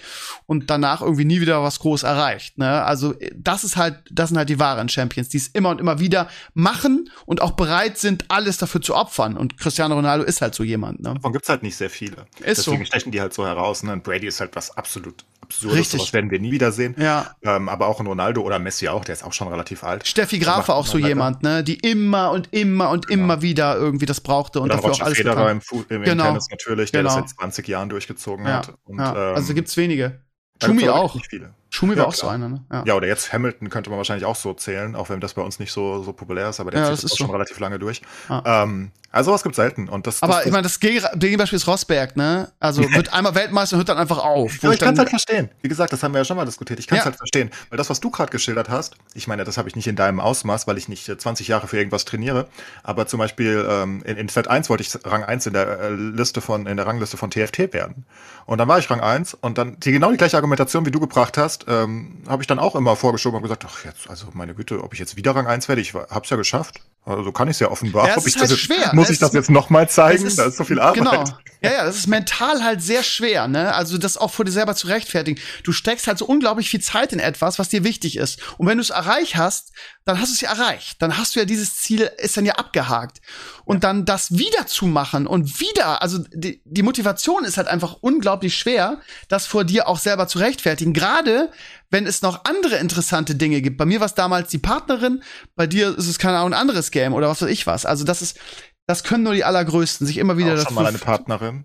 [0.46, 2.58] und danach irgendwie nie wieder was groß erreicht.
[2.58, 2.84] Ne?
[2.84, 6.00] Also, das ist halt, das sind halt die wahren Champions, die es immer und immer
[6.00, 9.36] wieder machen und auch bereit sind, alles dafür zu opfern.
[9.36, 11.00] Und Cristiano Ronaldo ist halt so jemand.
[11.00, 11.14] Ne?
[11.14, 12.26] Davon gibt's halt nicht sehr viele.
[12.40, 12.86] Ist Deswegen so.
[12.86, 13.82] stechen die halt so heraus.
[13.82, 13.92] Ne?
[13.92, 15.78] Und Brady ist halt was absolut Absurdes.
[15.78, 16.00] Richtig.
[16.00, 16.94] Sowas werden wir nie wiedersehen.
[16.98, 17.34] Ja.
[17.42, 20.06] Ähm, aber auch ein Ronaldo oder Messi auch, der ist auch schon relativ alt.
[20.06, 24.04] Steffi Graf war auch so jemand, ne, die immer und immer und immer wieder irgendwie
[24.06, 25.50] das brauchte und dann dafür auch Roger alles Federer getan.
[25.56, 26.24] im, Fu im Genau.
[26.24, 27.14] Tennis natürlich, der Genau.
[27.20, 28.74] das seit 20 Jahren durchgezogen Ja, hat.
[28.84, 29.30] Und, ja.
[29.30, 30.20] ähm, also gibt's wenige.
[30.62, 31.14] Schumi auch.
[31.14, 31.54] Nicht viele.
[31.70, 32.30] Schumi Ja, war auch klar.
[32.30, 32.64] so einer, ne?
[32.72, 32.82] Ja.
[32.86, 35.58] Ja, oder jetzt Hamilton könnte man wahrscheinlich auch so zählen, auch wenn das bei uns
[35.58, 37.32] nicht so, so populär ist, aber der Ja, ist auch schon so.
[37.32, 38.00] relativ lange durch.
[38.28, 38.62] Ja.
[38.62, 39.88] Ähm, also sowas gibt's selten.
[39.88, 42.50] Und das, Aber das, ich meine, das Gegen- Gegenbeispiel ist Rosberg, ne?
[42.60, 44.62] Also wird einmal Weltmeister und hört dann einfach auf.
[44.62, 45.48] Ja, ich es halt verstehen.
[45.62, 46.78] Wie gesagt, das haben wir ja schon mal diskutiert.
[46.78, 47.10] Ich kann es Ja.
[47.10, 47.50] halt verstehen.
[47.70, 50.20] Weil das, was du gerade geschildert hast, ich meine, das habe ich nicht in deinem
[50.20, 52.48] Ausmaß, weil ich nicht äh, 20 Jahre für irgendwas trainiere.
[52.82, 55.90] Aber zum Beispiel ähm, in, in Set 1 wollte ich Rang 1 in der äh,
[55.90, 58.04] Liste von, in der Rangliste von TFT werden.
[58.44, 61.00] Und dann war ich Rang 1 und dann die genau die gleiche Argumentation, wie du
[61.00, 64.54] gebracht hast, ähm, habe ich dann auch immer vorgeschoben und gesagt, ach jetzt, also meine
[64.54, 66.80] Güte, ob ich jetzt wieder Rang 1 werde, ich habe es ja geschafft.
[67.04, 68.06] Also kann ich es ja offenbar.
[68.06, 69.14] Ja, es ist halt das jetzt, schwer, Muss ne?
[69.14, 70.26] ich das Es- jetzt nochmal zeigen?
[70.26, 70.94] Es da ist so viel Arbeit.
[70.98, 71.24] Genau.
[71.60, 73.74] Ja, ja, das ist mental halt sehr schwer, ne?
[73.74, 75.40] Also das auch vor dir selber zu rechtfertigen.
[75.64, 78.38] Du steckst halt so unglaublich viel Zeit in etwas, was dir wichtig ist.
[78.58, 79.72] Und wenn du es erreicht hast,
[80.04, 81.02] dann hast du es ja erreicht.
[81.02, 83.18] Dann hast du ja dieses Ziel, ist dann ja abgehakt.
[83.64, 87.96] Und dann das wieder zu machen und wieder, also die, die Motivation ist halt einfach
[88.02, 90.92] unglaublich schwer, das vor dir auch selber zu rechtfertigen.
[90.92, 91.50] Gerade
[91.90, 93.78] wenn es noch andere interessante Dinge gibt.
[93.78, 95.22] Bei mir war es damals die Partnerin,
[95.56, 97.86] bei dir ist es keine Ahnung ein anderes Game oder was weiß ich was.
[97.86, 98.38] Also das ist,
[98.86, 101.64] das können nur die allergrößten, sich immer wieder Auch schon mal eine Partnerin.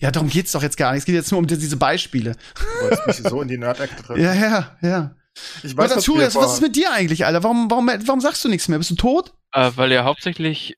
[0.00, 1.00] ja, darum geht's doch jetzt gar nicht.
[1.00, 2.36] Es geht jetzt nur um die- diese Beispiele.
[2.54, 4.20] Du wolltest mich so in die Nerd-Ecke drücken.
[4.22, 5.16] Ja, ja, ja.
[5.62, 7.42] Ich Was, was was ist mit dir eigentlich, Alter?
[7.42, 8.78] Warum, warum, warum sagst du nichts mehr?
[8.78, 9.34] Bist du tot?
[9.52, 10.76] Äh, weil ihr hauptsächlich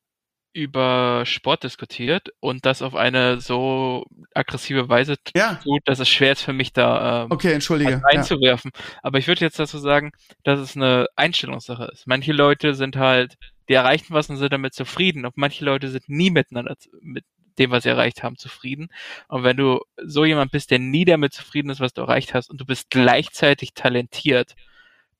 [0.56, 5.60] über Sport diskutiert und das auf eine so aggressive Weise Ja.
[5.62, 7.92] tut, dass es schwer ist für mich da ähm, Okay, entschuldige.
[7.92, 8.08] was Ja.
[8.20, 8.70] einzuwerfen.
[9.02, 10.12] Aber ich würde jetzt dazu sagen,
[10.44, 12.06] dass es eine Einstellungssache ist.
[12.06, 13.34] Manche Leute sind halt,
[13.68, 15.26] die erreichen was und sind damit zufrieden.
[15.26, 17.24] Und manche Leute sind nie miteinander, mit
[17.58, 18.88] dem, was sie erreicht haben, zufrieden.
[19.28, 22.48] Und wenn du so jemand bist, der nie damit zufrieden ist, was du erreicht hast,
[22.50, 24.54] und du bist gleichzeitig talentiert,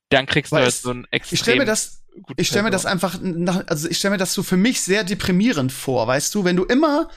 [0.09, 2.63] dann kriegst Weil du halt so ein extrem Ich stelle mir das, guten ich stelle
[2.63, 6.07] mir das einfach, nach, also ich stelle mir das so für mich sehr deprimierend vor,
[6.07, 6.43] weißt du?
[6.43, 7.09] Wenn du immer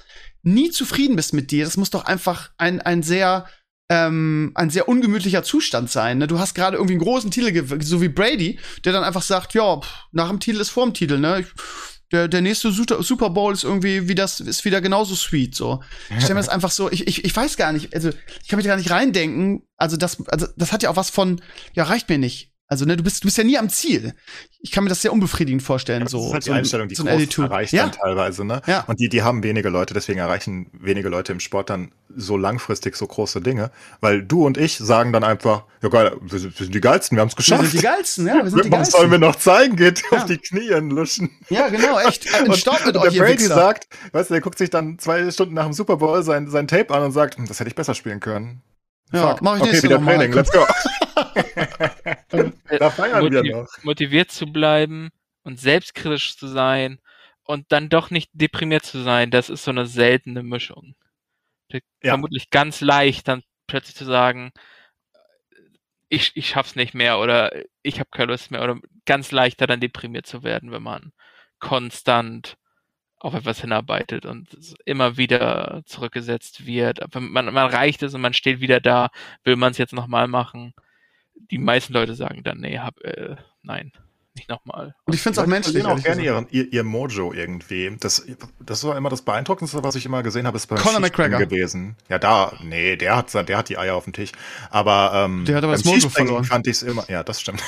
[0.43, 3.47] nie zufrieden bist mit dir, das muss doch einfach ein, ein sehr,
[3.91, 6.19] ähm, ein sehr ungemütlicher Zustand sein.
[6.19, 6.27] Ne?
[6.27, 9.81] Du hast gerade irgendwie einen großen Titel, so wie Brady, der dann einfach sagt, ja,
[10.13, 11.41] nach dem Titel ist vor dem Titel, ne?
[11.41, 11.47] Ich,
[12.13, 15.81] der, der nächste Super Super Bowl ist irgendwie wie das ist wieder genauso sweet so.
[16.11, 18.11] Ich stelle mir das einfach so, ich, ich, ich weiß gar nicht, also
[18.43, 19.63] ich kann mich da gar nicht reindenken.
[19.77, 21.41] Also das, also das hat ja auch was von,
[21.75, 22.50] ja reicht mir nicht.
[22.73, 24.15] Also ne, du bist, du bist ja nie am Ziel.
[24.61, 26.03] Ich kann mir das sehr unbefriedigend vorstellen.
[26.05, 27.49] das so, ist halt die so ein- Einstellung, die so ein Attitude.
[27.49, 28.63] erreicht ja, dann teilweise, ne?
[28.67, 28.85] Ja.
[28.87, 32.95] Und die, die haben wenige Leute, deswegen erreichen wenige Leute im Sport dann so langfristig
[32.95, 33.73] so große Dinge.
[34.01, 37.17] Weil du und ich sagen dann einfach, ja geil, wir sind, wir sind die Geilsten,
[37.17, 37.63] wir haben es wir geschafft.
[37.63, 39.21] sind die geilsten, ja, wir sind die Was sollen wir geilsten.
[39.21, 39.75] noch zeigen?
[39.77, 40.19] Geht Ja.
[40.19, 41.29] auf die Knie luschen.
[41.49, 42.27] Ja, genau, echt.
[42.47, 43.55] In Staub mit und euch, der Brady Wichser.
[43.57, 46.69] sagt, weißt du, der guckt sich dann zwei Stunden nach dem Super Bowl sein, sein
[46.69, 48.63] Tape an und sagt, "Hm, das hätte ich besser spielen können.
[49.13, 49.43] Ja, Fuck.
[49.43, 50.01] mach ich okay, nächste wieder.
[50.05, 50.65] Training, let's go.
[52.79, 53.85] da feiern wir Motiv- noch.
[53.85, 55.11] motiviert zu bleiben
[55.43, 57.01] und selbstkritisch zu sein
[57.45, 60.95] und dann doch nicht deprimiert zu sein, das ist so eine seltene Mischung.
[61.73, 61.81] Ja.
[62.13, 64.53] Vermutlich ganz leicht, dann plötzlich zu sagen,
[66.09, 67.53] ich, ich schaff's nicht mehr oder
[67.83, 71.13] ich habe keine Lust mehr oder ganz leichter dann deprimiert zu werden, wenn man
[71.61, 72.57] konstant
[73.19, 74.49] auf etwas hinarbeitet und
[74.87, 77.01] immer wieder zurückgesetzt wird.
[77.15, 79.11] Man, man reicht es und man steht wieder da,
[79.45, 80.75] will man es jetzt nochmal machen.
[81.51, 83.93] Die meisten Leute sagen dann, nee, hab, äh, nein,
[84.37, 84.95] nicht nochmal.
[85.05, 85.85] Und ich finde es auch Die menschlich.
[85.85, 87.97] auch gerne ihren, ihr, ihr Mojo irgendwie.
[87.99, 88.25] Das,
[88.61, 91.39] das war immer das Beeindruckendste, was ich immer gesehen habe, ist beim Conor McGregor.
[91.41, 91.97] gewesen.
[92.09, 94.31] Ja, da, nee, der hat, der hat die Eier auf dem Tisch.
[94.71, 96.45] Aber, ähm, Der hat aber beim das Mojo Skispringen verloren.
[96.45, 97.63] fand ich es immer, ja, das stimmt.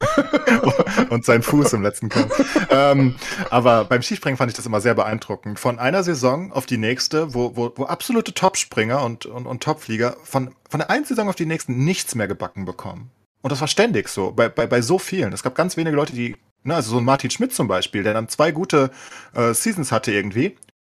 [1.10, 2.32] und sein Fuß im letzten Kampf.
[2.70, 3.16] ähm,
[3.50, 5.58] aber beim Skispringen fand ich das immer sehr beeindruckend.
[5.58, 10.16] Von einer Saison auf die nächste, wo, wo, wo absolute Topspringer und, und, und Topflieger
[10.22, 13.10] von, von der einen Saison auf die nächsten nichts mehr gebacken bekommen.
[13.40, 15.32] Und das war ständig so, bei, bei, bei so vielen.
[15.32, 18.14] Es gab ganz wenige Leute, die, ne, also so ein Martin Schmidt zum Beispiel, der
[18.14, 18.90] dann zwei gute
[19.34, 20.56] äh, Seasons hatte irgendwie.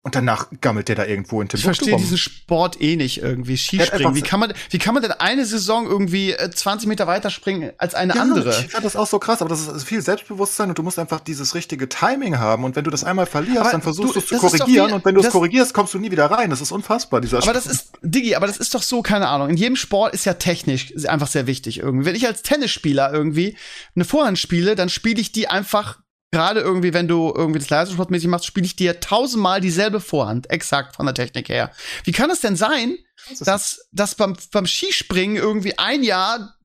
[0.09, 2.01] Und danach gammelt der da irgendwo in Ich Timbuktu verstehe rum.
[2.01, 3.57] diesen Sport eh nicht irgendwie.
[3.57, 4.15] Skispringen.
[4.15, 7.71] Wie kann man, wie kann man denn eine Saison irgendwie äh, 20 Meter weiter springen
[7.77, 8.49] als eine Ja, andere?
[8.49, 11.19] Ich fand das auch so krass, aber das ist viel Selbstbewusstsein und du musst einfach
[11.19, 12.63] dieses richtige Timing haben.
[12.63, 14.89] Und wenn du das einmal verlierst, Aber dann versuchst du, es zu korrigieren.
[14.89, 16.49] wie- Und wenn du es korrigierst, kommst du nie wieder rein.
[16.49, 19.49] Das ist unfassbar, dieser Aber das ist, Diggi, aber das ist doch so, keine Ahnung.
[19.49, 22.05] In jedem Sport ist ja technisch einfach sehr wichtig irgendwie.
[22.07, 23.55] Wenn ich als Tennisspieler irgendwie
[23.95, 25.99] eine Vorhand spiele, dann spiele ich die einfach,
[26.31, 30.49] gerade irgendwie, wenn du irgendwie das leistungssportmäßig machst, spiele ich dir tausendmal dieselbe Vorhand.
[30.49, 31.71] Exakt von der Technik her.
[32.03, 32.97] Wie kann es denn sein,
[33.39, 36.55] dass, dass beim, beim Skispringen irgendwie ein Jahr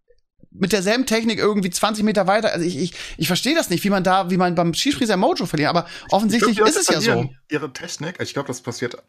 [0.51, 3.91] mit derselben Technik irgendwie 20 Meter weiter, also ich, ich, ich verstehe das nicht, wie
[3.91, 6.87] man da, wie man beim Skispringen sein Mojo verliert, aber offensichtlich Ich glaub, ist es
[6.89, 7.29] ja so.
[7.51, 9.03] Ihre Technik, ich glaube, das passiert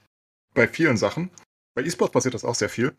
[0.55, 1.29] bei vielen Sachen.
[1.75, 2.95] Bei E-Sport passiert das auch sehr viel.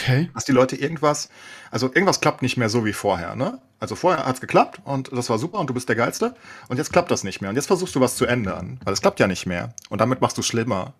[0.00, 0.30] Okay.
[0.34, 1.28] dass die Leute irgendwas,
[1.70, 3.60] also irgendwas klappt nicht mehr so wie vorher, ne?
[3.78, 6.34] Also vorher hat's geklappt und das war super und du bist der Geilste
[6.68, 9.00] und jetzt klappt das nicht mehr und jetzt versuchst du was zu ändern, weil es
[9.00, 10.94] klappt ja nicht mehr und damit machst du schlimmer.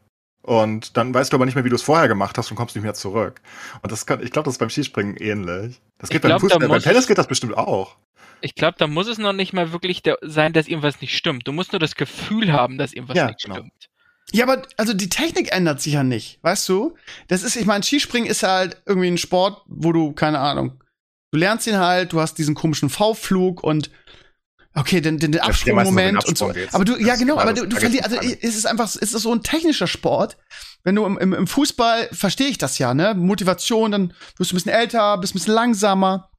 [0.44, 2.74] Und dann weißt du aber nicht mehr, wie du es vorher gemacht hast und kommst
[2.74, 3.40] nicht mehr zurück.
[3.82, 5.80] Und das kann, ich glaube, das ist beim Skispringen ähnlich.
[5.98, 7.96] Das Ich geht beim glaub, da Fußball, beim Tennis es- geht das bestimmt auch.
[8.40, 11.46] Ich glaube, da muss es noch nicht mal wirklich der, sein, dass irgendwas nicht stimmt.
[11.46, 13.54] Du musst nur das Gefühl haben, dass irgendwas Ja, nicht genau.
[13.54, 13.88] stimmt.
[14.32, 16.94] Ja, aber also die Technik ändert sich ja nicht, weißt du?
[17.28, 20.82] Das ist, ich meine, Skispringen ist ja halt irgendwie ein Sport, wo du, keine Ahnung,
[21.32, 23.90] du lernst ihn halt, du hast diesen komischen V-Flug und
[24.74, 26.48] okay, den, den, den Ja, Absprungmoment und so.
[26.48, 26.74] geht's.
[26.74, 28.38] Aber du, ja Das ist genau, aber du, du verlierst, also alles.
[28.40, 30.38] es ist einfach, es ist so ein technischer Sport.
[30.82, 33.14] Wenn du im, im, im Fußball, verstehe ich das ja, ne?
[33.14, 36.30] Motivation, dann wirst du ein bisschen älter, bist ein bisschen langsamer.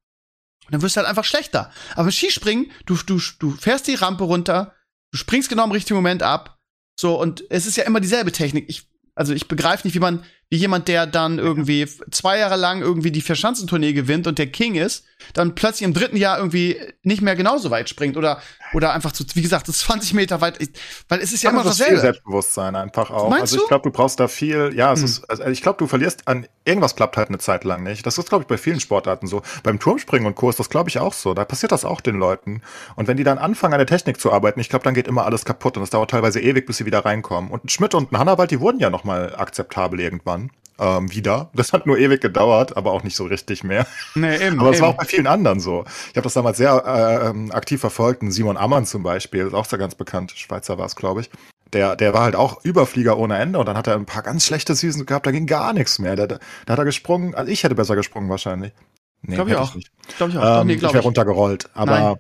[0.66, 1.72] Und dann wirst du halt einfach schlechter.
[1.94, 4.74] Aber im Skispringen, du, du, du fährst die Rampe runter,
[5.12, 6.53] du springst genau im richtigen Moment ab.
[6.96, 8.66] So, und es ist ja immer dieselbe Technik.
[8.70, 10.24] Ich, also ich begreife nicht, wie man,
[10.54, 14.76] wie jemand, der dann irgendwie zwei Jahre lang irgendwie die Verschanzentournee gewinnt und der King
[14.76, 15.04] ist,
[15.34, 18.40] dann plötzlich im dritten Jahr irgendwie nicht mehr genauso weit springt oder,
[18.76, 20.60] oder einfach zu, wie gesagt, das 20 Meter weit,
[21.10, 22.02] weil es ist ja Aber immer das ist viel dasselbe.
[22.14, 23.32] Selbstbewusstsein einfach auch.
[23.32, 25.06] Meinst also ich glaube, du brauchst da viel, ja, es Hm.
[25.06, 28.06] ist, also ich glaube, du verlierst an irgendwas klappt halt eine Zeit lang nicht.
[28.06, 29.42] Das ist, glaube ich, bei vielen Sportarten so.
[29.64, 30.50] Beim Turmspringen und Co.
[30.50, 31.34] ist das, glaube ich, auch so.
[31.34, 32.62] Da passiert das auch den Leuten.
[32.96, 35.26] Und wenn die dann anfangen, an der Technik zu arbeiten, ich glaube, dann geht immer
[35.26, 37.52] alles kaputt und es dauert teilweise ewig, bis sie wieder reinkommen.
[37.52, 40.43] Und Schmidt und Hannawald, die wurden ja noch mal akzeptabel irgendwann.
[40.84, 41.50] Ähm, wieder.
[41.54, 43.88] Das hat nur ewig gedauert, aber auch nicht so richtig mehr.
[44.16, 45.86] Nee, eben, Aber es war auch bei vielen anderen so.
[46.12, 48.22] Ich habe das damals sehr äh, ähm, aktiv verfolgt.
[48.22, 50.34] Ein Simon Ammann zum Beispiel, ist auch sehr ganz bekannt.
[50.36, 51.30] Schweizer war es, glaube ich.
[51.72, 54.46] Der, der war halt auch Überflieger ohne Ende und dann hat er ein paar ganz
[54.46, 56.16] schlechte Seasons gehabt, da ging gar nichts mehr.
[56.16, 56.38] Da, da
[56.68, 58.74] hat er gesprungen, also ich hätte besser gesprungen wahrscheinlich.
[59.26, 59.76] Nee, Glaub ich hätte auch.
[59.76, 59.92] nicht.
[60.18, 60.62] Glaub ich auch.
[60.62, 61.06] Ähm, nee, ich glaub wäre ich.
[61.06, 61.70] runtergerollt.
[61.74, 62.16] Aber Nein.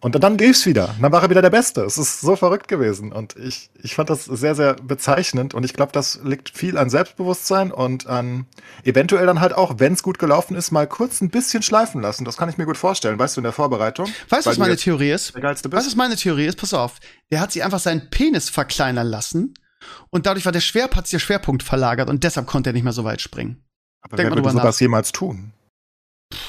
[0.00, 0.94] Und dann lief's wieder.
[1.00, 1.82] Dann war er wieder der Beste.
[1.82, 3.12] Es ist so verrückt gewesen.
[3.12, 5.52] Und ich, ich fand das sehr, sehr bezeichnend.
[5.52, 8.46] Und ich glaube, das liegt viel an Selbstbewusstsein und an
[8.82, 12.24] eventuell dann halt auch, wenn es gut gelaufen ist, mal kurz ein bisschen schleifen lassen.
[12.24, 13.18] Das kann ich mir gut vorstellen.
[13.18, 14.06] Weißt du, in der Vorbereitung.
[14.30, 15.34] Weißt du, was meine Theorie ist?
[15.34, 16.56] Weißt du, was meine Theorie ist?
[16.56, 16.98] Pass auf.
[17.30, 19.54] Der hat sich einfach seinen Penis verkleinern lassen
[20.10, 22.84] und dadurch war der Schwerpunkt, hat sich der Schwerpunkt verlagert und deshalb konnte er nicht
[22.84, 23.62] mehr so weit springen.
[24.02, 25.52] Aber denk wer würde sowas jemals tun?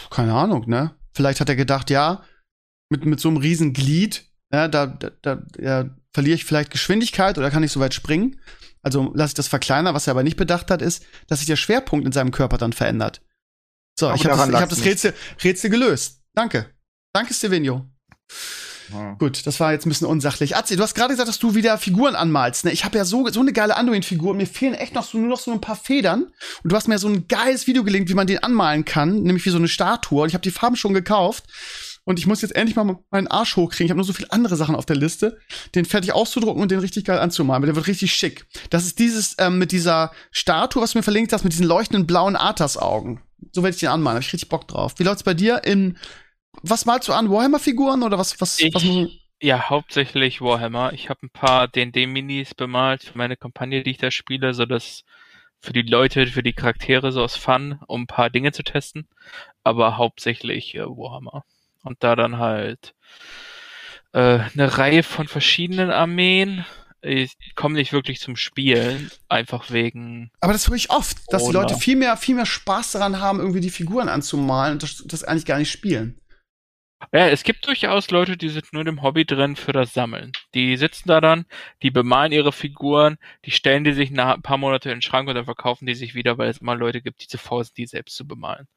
[0.10, 0.96] Keine Ahnung, ne?
[1.14, 2.24] Vielleicht hat er gedacht, ja,
[2.92, 7.38] mit, mit so einem riesen Glied, ja, da, da, da ja, verliere ich vielleicht Geschwindigkeit
[7.38, 8.40] oder kann ich so weit springen.
[8.82, 9.96] Also lasse ich das verkleinern.
[9.96, 12.74] Was er aber nicht bedacht hat, ist, dass sich der Schwerpunkt in seinem Körper dann
[12.74, 13.22] verändert.
[13.98, 14.84] So, Aber ich habe das, ich hab das.
[14.84, 15.14] Rätsel,
[15.44, 16.22] Rätsel gelöst.
[16.34, 16.70] Danke.
[17.14, 17.86] Danke, Stevenio.
[18.90, 19.18] Hm.
[19.18, 20.58] Gut, das war jetzt ein bisschen unsachlich.
[20.58, 22.66] Atzi, du hast gerade gesagt, dass du wieder Figuren anmalst.
[22.66, 22.72] Ne?
[22.72, 25.40] Ich habe ja so, so eine geile Anduin-Figur mir fehlen echt noch so, nur noch
[25.40, 26.24] so ein paar Federn.
[26.64, 29.46] Und du hast mir so ein geiles Video gelinkt, wie man den anmalen kann, nämlich
[29.46, 30.24] wie so eine Statue.
[30.24, 31.46] Und ich habe die Farben schon gekauft.
[32.04, 33.86] Und ich muss jetzt endlich mal meinen Arsch hochkriegen.
[33.86, 35.38] Ich habe nur so viele andere Sachen auf der Liste,
[35.76, 37.64] den fertig auszudrucken und den richtig geil anzumalen.
[37.64, 38.46] Der wird richtig schick.
[38.72, 42.08] Das ist dieses ähm, mit dieser Statue, was du mir verlinkt hast, mit diesen leuchtenden
[42.08, 43.22] blauen Arthas-Augen.
[43.52, 44.16] So werde ich den anmalen.
[44.16, 44.96] Habe ich richtig Bock drauf.
[44.98, 45.98] Wie läuft's bei dir in
[46.64, 47.30] was malst du an?
[47.30, 48.84] Warhammer-Figuren oder was, was, Ich- was
[49.42, 50.94] Ja, hauptsächlich Warhammer.
[50.94, 55.04] Ich habe ein paar D&D-Minis bemalt für meine Kampagne, die ich da spiele, so dass
[55.62, 59.08] für die Leute, für die Charaktere so aus Fun, um ein paar Dinge zu testen.
[59.64, 61.44] Aber hauptsächlich äh, Warhammer.
[61.84, 62.94] Und da dann halt
[64.14, 66.66] äh, eine Reihe von verschiedenen Armeen.
[67.04, 71.52] Ich komme nicht wirklich zum Spielen, einfach wegen Aber das höre ich oft, dass die?
[71.52, 75.24] Leute viel mehr, viel mehr Spaß daran haben, irgendwie die Figuren anzumalen und das, das
[75.24, 76.22] eigentlich gar nicht spielen.
[77.12, 80.32] Ja, es gibt durchaus Leute, die sind nur im Hobby drin für das Sammeln.
[80.54, 81.46] Die sitzen da dann,
[81.82, 85.28] die bemalen ihre Figuren, die stellen die sich nach ein paar Monate in den Schrank
[85.28, 87.78] und dann verkaufen die sich wieder, weil es immer Leute gibt, die zu faul sind,
[87.78, 88.68] die selbst zu bemalen.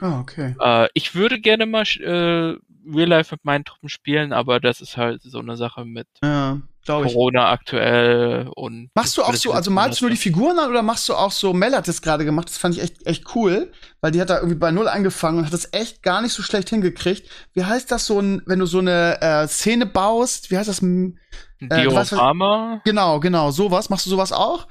[0.00, 0.54] Ah, okay.
[0.60, 2.56] Äh, ich würde gerne mal äh,
[2.86, 6.60] Real Life mit meinen Truppen spielen, aber das ist halt so eine Sache mit Ja.
[6.84, 7.12] glaube ich.
[7.12, 8.90] Corona aktuell und.
[8.94, 11.32] Machst du auch so, also malst du nur die Figuren an oder machst du auch
[11.32, 13.70] so, Mel hat das gerade gemacht, das fand ich echt, echt cool,
[14.00, 16.42] weil die hat da irgendwie bei Null angefangen und hat das echt gar nicht so
[16.42, 17.28] schlecht hingekriegt.
[17.52, 20.80] Wie heißt das so ein, wenn du so eine äh, Szene baust, wie heißt das?
[20.80, 21.18] Ein
[21.60, 22.80] äh, Diorama?
[22.84, 23.90] Genau, genau, sowas.
[23.90, 24.66] Machst du sowas auch?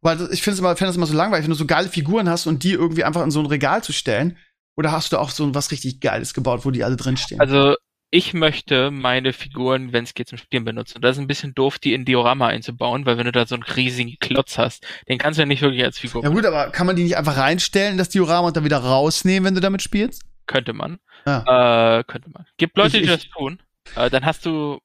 [0.00, 2.28] Weil ich finde es immer, find das immer so langweilig, wenn du so geile Figuren
[2.28, 4.36] hast und die irgendwie einfach in so ein Regal zu stellen.
[4.76, 7.40] Oder hast du auch so was richtig Geiles gebaut, wo die alle drinstehen?
[7.40, 7.76] Also
[8.14, 10.96] ich möchte meine Figuren, wenn es geht, zum Spielen benutzen.
[10.96, 13.54] Und das ist ein bisschen doof, die in Diorama einzubauen, weil wenn du da so
[13.54, 16.70] einen riesigen Klotz hast, den kannst du ja nicht wirklich als Figur Ja gut, aber
[16.70, 19.80] kann man die nicht einfach reinstellen, das Diorama und dann wieder rausnehmen, wenn du damit
[19.80, 20.24] spielst?
[20.46, 20.98] Könnte man.
[21.26, 21.98] Ja.
[21.98, 22.44] Äh, könnte man.
[22.58, 23.62] Gibt Leute, ich, die das tun.
[23.96, 24.78] Äh, dann hast du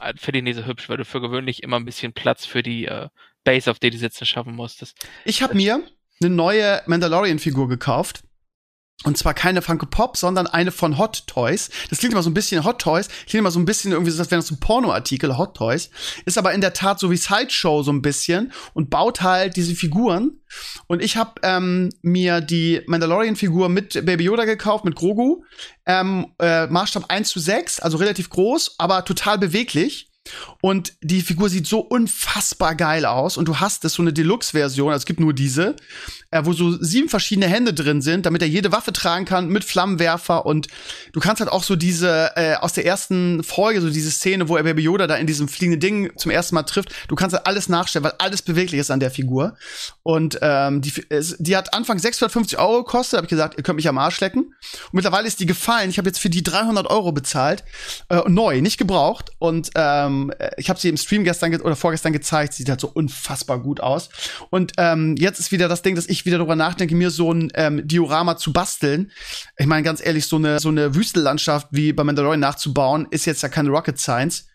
[0.00, 2.86] äh, für die Nese hübsch, weil du für gewöhnlich immer ein bisschen Platz für die
[2.86, 3.08] äh,
[3.44, 5.06] Base, auf der die sitzen, schaffen musstest.
[5.24, 5.82] Ich habe mir
[6.20, 8.22] eine neue Mandalorian-Figur gekauft.
[9.04, 11.68] Und zwar keine Funko Pop, sondern eine von Hot Toys.
[11.90, 14.20] Das klingt immer so ein bisschen Hot Toys, klingt immer so ein bisschen irgendwie so,
[14.20, 15.90] als wären das so Pornoartikel, Hot Toys.
[16.24, 19.74] Ist aber in der Tat so wie Sideshow so ein bisschen und baut halt diese
[19.74, 20.40] Figuren.
[20.86, 25.44] Und ich habe ähm, mir die Mandalorian-Figur mit Baby Yoda gekauft, mit Grogu.
[25.84, 30.10] Ähm, äh, Maßstab 1 zu 6, also relativ groß, aber total beweglich.
[30.60, 33.36] Und die Figur sieht so unfassbar geil aus.
[33.36, 35.76] Und du hast es so eine Deluxe-Version, also es gibt nur diese,
[36.36, 39.64] äh, wo so sieben verschiedene Hände drin sind, damit er jede Waffe tragen kann mit
[39.64, 40.46] Flammenwerfer.
[40.46, 40.68] Und
[41.12, 44.56] du kannst halt auch so diese, äh, aus der ersten Folge, so diese Szene, wo
[44.56, 47.46] er Baby Yoda da in diesem fliegenden Ding zum ersten Mal trifft, du kannst halt
[47.46, 49.56] alles nachstellen, weil alles beweglich ist an der Figur.
[50.02, 50.92] Und ähm, die,
[51.38, 54.42] die hat Anfang 650 Euro gekostet, habe ich gesagt, ihr könnt mich am Arsch lecken.
[54.44, 55.90] Und mittlerweile ist die gefallen.
[55.90, 57.64] Ich habe jetzt für die 300 Euro bezahlt,
[58.08, 59.30] äh, neu, nicht gebraucht.
[59.38, 62.52] Und ähm, ich habe sie im Stream gestern oder vorgestern gezeigt.
[62.52, 64.10] Sieht halt so unfassbar gut aus.
[64.50, 67.50] Und ähm, jetzt ist wieder das Ding, dass ich wieder darüber nachdenke, mir so ein
[67.54, 69.10] ähm, Diorama zu basteln.
[69.56, 73.42] Ich meine, ganz ehrlich, so eine, so eine Wüstenlandschaft wie bei Mandalorian nachzubauen, ist jetzt
[73.42, 74.48] ja keine Rocket Science.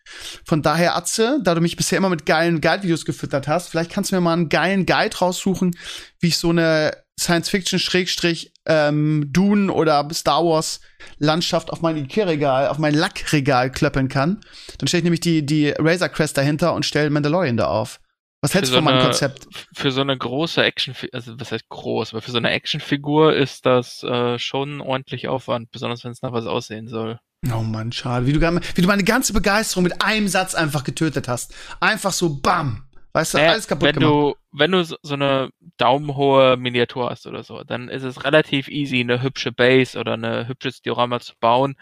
[0.46, 4.12] Von daher, Atze, da du mich bisher immer mit geilen Guide-Videos gefüttert hast, vielleicht kannst
[4.12, 5.76] du mir mal einen geilen Guide raussuchen,
[6.20, 9.32] wie ich so eine Science-Fiction-Schrägstrich ähm,
[9.72, 10.82] oder Star Wars
[11.18, 14.42] Landschaft auf mein Ikea-Regal, auf mein Lackregal klöppeln kann.
[14.78, 18.01] Dann stelle ich nämlich die, die Razor Crest dahinter und stelle Mandalorian da auf.
[18.42, 19.48] Was hältst du von meinem Konzept?
[19.74, 23.68] Für so eine große Action, also was heißt groß, aber für so eine Actionfigur ist
[23.68, 27.20] das äh, schon ordentlich Aufwand, besonders wenn es nach was aussehen soll.
[27.54, 28.26] Oh Mann, schade.
[28.26, 31.56] Wie du, wie du meine ganze Begeisterung mit einem Satz einfach getötet hast.
[31.80, 32.88] Einfach so BAM.
[33.14, 34.12] Weißt du, naja, alles kaputt wenn gemacht.
[34.12, 39.02] Du, wenn du so eine daumenhohe Miniatur hast oder so, dann ist es relativ easy,
[39.02, 41.76] eine hübsche Base oder ein hübsches Diorama zu bauen.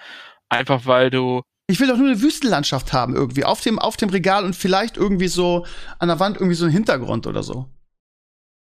[0.50, 4.10] Einfach weil du ich will doch nur eine Wüstenlandschaft haben irgendwie auf dem auf dem
[4.10, 5.68] Regal und vielleicht irgendwie so
[6.00, 7.70] an der Wand irgendwie so ein Hintergrund oder so.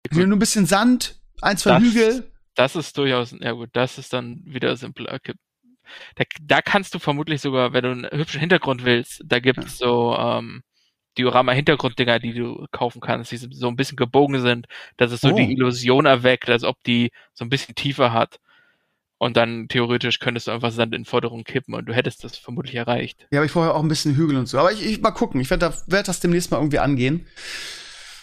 [0.08, 2.32] Ich will nur ein bisschen Sand, ein zwei das, Hügel.
[2.54, 5.18] Das ist durchaus, ja gut, das ist dann wieder simpler.
[6.14, 9.86] Da, da kannst du vermutlich sogar, wenn du einen hübschen Hintergrund willst, da gibt's ja.
[9.86, 10.62] so ähm,
[11.18, 14.66] Diorama-Hintergrunddinger, die du kaufen kannst, die so ein bisschen gebogen sind,
[14.96, 15.36] dass es so oh.
[15.36, 18.38] die Illusion erweckt, als ob die so ein bisschen tiefer hat.
[19.22, 22.74] Und dann theoretisch könntest du einfach Sand in Forderung kippen und du hättest das vermutlich
[22.74, 23.24] erreicht.
[23.30, 24.58] Ja, aber ich vorher auch ein bisschen Hügel und so.
[24.58, 25.40] Aber ich, ich mal gucken.
[25.40, 27.24] Ich werde da, werd das demnächst mal irgendwie angehen.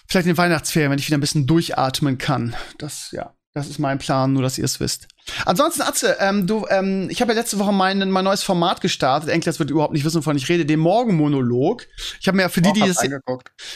[0.09, 2.53] Vielleicht in den Weihnachtsferien, wenn ich wieder ein bisschen durchatmen kann.
[2.79, 3.33] Das, ja.
[3.53, 5.07] Das ist mein Plan, nur dass ihr es wisst.
[5.45, 9.29] Ansonsten, Atze, ähm, du, ähm, ich habe ja letzte Woche mein, mein neues Format gestartet.
[9.29, 11.87] Enkles wird überhaupt nicht wissen, wovon ich rede, den Morgenmonolog.
[12.19, 12.99] Ich habe mir ja für die, die es,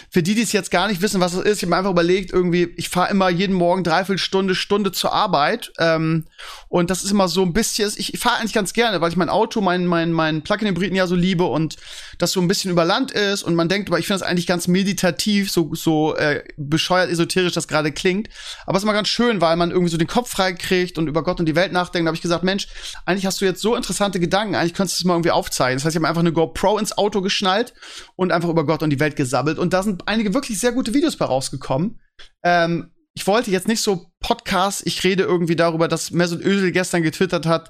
[0.10, 1.92] für die, die es jetzt gar nicht wissen, was es ist, ich habe mir einfach
[1.92, 5.72] überlegt, irgendwie, ich fahre immer jeden Morgen dreiviertel Stunde, Stunde zur Arbeit.
[5.80, 6.26] Ähm,
[6.70, 9.18] und das ist immer so ein bisschen, ich, ich fahre eigentlich ganz gerne, weil ich
[9.18, 11.78] mein Auto, mein, mein, mein Plug-in-Hybriden ja so liebe und
[12.18, 14.48] das so ein bisschen über Land ist und man denkt, aber ich finde das eigentlich
[14.48, 18.30] ganz meditativ, so, so äh, bescheuert esoterisch das gerade klingt.
[18.66, 20.98] Aber es ist immer ganz schön, weil man man irgendwie so den Kopf frei kriegt
[20.98, 22.68] und über Gott und die Welt nachdenkt, habe ich gesagt, Mensch,
[23.06, 25.78] eigentlich hast du jetzt so interessante Gedanken, eigentlich könntest du es mal irgendwie aufzeigen.
[25.78, 27.74] Das heißt, ich habe einfach eine GoPro ins Auto geschnallt
[28.16, 29.58] und einfach über Gott und die Welt gesabbelt.
[29.58, 32.00] Und da sind einige wirklich sehr gute Videos bei rausgekommen.
[32.44, 37.04] Ähm, ich wollte jetzt nicht so Podcasts, ich rede irgendwie darüber, dass Mesut Özil gestern
[37.04, 37.70] getwittert hat,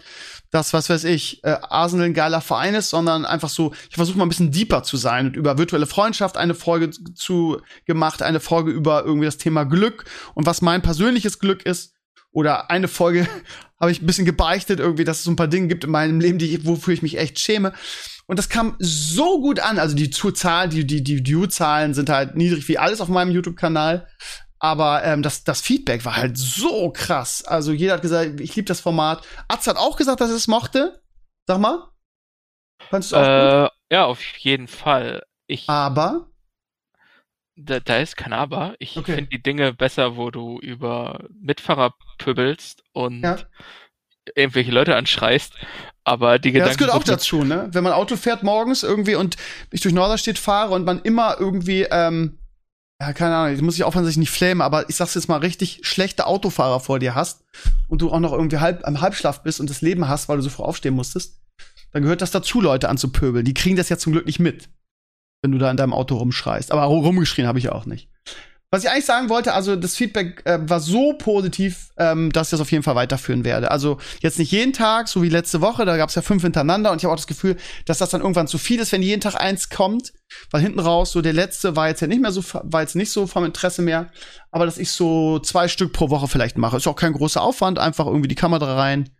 [0.53, 4.19] dass, was weiß ich, äh, Arsenal ein geiler Verein ist, sondern einfach so, ich versuche
[4.19, 8.39] mal ein bisschen deeper zu sein und über virtuelle Freundschaft eine Folge zu gemacht, eine
[8.39, 10.05] Folge über irgendwie das Thema Glück
[10.35, 11.95] und was mein persönliches Glück ist.
[12.31, 13.27] Oder eine Folge
[13.79, 16.19] habe ich ein bisschen gebeichtet, irgendwie, dass es so ein paar Dinge gibt in meinem
[16.19, 17.73] Leben, die, wofür ich mich echt schäme.
[18.27, 19.79] Und das kam so gut an.
[19.79, 24.07] Also die Zahlen, die, die, die View-Zahlen sind halt niedrig wie alles auf meinem YouTube-Kanal.
[24.63, 27.43] Aber ähm, das, das Feedback war halt so krass.
[27.43, 29.27] Also jeder hat gesagt, ich liebe das Format.
[29.49, 31.01] Atz hat auch gesagt, dass er es mochte.
[31.45, 31.89] Sag mal.
[32.89, 33.71] Fandest du auch äh, gut?
[33.91, 35.23] Ja, auf jeden Fall.
[35.47, 36.29] Ich, Aber?
[37.57, 38.75] Da, da ist kein Aber.
[38.79, 39.15] Ich okay.
[39.15, 43.39] finde die Dinge besser, wo du über Mitfahrer pöbelst und ja.
[44.33, 45.55] irgendwelche Leute anschreist,
[46.05, 46.69] Aber die Ja, Gedanken.
[46.69, 47.67] das gehört auch dazu, ne?
[47.73, 49.35] Wenn man Auto fährt morgens irgendwie und
[49.71, 52.39] ich durch Norderstedt fahre und man immer irgendwie, ähm,
[53.07, 55.27] ja, keine Ahnung, ich muss ich aufpassen, dass ich nicht fläme, aber ich sag's jetzt
[55.27, 57.43] mal richtig, schlechte Autofahrer vor dir hast
[57.89, 60.43] und du auch noch irgendwie halb am Halbschlaf bist und das Leben hast, weil du
[60.43, 61.41] so früh aufstehen musstest,
[61.91, 63.45] dann gehört das dazu, Leute anzupöbeln.
[63.45, 64.69] Die kriegen das ja zum Glück nicht mit,
[65.41, 66.71] wenn du da in deinem Auto rumschreist.
[66.71, 68.09] Aber rumgeschrien habe ich auch nicht.
[68.73, 72.51] Was ich eigentlich sagen wollte, also das Feedback äh, war so positiv, ähm, dass ich
[72.51, 73.69] das auf jeden Fall weiterführen werde.
[73.69, 76.91] Also jetzt nicht jeden Tag, so wie letzte Woche, da gab es ja fünf hintereinander
[76.91, 77.55] und ich habe auch das Gefühl,
[77.85, 80.11] dass das dann irgendwann zu viel ist, wenn jeden Tag eins kommt,
[80.49, 83.11] weil hinten raus so der letzte war jetzt ja nicht mehr so, war jetzt nicht
[83.11, 84.07] so vom Interesse mehr,
[84.49, 86.77] aber dass ich so zwei Stück pro Woche vielleicht mache.
[86.77, 89.11] Ist auch kein großer Aufwand, einfach irgendwie die Kamera rein,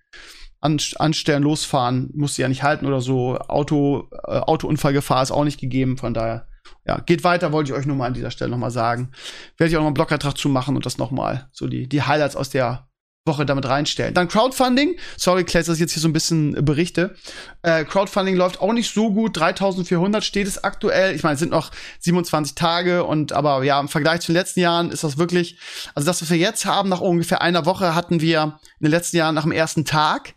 [0.62, 3.38] an, anstellen, losfahren, muss sie ja nicht halten oder so.
[3.38, 6.48] Auto, äh, Autounfallgefahr ist auch nicht gegeben, von daher
[6.86, 9.12] ja, geht weiter, wollte ich euch nur mal an dieser Stelle noch mal sagen.
[9.58, 12.02] Werde ich auch noch einen Blogbeitrag zu machen und das noch mal so die, die
[12.02, 12.88] Highlights aus der
[13.26, 14.14] Woche damit reinstellen.
[14.14, 14.98] Dann Crowdfunding.
[15.16, 17.16] Sorry, Clay, dass ich jetzt hier so ein bisschen äh, berichte.
[17.62, 19.38] Äh, Crowdfunding läuft auch nicht so gut.
[19.38, 21.16] 3400 steht es aktuell.
[21.16, 24.60] Ich meine, es sind noch 27 Tage und aber ja, im Vergleich zu den letzten
[24.60, 25.58] Jahren ist das wirklich,
[25.96, 29.18] also das, was wir jetzt haben, nach ungefähr einer Woche hatten wir in den letzten
[29.18, 30.34] Jahren nach dem ersten Tag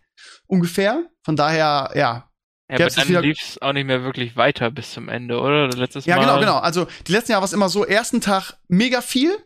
[0.47, 1.07] ungefähr.
[1.25, 2.31] Von daher, ja,
[2.69, 5.69] Ja, Jetzt aber dann lief es auch nicht mehr wirklich weiter bis zum Ende, oder?
[5.69, 6.23] Letztes Ja, Mal.
[6.23, 6.59] genau, genau.
[6.59, 9.37] Also die letzten Jahre war es immer so, ersten Tag mega viel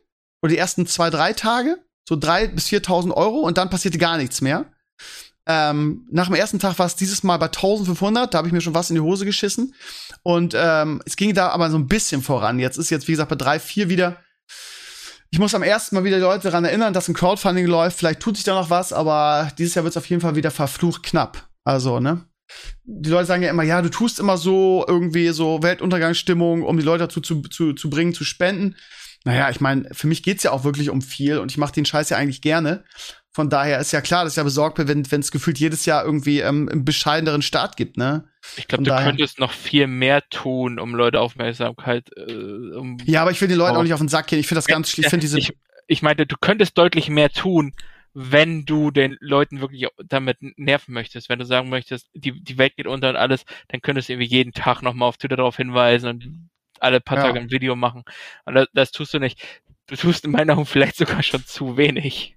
[0.43, 1.77] oder die ersten zwei, drei Tage,
[2.09, 4.73] so drei bis 4.000 Euro und dann passierte gar nichts mehr.
[5.47, 8.61] Ähm, nach dem ersten Tag war es dieses Mal bei 1500, da habe ich mir
[8.61, 9.75] schon was in die Hose geschissen.
[10.23, 12.59] Und ähm, es ging da aber so ein bisschen voran.
[12.59, 14.17] Jetzt ist jetzt, wie gesagt, bei drei, vier wieder.
[15.31, 17.99] Ich muss am ersten Mal wieder die Leute daran erinnern, dass ein Crowdfunding läuft.
[17.99, 20.51] Vielleicht tut sich da noch was, aber dieses Jahr wird es auf jeden Fall wieder
[20.51, 21.49] verflucht knapp.
[21.65, 22.25] Also, ne?
[22.85, 26.83] Die Leute sagen ja immer, ja, du tust immer so irgendwie so Weltuntergangsstimmung, um die
[26.85, 28.77] Leute dazu zu, zu, zu bringen, zu spenden.
[29.25, 31.85] Naja, ich meine, für mich geht's ja auch wirklich um viel und ich mache den
[31.85, 32.85] Scheiß ja eigentlich gerne.
[33.33, 36.05] Von daher ist ja klar, dass ich ja besorgt bin, wenn es gefühlt jedes Jahr
[36.05, 38.25] irgendwie ähm, einen bescheideneren Start gibt, ne?
[38.57, 42.09] Ich glaube, du daher- könntest noch viel mehr tun, um Leute Aufmerksamkeit.
[42.17, 42.33] Äh,
[42.75, 44.41] um Ja, aber ich will den Leuten auch nicht auf den Sack gehen.
[44.41, 44.89] Ich finde das ganz.
[44.99, 45.39] Ich finde diese.
[45.39, 45.53] ich,
[45.87, 47.73] ich meinte, du könntest deutlich mehr tun,
[48.13, 51.29] wenn du den Leuten wirklich damit nerven möchtest.
[51.29, 54.29] Wenn du sagen möchtest, die, die Welt geht unter und alles, dann könntest du irgendwie
[54.29, 56.51] jeden Tag nochmal auf Twitter darauf hinweisen und
[56.81, 57.25] alle paar Ja.
[57.25, 58.05] Tage ein Video machen.
[58.45, 59.41] Und das, das tust du nicht.
[59.87, 62.37] Du tust in meinen Augen vielleicht sogar schon zu wenig.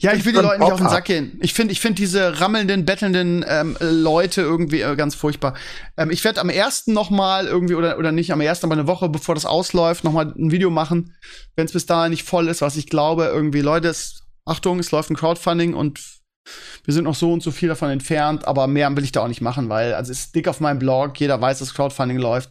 [0.00, 0.88] Ja, ich will die Leuten nicht auf den.
[0.88, 1.38] Sack gehen.
[1.42, 5.54] Ich finde ich finde diese rammelnden, bettelnden ähm, Leute irgendwie äh, ganz furchtbar.
[5.96, 8.86] Ähm, ich werde am ersten noch mal irgendwie, oder, oder nicht am ersten, aber eine
[8.86, 11.14] Woche bevor das ausläuft, noch mal ein Video machen,
[11.56, 13.24] wenn es bis dahin nicht voll ist, was ich glaube.
[13.24, 16.00] Irgendwie, Leute, es, Achtung, es läuft ein Crowdfunding und
[16.84, 19.28] wir sind noch so und so viel davon entfernt, aber mehr will ich da auch
[19.28, 22.50] nicht machen, weil, also es ist dick auf meinem Blog, jeder weiß, dass Crowdfunding läuft.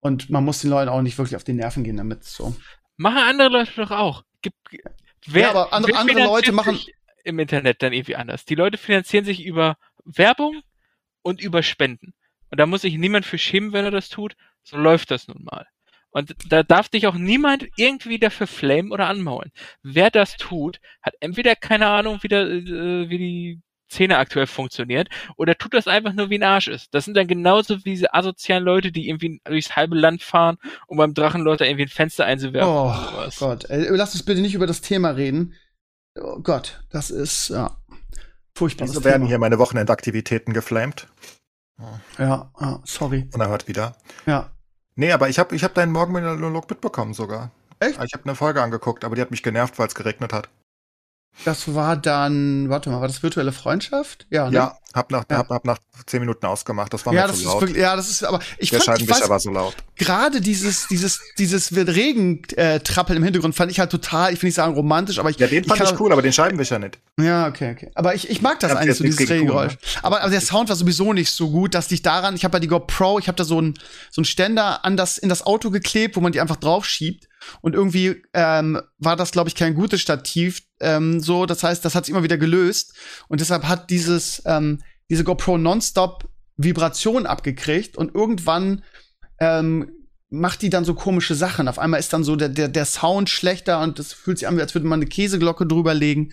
[0.00, 2.24] Und man muss den Leuten auch nicht wirklich auf die Nerven gehen damit.
[2.24, 2.54] So.
[2.96, 4.22] Machen andere Leute doch auch.
[4.42, 4.56] Gibt,
[5.26, 6.78] wer, Ja, aber andere- andere Leute machen-
[7.24, 8.44] im Internet dann irgendwie anders.
[8.44, 10.62] Die Leute finanzieren sich über Werbung
[11.22, 12.14] und über Spenden.
[12.50, 14.34] Und da muss sich niemand für schämen, wenn er das tut.
[14.62, 15.66] So läuft das nun mal.
[16.10, 19.52] Und da darf dich auch niemand irgendwie dafür flamen oder anmaulen.
[19.82, 23.60] Wer das tut, hat entweder keine Ahnung, wie, der, äh, wie die
[23.90, 26.94] Szene aktuell funktioniert, oder tut das einfach nur wie ein Arsch ist.
[26.94, 30.98] Das sind dann genauso wie diese asozialen Leute, die irgendwie durchs halbe Land fahren, um
[30.98, 32.70] beim Drachenlord da irgendwie ein Fenster einzuwerfen.
[32.70, 32.94] Oh.
[33.38, 35.54] Gott, ey, lass uns bitte nicht über das Thema reden.
[36.20, 37.76] Oh Gott, das ist ja
[38.54, 39.28] furchtbares Wieso werden Thema.
[39.28, 41.06] hier meine Wochenendaktivitäten geflamed?
[42.18, 42.50] Ja,
[42.84, 43.28] sorry.
[43.32, 43.96] Unerhört wieder.
[44.26, 44.50] Ja.
[44.98, 47.52] Nee, aber ich habe ich hab deinen Morgenmonolog mitbekommen sogar.
[47.78, 48.02] Echt?
[48.02, 50.48] Ich habe eine Folge angeguckt, aber die hat mich genervt, weil es geregnet hat.
[51.44, 54.26] Das war dann, warte mal, war das virtuelle Freundschaft?
[54.28, 54.56] Ja, ne?
[54.56, 55.38] Ja, hab nach, Ja.
[55.38, 56.92] Hab, hab nach zehn Minuten ausgemacht.
[56.92, 57.60] Das war ja, mir das zu ist laut.
[57.62, 59.74] wirklich, ja, das ist, aber ich Der fand, ich Scheibenwischer weiß, war so laut.
[59.94, 64.74] gerade dieses, dieses, dieses Regentrappeln im Hintergrund fand ich halt total, ich will nicht sagen
[64.74, 66.98] romantisch, aber ich, Ja, den fand kann ich, cool, aber den Scheibenwischer nicht.
[67.20, 67.90] Ja, okay, okay.
[67.94, 69.78] Aber ich, ich mag das Ich eigentlich so, dieses gegen Kuh, Regengeräusch.
[70.02, 72.60] Aber, aber der Sound war sowieso nicht so gut, dass dich daran, ich habe ja
[72.60, 73.74] die GoPro, ich habe da so einen
[74.10, 77.27] so einen Ständer an das, in das Auto geklebt, wo man die einfach drauf schiebt.
[77.60, 80.62] Und irgendwie ähm, war das, glaube ich, kein gutes Stativ.
[80.80, 82.94] Ähm, so, das heißt, das hat sich immer wieder gelöst.
[83.28, 84.80] Und deshalb hat dieses, ähm,
[85.10, 88.82] diese GoPro nonstop Vibration abgekriegt und irgendwann
[89.40, 89.90] ähm,
[90.30, 91.68] macht die dann so komische Sachen.
[91.68, 94.60] Auf einmal ist dann so der, der, der Sound schlechter und es fühlt sich an,
[94.60, 96.32] als würde man eine Käseglocke drüber legen.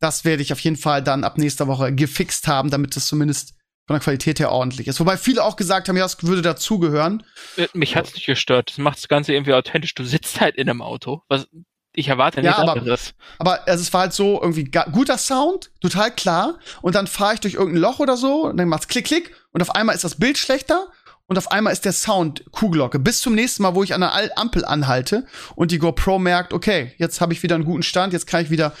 [0.00, 3.54] Das werde ich auf jeden Fall dann ab nächster Woche gefixt haben, damit das zumindest
[3.86, 4.98] von der Qualität her ordentlich ist.
[5.00, 7.22] Wobei viele auch gesagt haben, ja, es würde dazugehören.
[7.56, 8.70] Äh, Mich hat's nicht gestört.
[8.70, 9.94] Das macht das Ganze irgendwie authentisch.
[9.94, 11.22] Du sitzt halt in einem Auto.
[11.28, 11.46] Was,
[11.94, 13.14] ich erwarte Ja, nichts aber- anderes.
[13.38, 16.58] Aber es war halt so irgendwie guter Sound, total klar.
[16.82, 19.34] Und dann fahre ich durch irgendein Loch oder so und dann macht's klick, klick.
[19.52, 20.88] Und auf einmal ist das Bild schlechter.
[21.28, 23.00] Und auf einmal ist der Sound Kuhglocke.
[23.00, 25.26] Bis zum nächsten Mal, wo ich an der Ampel anhalte
[25.56, 28.50] und die GoPro merkt, okay, jetzt habe ich wieder einen guten Stand, jetzt kann ich
[28.50, 28.72] wieder.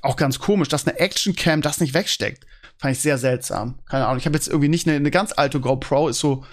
[0.00, 2.46] Auch ganz komisch, dass eine Actioncam das nicht wegsteckt.
[2.82, 3.78] Fand ich sehr seltsam.
[3.88, 4.18] Keine Ahnung.
[4.18, 6.44] Ich habe jetzt irgendwie nicht eine, eine ganz alte GoPro, ist so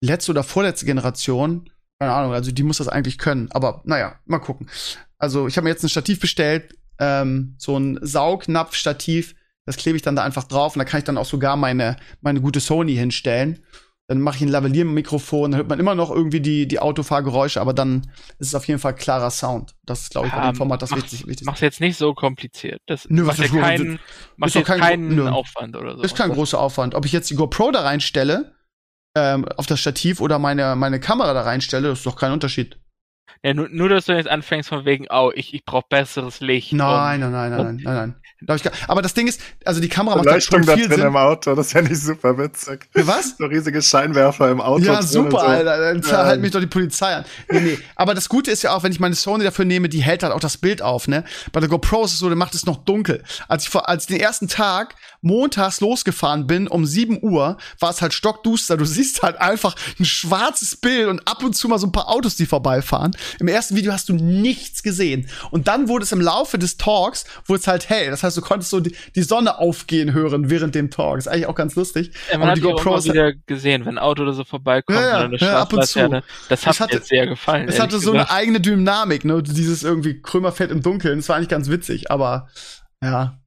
[0.00, 1.68] letzte oder vorletzte Generation.
[2.00, 3.50] Keine Ahnung, also die muss das eigentlich können.
[3.52, 4.70] Aber naja, mal gucken.
[5.18, 9.34] Also ich habe mir jetzt ein Stativ bestellt, ähm, so ein Saugnapf-Stativ.
[9.66, 11.98] Das klebe ich dann da einfach drauf und da kann ich dann auch sogar meine,
[12.22, 13.62] meine gute Sony hinstellen.
[14.10, 17.74] Dann mache ich ein Lavalier-Mikrofon, dann hört man immer noch irgendwie die, die Autofahrgeräusche, aber
[17.74, 19.74] dann ist es auf jeden Fall klarer Sound.
[19.84, 21.44] Das ist, glaube ich, bei dem Format das wichtig, wichtig.
[21.46, 22.80] Mach's jetzt nicht so kompliziert.
[22.86, 23.98] Das Nö, was macht ja keinen,
[24.38, 25.28] macht jetzt kein- keinen nö.
[25.28, 26.02] Aufwand oder so.
[26.02, 26.94] Ist kein großer Aufwand.
[26.94, 28.54] Ob ich jetzt die GoPro da reinstelle,
[29.14, 32.78] ähm, auf das Stativ oder meine, meine Kamera da reinstelle, ist doch kein Unterschied.
[33.42, 36.72] Ja, nur, nur, dass du jetzt anfängst von wegen, oh, ich, ich brauche besseres Licht.
[36.72, 38.14] Nein, nein, nein, nein, nein, nein, nein.
[38.40, 38.56] Da
[38.86, 41.06] aber das Ding ist, also die Kamera macht halt Leuchtung schon da viel drin Sinn.
[41.08, 42.88] im Auto, das fände ich super witzig.
[42.94, 43.36] Was?
[43.36, 44.84] So riesige Scheinwerfer im Auto.
[44.84, 45.38] Ja, super, so.
[45.38, 45.78] Alter.
[45.78, 46.02] Dann Ja.
[46.02, 47.24] zerhalt mich doch die Polizei an.
[47.50, 47.78] Nee, nee.
[47.96, 50.32] Aber das Gute ist ja auch, wenn ich meine Sony dafür nehme, die hält halt
[50.32, 51.24] auch das Bild auf, ne?
[51.50, 53.24] Bei der GoPro ist es so, der macht es noch dunkel.
[53.48, 57.90] Als ich, vor, als ich den ersten Tag montags losgefahren bin, um 7 Uhr, war
[57.90, 58.76] es halt stockduster.
[58.76, 62.08] Du siehst halt einfach ein schwarzes Bild und ab und zu mal so ein paar
[62.08, 63.16] Autos, die vorbeifahren.
[63.40, 65.28] Im ersten Video hast du nichts gesehen.
[65.50, 68.10] Und dann wurde es im Laufe des Talks, wurde es halt hell.
[68.10, 71.18] Das heißt, du konntest so die, die Sonne aufgehen hören während dem Talk.
[71.18, 72.10] Ist eigentlich auch ganz lustig.
[72.30, 74.32] Ja, man Aber hat die die auch GoPro immer wieder gesehen, wenn ein Auto oder
[74.32, 75.88] so vorbeikommt Ja, ja, oder eine ja, ab und zu.
[75.90, 76.24] Straßenlaterne.
[76.48, 77.68] Das hat Es hatte- mir jetzt sehr gefallen.
[77.68, 78.36] Es hatte so eine gesagt.
[78.38, 79.42] eigene Dynamik, ne?
[79.42, 81.18] Dieses irgendwie Krömerfeld im Dunkeln.
[81.18, 82.48] Das war eigentlich ganz witzig, aber
[83.02, 83.38] ja,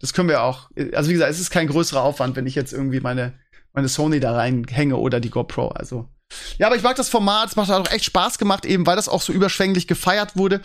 [0.00, 0.70] das können wir auch.
[0.94, 3.34] Also wie gesagt, es ist kein größerer Aufwand, wenn ich jetzt irgendwie meine,
[3.72, 5.68] meine Sony da reinhänge oder die GoPro.
[5.68, 6.08] Also.
[6.58, 9.08] Ja, aber ich mag das Format, es macht auch echt Spaß gemacht, eben weil das
[9.08, 10.60] auch so überschwänglich gefeiert wurde.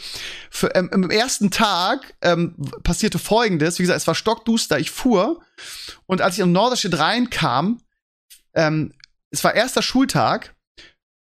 [0.50, 5.42] Für, ähm, Im ersten Tag ähm, passierte folgendes, wie gesagt, es war stockduster, ich fuhr
[6.06, 7.82] und als ich in Norderstedt reinkam,
[8.54, 8.94] ähm,
[9.32, 10.56] es war erster Schultag,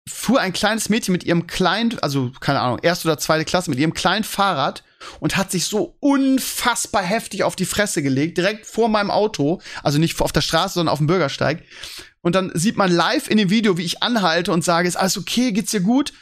[0.08, 3.78] fuhr ein kleines Mädchen mit ihrem kleinen, also keine Ahnung, erste oder zweite Klasse, mit
[3.78, 4.84] ihrem kleinen Fahrrad
[5.20, 9.98] und hat sich so unfassbar heftig auf die Fresse gelegt, direkt vor meinem Auto, also
[9.98, 11.62] nicht auf der Straße, sondern auf dem Bürgersteig.
[12.24, 15.18] Und dann sieht man live in dem Video, wie ich anhalte und sage, ist alles
[15.18, 16.14] okay, geht's dir gut?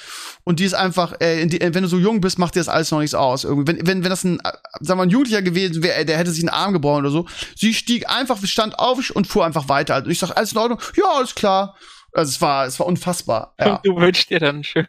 [0.42, 2.68] Und die ist einfach, äh, die, äh, wenn du so jung bist, macht dir das
[2.68, 3.44] alles noch nichts aus.
[3.44, 4.50] Irgendwie, wenn, wenn, wenn das ein, äh,
[4.80, 7.26] sagen wir, mal, ein Jugendlicher gewesen wäre, der hätte sich einen Arm gebrochen oder so.
[7.54, 9.94] Sie stieg einfach, stand auf und fuhr einfach weiter.
[9.94, 10.80] Also ich sag, alles in Ordnung?
[10.96, 11.76] Ja, alles klar.
[12.12, 13.54] Also es war, es war unfassbar.
[13.60, 13.76] Ja.
[13.76, 14.88] Und du wünschst dir dann einen schönen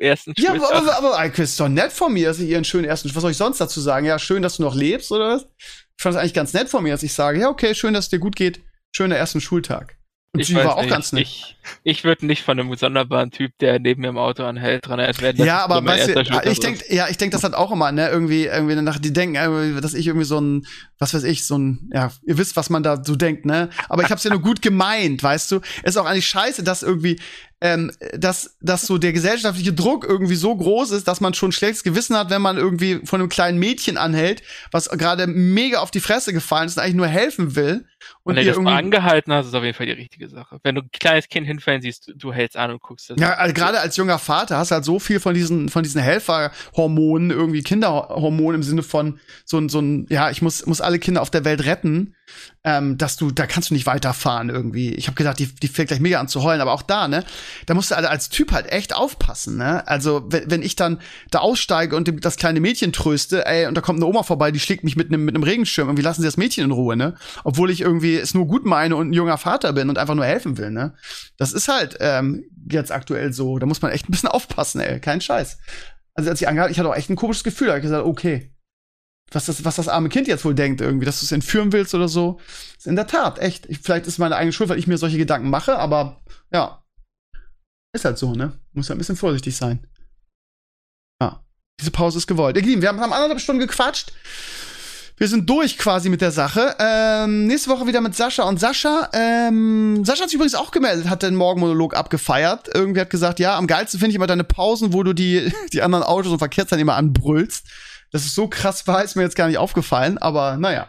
[0.00, 0.74] ersten Ja, Schultag.
[0.74, 3.14] aber, aber, aber ist doch nett von mir, dass ich ihr einen schönen ersten.
[3.14, 4.06] Was soll ich sonst dazu sagen?
[4.06, 5.46] Ja, schön, dass du noch lebst, oder was?
[5.58, 8.06] Ich fand es eigentlich ganz nett von mir, dass ich sage, ja, okay, schön, dass
[8.06, 8.62] es dir gut geht.
[8.92, 9.98] Schöner ersten Schultag.
[10.36, 10.90] Ich sie war auch nicht.
[10.90, 11.22] ganz nett.
[11.22, 14.98] Ich, ich würde nicht von einem sonderbaren Typ, der neben mir im Auto anhält, dran
[14.98, 15.44] erinnert werden.
[15.44, 18.46] ja, aber weißt du, ich denk, ja, ich denk das halt auch immer, ne, irgendwie,
[18.46, 20.66] irgendwie nach, die denken, irgendwie, dass ich irgendwie so ein,
[20.98, 24.02] was weiß ich, so ein, ja, ihr wisst, was man da so denkt, ne, aber
[24.02, 27.18] ich hab's ja nur gut gemeint, weißt du, ist auch eigentlich scheiße, dass irgendwie,
[27.60, 31.82] ähm, dass, dass so der gesellschaftliche Druck irgendwie so groß ist, dass man schon schlechtes
[31.82, 36.00] Gewissen hat, wenn man irgendwie von einem kleinen Mädchen anhält, was gerade mega auf die
[36.00, 37.86] Fresse gefallen ist und eigentlich nur helfen will.
[38.22, 40.58] Und wenn du das mal irgendwie, angehalten hast, ist auf jeden Fall die richtige Sache.
[40.62, 43.18] Wenn du ein kleines Kind hinfallen siehst, du hältst an und guckst das.
[43.18, 46.02] Ja, also gerade als junger Vater hast du halt so viel von diesen, von diesen
[46.02, 50.98] Helferhormonen, irgendwie Kinderhormonen im Sinne von so ein, so ein, ja, ich muss, muss alle
[50.98, 52.14] Kinder auf der Welt retten,
[52.64, 54.94] ähm, dass du, da kannst du nicht weiterfahren irgendwie.
[54.94, 57.24] Ich habe gedacht, die, die fängt gleich mega an zu heulen, aber auch da, ne,
[57.66, 59.86] da musst du als Typ halt echt aufpassen, ne.
[59.86, 61.00] Also, wenn, wenn ich dann
[61.30, 64.60] da aussteige und das kleine Mädchen tröste, ey, und da kommt eine Oma vorbei, die
[64.60, 67.14] schlägt mich mit einem mit einem Regenschirm, irgendwie lassen sie das Mädchen in Ruhe, ne.
[67.44, 70.26] Obwohl ich irgendwie es nur gut meine und ein junger Vater bin und einfach nur
[70.26, 70.94] helfen will, ne.
[71.36, 73.58] Das ist halt ähm, jetzt aktuell so.
[73.58, 75.00] Da muss man echt ein bisschen aufpassen, ey.
[75.00, 75.58] Kein Scheiß.
[76.14, 77.66] Also als ich angehalten, ich hatte auch echt ein komisches Gefühl.
[77.66, 78.53] Da hab ich gesagt, okay.
[79.34, 81.94] Was das, was das arme Kind jetzt wohl denkt, irgendwie, dass du es entführen willst
[81.94, 82.38] oder so.
[82.76, 83.66] Ist in der Tat, echt.
[83.66, 86.84] Ich, vielleicht ist meine eigene Schuld, weil ich mir solche Gedanken mache, aber ja.
[87.94, 88.52] Ist halt so, ne?
[88.72, 89.86] Muss halt ein bisschen vorsichtig sein.
[91.20, 91.44] Ja.
[91.80, 92.56] Diese Pause ist gewollt.
[92.56, 94.12] Ihr Lieben, wir haben haben anderthalb Stunden gequatscht.
[95.16, 96.74] Wir sind durch quasi mit der Sache.
[96.80, 99.10] Ähm, nächste Woche wieder mit Sascha und Sascha.
[99.12, 102.68] Ähm, Sascha hat sich übrigens auch gemeldet, hat den Morgenmonolog abgefeiert.
[102.74, 105.82] Irgendwie hat gesagt, ja, am geilsten finde ich immer deine Pausen, wo du die, die
[105.82, 107.64] anderen Autos und Verkehrsteilnehmer anbrüllst.
[108.14, 110.88] Dass es so krass war, ist mir jetzt gar nicht aufgefallen, aber naja.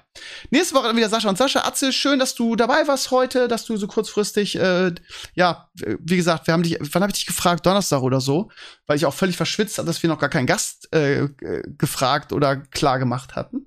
[0.51, 1.61] Nächste Woche dann wieder Sascha und Sascha.
[1.65, 4.93] Atze, schön, dass du dabei warst heute, dass du so kurzfristig, äh,
[5.33, 7.65] ja, wie gesagt, wir haben dich, wann habe ich dich gefragt?
[7.65, 8.51] Donnerstag oder so,
[8.85, 12.31] weil ich auch völlig verschwitzt habe, dass wir noch gar keinen Gast äh, äh, gefragt
[12.31, 13.65] oder klar gemacht hatten.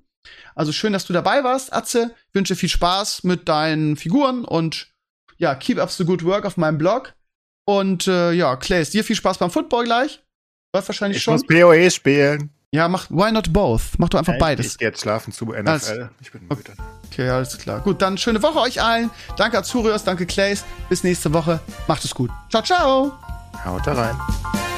[0.55, 2.15] Also schön, dass du dabei warst, Atze.
[2.31, 4.87] Wünsche viel Spaß mit deinen Figuren und
[5.37, 7.13] ja, keep up the good work auf meinem Blog.
[7.65, 10.23] Und äh, ja, Clays, dir viel Spaß beim Football gleich.
[10.73, 11.33] Läuft wahrscheinlich Ich schon.
[11.33, 12.53] muss PoE spielen.
[12.71, 13.97] Ja, mach, why not both?
[13.97, 14.65] Mach doch einfach Ich- beides.
[14.67, 15.67] Ich gehe jetzt schlafen zu NFL.
[15.69, 16.73] Alles- Ich bin müde.
[17.11, 17.79] Okay, alles klar.
[17.79, 19.09] Gut, dann schöne Woche euch allen.
[19.37, 20.63] Danke Azurios, danke Clays.
[20.87, 21.59] Bis nächste Woche.
[21.87, 22.29] Macht es gut.
[22.49, 23.11] Ciao, ciao.
[23.65, 24.68] Haut da rein.